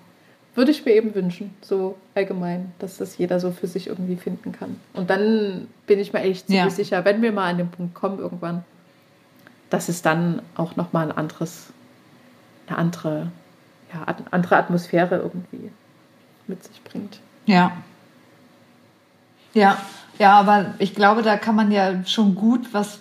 würde 0.54 0.70
ich 0.70 0.84
mir 0.84 0.92
eben 0.92 1.14
wünschen, 1.14 1.54
so 1.62 1.96
allgemein, 2.14 2.72
dass 2.78 2.98
das 2.98 3.16
jeder 3.16 3.40
so 3.40 3.52
für 3.52 3.66
sich 3.66 3.86
irgendwie 3.86 4.16
finden 4.16 4.52
kann. 4.52 4.78
Und 4.92 5.08
dann 5.08 5.66
bin 5.86 5.98
ich 5.98 6.12
mir 6.12 6.20
echt 6.20 6.46
ziemlich 6.46 6.64
ja. 6.64 6.70
sicher, 6.70 7.04
wenn 7.04 7.22
wir 7.22 7.32
mal 7.32 7.50
an 7.50 7.58
den 7.58 7.70
Punkt 7.70 7.94
kommen 7.94 8.18
irgendwann, 8.18 8.64
dass 9.70 9.88
es 9.88 10.02
dann 10.02 10.42
auch 10.54 10.76
nochmal 10.76 11.10
ein 11.10 11.16
anderes, 11.16 11.68
eine 12.66 12.76
andere, 12.76 13.32
ja, 13.92 14.14
andere 14.30 14.56
Atmosphäre 14.56 15.16
irgendwie 15.16 15.70
mit 16.46 16.62
sich 16.62 16.82
bringt. 16.84 17.20
Ja. 17.46 17.72
Ja, 19.54 19.78
ja, 20.18 20.38
aber 20.38 20.74
ich 20.78 20.94
glaube, 20.94 21.22
da 21.22 21.36
kann 21.36 21.54
man 21.54 21.72
ja 21.72 22.04
schon 22.04 22.34
gut 22.34 22.72
was 22.72 22.98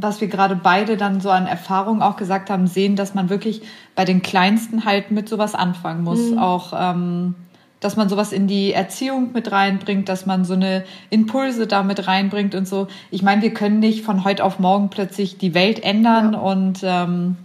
was 0.00 0.20
wir 0.20 0.28
gerade 0.28 0.56
beide 0.56 0.96
dann 0.96 1.20
so 1.20 1.30
an 1.30 1.46
Erfahrung 1.46 2.02
auch 2.02 2.16
gesagt 2.16 2.50
haben, 2.50 2.66
sehen, 2.66 2.96
dass 2.96 3.14
man 3.14 3.30
wirklich 3.30 3.62
bei 3.94 4.04
den 4.04 4.22
Kleinsten 4.22 4.84
halt 4.84 5.10
mit 5.10 5.28
sowas 5.28 5.54
anfangen 5.54 6.04
muss. 6.04 6.30
Mhm. 6.30 6.38
Auch, 6.38 6.72
ähm, 6.76 7.34
dass 7.80 7.96
man 7.96 8.08
sowas 8.08 8.32
in 8.32 8.46
die 8.46 8.72
Erziehung 8.72 9.32
mit 9.32 9.52
reinbringt, 9.52 10.08
dass 10.08 10.24
man 10.26 10.44
so 10.44 10.54
eine 10.54 10.84
Impulse 11.10 11.66
damit 11.66 12.06
reinbringt 12.06 12.54
und 12.54 12.66
so. 12.66 12.88
Ich 13.10 13.22
meine, 13.22 13.42
wir 13.42 13.52
können 13.52 13.78
nicht 13.78 14.04
von 14.04 14.24
heute 14.24 14.42
auf 14.44 14.58
morgen 14.58 14.88
plötzlich 14.88 15.36
die 15.36 15.54
Welt 15.54 15.82
ändern 15.82 16.32
ja. 16.32 16.38
und 16.38 16.80
ähm, 16.82 17.36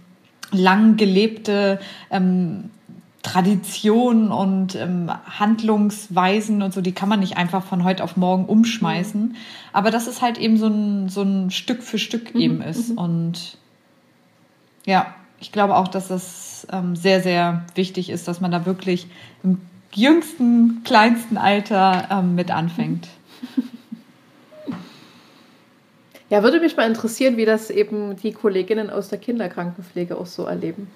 lang 0.52 0.96
gelebte 0.96 1.78
ähm, 2.10 2.70
Traditionen 3.22 4.32
und 4.32 4.74
ähm, 4.76 5.10
Handlungsweisen 5.38 6.62
und 6.62 6.72
so, 6.72 6.80
die 6.80 6.92
kann 6.92 7.08
man 7.08 7.20
nicht 7.20 7.36
einfach 7.36 7.62
von 7.62 7.84
heute 7.84 8.02
auf 8.02 8.16
morgen 8.16 8.46
umschmeißen. 8.46 9.20
Mhm. 9.20 9.36
Aber 9.72 9.90
dass 9.90 10.06
es 10.06 10.22
halt 10.22 10.38
eben 10.38 10.56
so 10.56 10.68
ein, 10.68 11.08
so 11.08 11.22
ein 11.22 11.50
Stück 11.50 11.82
für 11.82 11.98
Stück 11.98 12.34
mhm. 12.34 12.40
eben 12.40 12.62
ist. 12.62 12.90
Mhm. 12.90 12.98
Und 12.98 13.58
ja, 14.86 15.14
ich 15.38 15.52
glaube 15.52 15.76
auch, 15.76 15.88
dass 15.88 16.08
es 16.08 16.66
ähm, 16.72 16.96
sehr, 16.96 17.22
sehr 17.22 17.64
wichtig 17.74 18.08
ist, 18.08 18.26
dass 18.26 18.40
man 18.40 18.50
da 18.50 18.64
wirklich 18.64 19.06
im 19.42 19.60
jüngsten, 19.92 20.82
kleinsten 20.84 21.36
Alter 21.36 22.08
ähm, 22.10 22.34
mit 22.34 22.50
anfängt. 22.50 23.08
Ja, 26.30 26.44
würde 26.44 26.60
mich 26.60 26.76
mal 26.76 26.86
interessieren, 26.86 27.36
wie 27.36 27.44
das 27.44 27.70
eben 27.70 28.14
die 28.16 28.30
Kolleginnen 28.30 28.88
aus 28.88 29.08
der 29.08 29.18
Kinderkrankenpflege 29.18 30.16
auch 30.16 30.26
so 30.26 30.44
erleben 30.44 30.86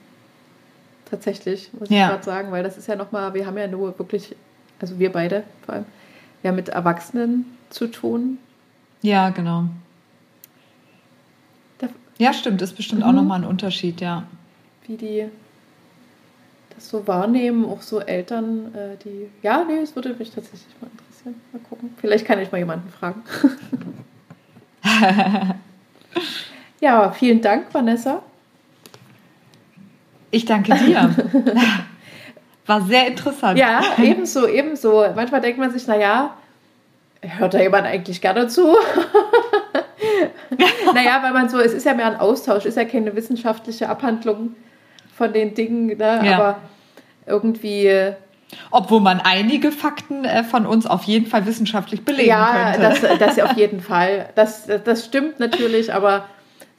tatsächlich, 1.15 1.71
muss 1.79 1.89
ja. 1.91 2.05
ich 2.07 2.11
gerade 2.13 2.25
sagen, 2.25 2.51
weil 2.53 2.63
das 2.63 2.77
ist 2.79 2.87
ja 2.89 2.97
nochmal, 2.97 3.35
wir 3.35 3.47
haben 3.47 3.57
ja 3.59 3.67
nur 3.69 3.99
wirklich 3.99 4.35
also 4.81 4.99
wir 4.99 5.13
beide 5.13 5.45
vor 5.65 5.77
allem, 5.77 5.85
ja 6.43 6.53
mit 6.53 6.69
Erwachsenen 6.69 7.47
zu 7.71 7.87
tun. 7.87 8.39
Ja, 9.03 9.31
genau. 9.31 9.65
Da, 11.79 11.89
Ja, 12.19 12.33
stimmt, 12.33 12.61
ist 12.63 12.77
bestimmt 12.77 13.03
auch 13.03 13.11
Mhm. 13.11 13.17
nochmal 13.17 13.41
ein 13.41 13.47
Unterschied, 13.47 14.01
ja. 14.01 14.25
wie 14.87 14.97
die 14.97 15.25
das 16.75 16.89
so 16.89 17.07
wahrnehmen, 17.07 17.65
auch 17.65 17.83
so 17.83 18.01
Eltern, 18.01 18.75
äh, 18.75 18.97
die. 19.05 19.31
Ja, 19.43 19.65
nee, 19.65 19.79
es 19.79 19.95
würde 19.95 20.13
mich 20.19 20.31
tatsächlich 20.33 20.75
mal 20.81 20.91
interessieren. 20.91 21.37
Mal 21.53 21.61
gucken. 21.61 21.95
Vielleicht 21.99 22.27
kann 22.27 22.41
ich 22.41 22.51
mal 22.51 22.59
jemanden 22.59 22.91
fragen. 22.91 23.23
ja, 26.81 27.11
vielen 27.13 27.41
Dank, 27.41 27.73
Vanessa. 27.73 28.23
Ich 30.35 30.45
danke 30.45 30.75
dir. 30.75 31.15
War 32.67 32.81
sehr 32.83 33.07
interessant. 33.07 33.57
Ja, 33.57 33.83
ebenso, 34.03 34.49
ebenso. 34.49 35.05
Manchmal 35.15 35.41
denkt 35.41 35.61
man 35.61 35.71
sich, 35.71 35.87
naja, 35.87 36.35
hört 37.21 37.55
da 37.55 37.61
jemand 37.61 37.87
eigentlich 37.87 38.21
gerne 38.21 38.49
zu? 38.49 38.67
naja, 40.95 41.23
weil 41.23 41.33
man 41.33 41.49
so, 41.49 41.61
es 41.61 41.73
ist 41.73 41.87
ja 41.87 41.95
mehr 41.95 42.07
ein 42.07 42.19
Austausch, 42.19 42.65
ist 42.65 42.77
ja 42.77 42.85
keine 42.85 43.15
wissenschaftliche 43.15 43.89
Abhandlung 43.89 44.57
von 45.17 45.33
den 45.33 45.55
Dingen, 45.55 45.87
ne? 45.87 46.21
Ja. 46.25 46.37
aber 46.37 46.57
irgendwie, 47.27 47.87
äh, 47.87 48.15
Obwohl 48.73 49.01
man 49.01 49.21
einige 49.21 49.71
Fakten 49.71 50.25
äh, 50.25 50.43
von 50.43 50.67
uns 50.67 50.87
auf 50.87 51.05
jeden 51.05 51.27
Fall 51.27 51.47
wissenschaftlich 51.47 52.05
belegen 52.05 52.29
ja, 52.29 52.73
könnte. 52.73 52.81
das, 52.81 53.19
das 53.19 53.39
auf 53.51 53.57
jeden 53.57 53.81
Fall. 53.81 54.31
Das, 54.35 54.67
das 54.85 55.05
stimmt 55.05 55.39
natürlich, 55.39 55.95
aber 55.95 56.25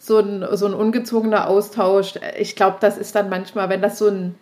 so 0.05 0.19
ein, 0.19 0.45
so 0.53 0.65
ein 0.67 0.73
ungezogener 0.73 1.47
Austausch, 1.47 2.13
ich 2.39 2.55
glaube, 2.55 2.77
das 2.79 2.97
ist 2.97 3.15
dann 3.15 3.29
manchmal, 3.29 3.69
wenn 3.69 3.81
das 3.81 3.97
so 3.97 4.07
ein, 4.07 4.35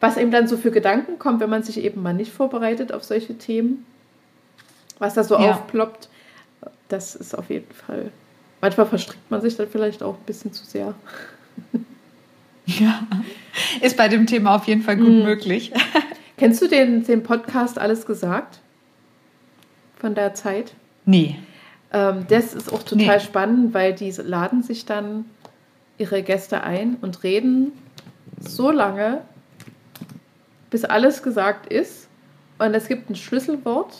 was 0.00 0.16
ihm 0.16 0.30
dann 0.30 0.46
so 0.48 0.56
für 0.56 0.70
Gedanken 0.70 1.18
kommt, 1.18 1.40
wenn 1.40 1.50
man 1.50 1.62
sich 1.62 1.78
eben 1.78 2.02
mal 2.02 2.14
nicht 2.14 2.32
vorbereitet 2.32 2.92
auf 2.92 3.04
solche 3.04 3.36
Themen, 3.38 3.84
was 4.98 5.14
da 5.14 5.24
so 5.24 5.34
Ja. 5.38 5.52
aufploppt, 5.52 6.08
das 6.88 7.14
ist 7.14 7.36
auf 7.36 7.50
jeden 7.50 7.72
Fall. 7.72 8.10
Manchmal 8.60 8.86
verstrickt 8.86 9.30
man 9.30 9.40
sich 9.42 9.56
dann 9.56 9.68
vielleicht 9.68 10.02
auch 10.02 10.14
ein 10.14 10.24
bisschen 10.26 10.52
zu 10.52 10.64
sehr. 10.64 10.94
ja. 12.66 13.06
Ist 13.80 13.96
bei 13.96 14.08
dem 14.08 14.26
Thema 14.26 14.56
auf 14.56 14.66
jeden 14.66 14.82
Fall 14.82 14.96
Mhm. 14.96 15.04
gut 15.04 15.24
möglich. 15.24 15.72
Kennst 16.38 16.60
du 16.62 16.68
den, 16.68 17.04
den 17.04 17.22
Podcast 17.22 17.78
Alles 17.78 18.06
gesagt? 18.06 18.60
Von 19.98 20.14
der 20.14 20.34
Zeit? 20.34 20.74
Nee. 21.06 21.36
Ähm, 21.92 22.26
das 22.28 22.54
ist 22.54 22.72
auch 22.72 22.82
total 22.82 23.16
Nee. 23.18 23.20
spannend, 23.20 23.74
weil 23.74 23.94
die 23.94 24.10
laden 24.10 24.62
sich 24.62 24.84
dann 24.86 25.24
ihre 25.98 26.22
Gäste 26.22 26.62
ein 26.62 26.96
und 27.00 27.22
reden 27.22 27.72
so 28.40 28.70
lange, 28.70 29.22
bis 30.70 30.84
alles 30.84 31.22
gesagt 31.22 31.66
ist. 31.72 32.08
Und 32.58 32.74
es 32.74 32.88
gibt 32.88 33.08
ein 33.10 33.16
Schlüsselwort, 33.16 33.94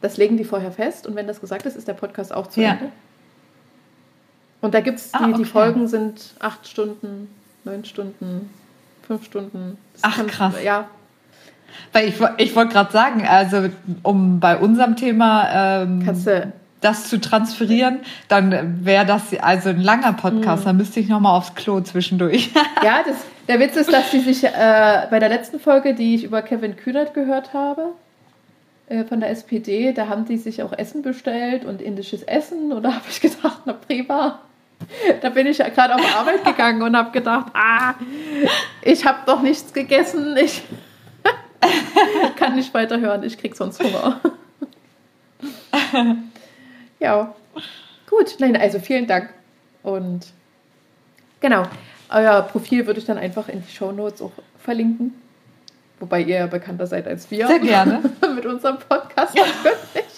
das 0.00 0.16
legen 0.16 0.36
die 0.36 0.44
vorher 0.44 0.72
fest. 0.72 1.06
Und 1.06 1.14
wenn 1.16 1.26
das 1.26 1.40
gesagt 1.40 1.66
ist, 1.66 1.76
ist 1.76 1.86
der 1.88 1.94
Podcast 1.94 2.32
auch 2.32 2.46
zu 2.48 2.60
Ja. 2.60 2.72
Ende. 2.72 2.90
Und 4.60 4.74
da 4.74 4.80
gibt 4.80 4.98
es, 4.98 5.10
die, 5.10 5.16
Ah, 5.18 5.26
die 5.28 5.34
okay. 5.34 5.44
Folgen 5.44 5.88
sind 5.88 6.34
acht 6.38 6.68
Stunden, 6.68 7.28
neun 7.64 7.84
Stunden, 7.84 8.48
fünf 9.06 9.24
Stunden. 9.24 9.76
Ach, 10.02 10.24
krass. 10.28 10.54
Ja, 10.62 10.88
Weil 11.92 12.08
ich, 12.08 12.14
ich 12.38 12.54
wollte 12.54 12.72
gerade 12.72 12.92
sagen, 12.92 13.26
also 13.26 13.68
um 14.04 14.38
bei 14.38 14.56
unserem 14.56 14.94
Thema 14.94 15.82
ähm, 15.82 16.02
kannst 16.04 16.26
du 16.28 16.52
das 16.82 17.08
zu 17.08 17.20
transferieren, 17.20 18.00
dann 18.28 18.84
wäre 18.84 19.06
das 19.06 19.22
also 19.40 19.70
ein 19.70 19.80
langer 19.80 20.12
Mhm. 20.12 20.16
Podcast. 20.16 20.66
Dann 20.66 20.76
müsste 20.76 21.00
ich 21.00 21.08
nochmal 21.08 21.36
aufs 21.36 21.54
Klo 21.54 21.80
zwischendurch. 21.80 22.50
Ja, 22.84 23.02
das, 23.06 23.16
der 23.48 23.60
Witz 23.60 23.76
ist, 23.76 23.92
dass 23.92 24.10
sie 24.10 24.20
sich 24.20 24.44
äh, 24.44 25.06
bei 25.10 25.18
der 25.18 25.28
letzten 25.28 25.60
Folge, 25.60 25.94
die 25.94 26.16
ich 26.16 26.24
über 26.24 26.42
Kevin 26.42 26.76
Kühnert 26.76 27.14
gehört 27.14 27.54
habe, 27.54 27.92
äh, 28.88 29.04
von 29.04 29.20
der 29.20 29.30
SPD, 29.30 29.92
da 29.92 30.08
haben 30.08 30.24
die 30.24 30.36
sich 30.36 30.62
auch 30.62 30.72
Essen 30.72 31.02
bestellt 31.02 31.64
und 31.64 31.80
indisches 31.80 32.22
Essen. 32.24 32.72
Und 32.72 32.82
da 32.82 32.94
habe 32.94 33.04
ich 33.08 33.20
gedacht, 33.20 33.60
na 33.64 33.72
prima. 33.72 34.40
Da 35.20 35.30
bin 35.30 35.46
ich 35.46 35.58
ja 35.58 35.68
gerade 35.68 35.94
auf 35.94 36.16
Arbeit 36.18 36.44
gegangen 36.44 36.82
und 36.82 36.96
habe 36.96 37.12
gedacht, 37.12 37.46
ah, 37.54 37.94
ich 38.82 39.06
habe 39.06 39.18
doch 39.26 39.40
nichts 39.40 39.72
gegessen. 39.72 40.36
Ich 40.36 40.62
kann 42.36 42.56
nicht 42.56 42.74
weiterhören, 42.74 43.22
ich 43.22 43.38
krieg 43.38 43.54
sonst 43.54 43.80
Hunger. 43.80 44.20
Ja, 47.02 47.34
gut. 48.08 48.36
Nein, 48.38 48.56
also 48.56 48.78
vielen 48.78 49.06
Dank. 49.06 49.30
Und 49.82 50.26
genau, 51.40 51.64
euer 52.08 52.42
Profil 52.42 52.86
würde 52.86 53.00
ich 53.00 53.06
dann 53.06 53.18
einfach 53.18 53.48
in 53.48 53.62
die 53.62 53.72
Shownotes 53.72 54.22
auch 54.22 54.32
verlinken. 54.58 55.14
Wobei 55.98 56.20
ihr 56.20 56.36
ja 56.36 56.46
bekannter 56.46 56.86
seid 56.86 57.06
als 57.06 57.30
wir. 57.30 57.46
Sehr 57.46 57.58
gerne. 57.58 58.00
Mit 58.34 58.46
unserem 58.46 58.78
Podcast 58.78 59.34
natürlich. 59.34 60.12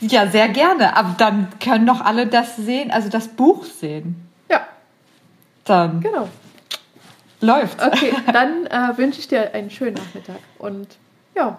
ja, 0.00 0.26
sehr 0.26 0.48
gerne. 0.48 0.96
Aber 0.96 1.14
dann 1.18 1.48
können 1.62 1.86
doch 1.86 2.00
alle 2.00 2.26
das 2.26 2.56
sehen, 2.56 2.90
also 2.90 3.08
das 3.08 3.28
Buch 3.28 3.64
sehen. 3.64 4.28
Ja, 4.48 4.66
Dann 5.64 6.00
genau. 6.00 6.28
läuft. 7.40 7.80
Okay, 7.84 8.12
dann 8.32 8.66
äh, 8.66 8.96
wünsche 8.98 9.20
ich 9.20 9.28
dir 9.28 9.52
einen 9.54 9.70
schönen 9.70 9.94
Nachmittag. 9.94 10.38
Und 10.58 10.88
ja, 11.36 11.58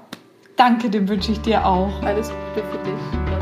Danke, 0.56 0.90
den 0.90 1.08
wünsche 1.10 1.32
ich 1.32 1.42
dir 1.42 1.66
auch. 1.66 2.04
alles 2.04 2.30
Gute 2.30 2.66
für 2.68 2.78
dich. 2.84 3.41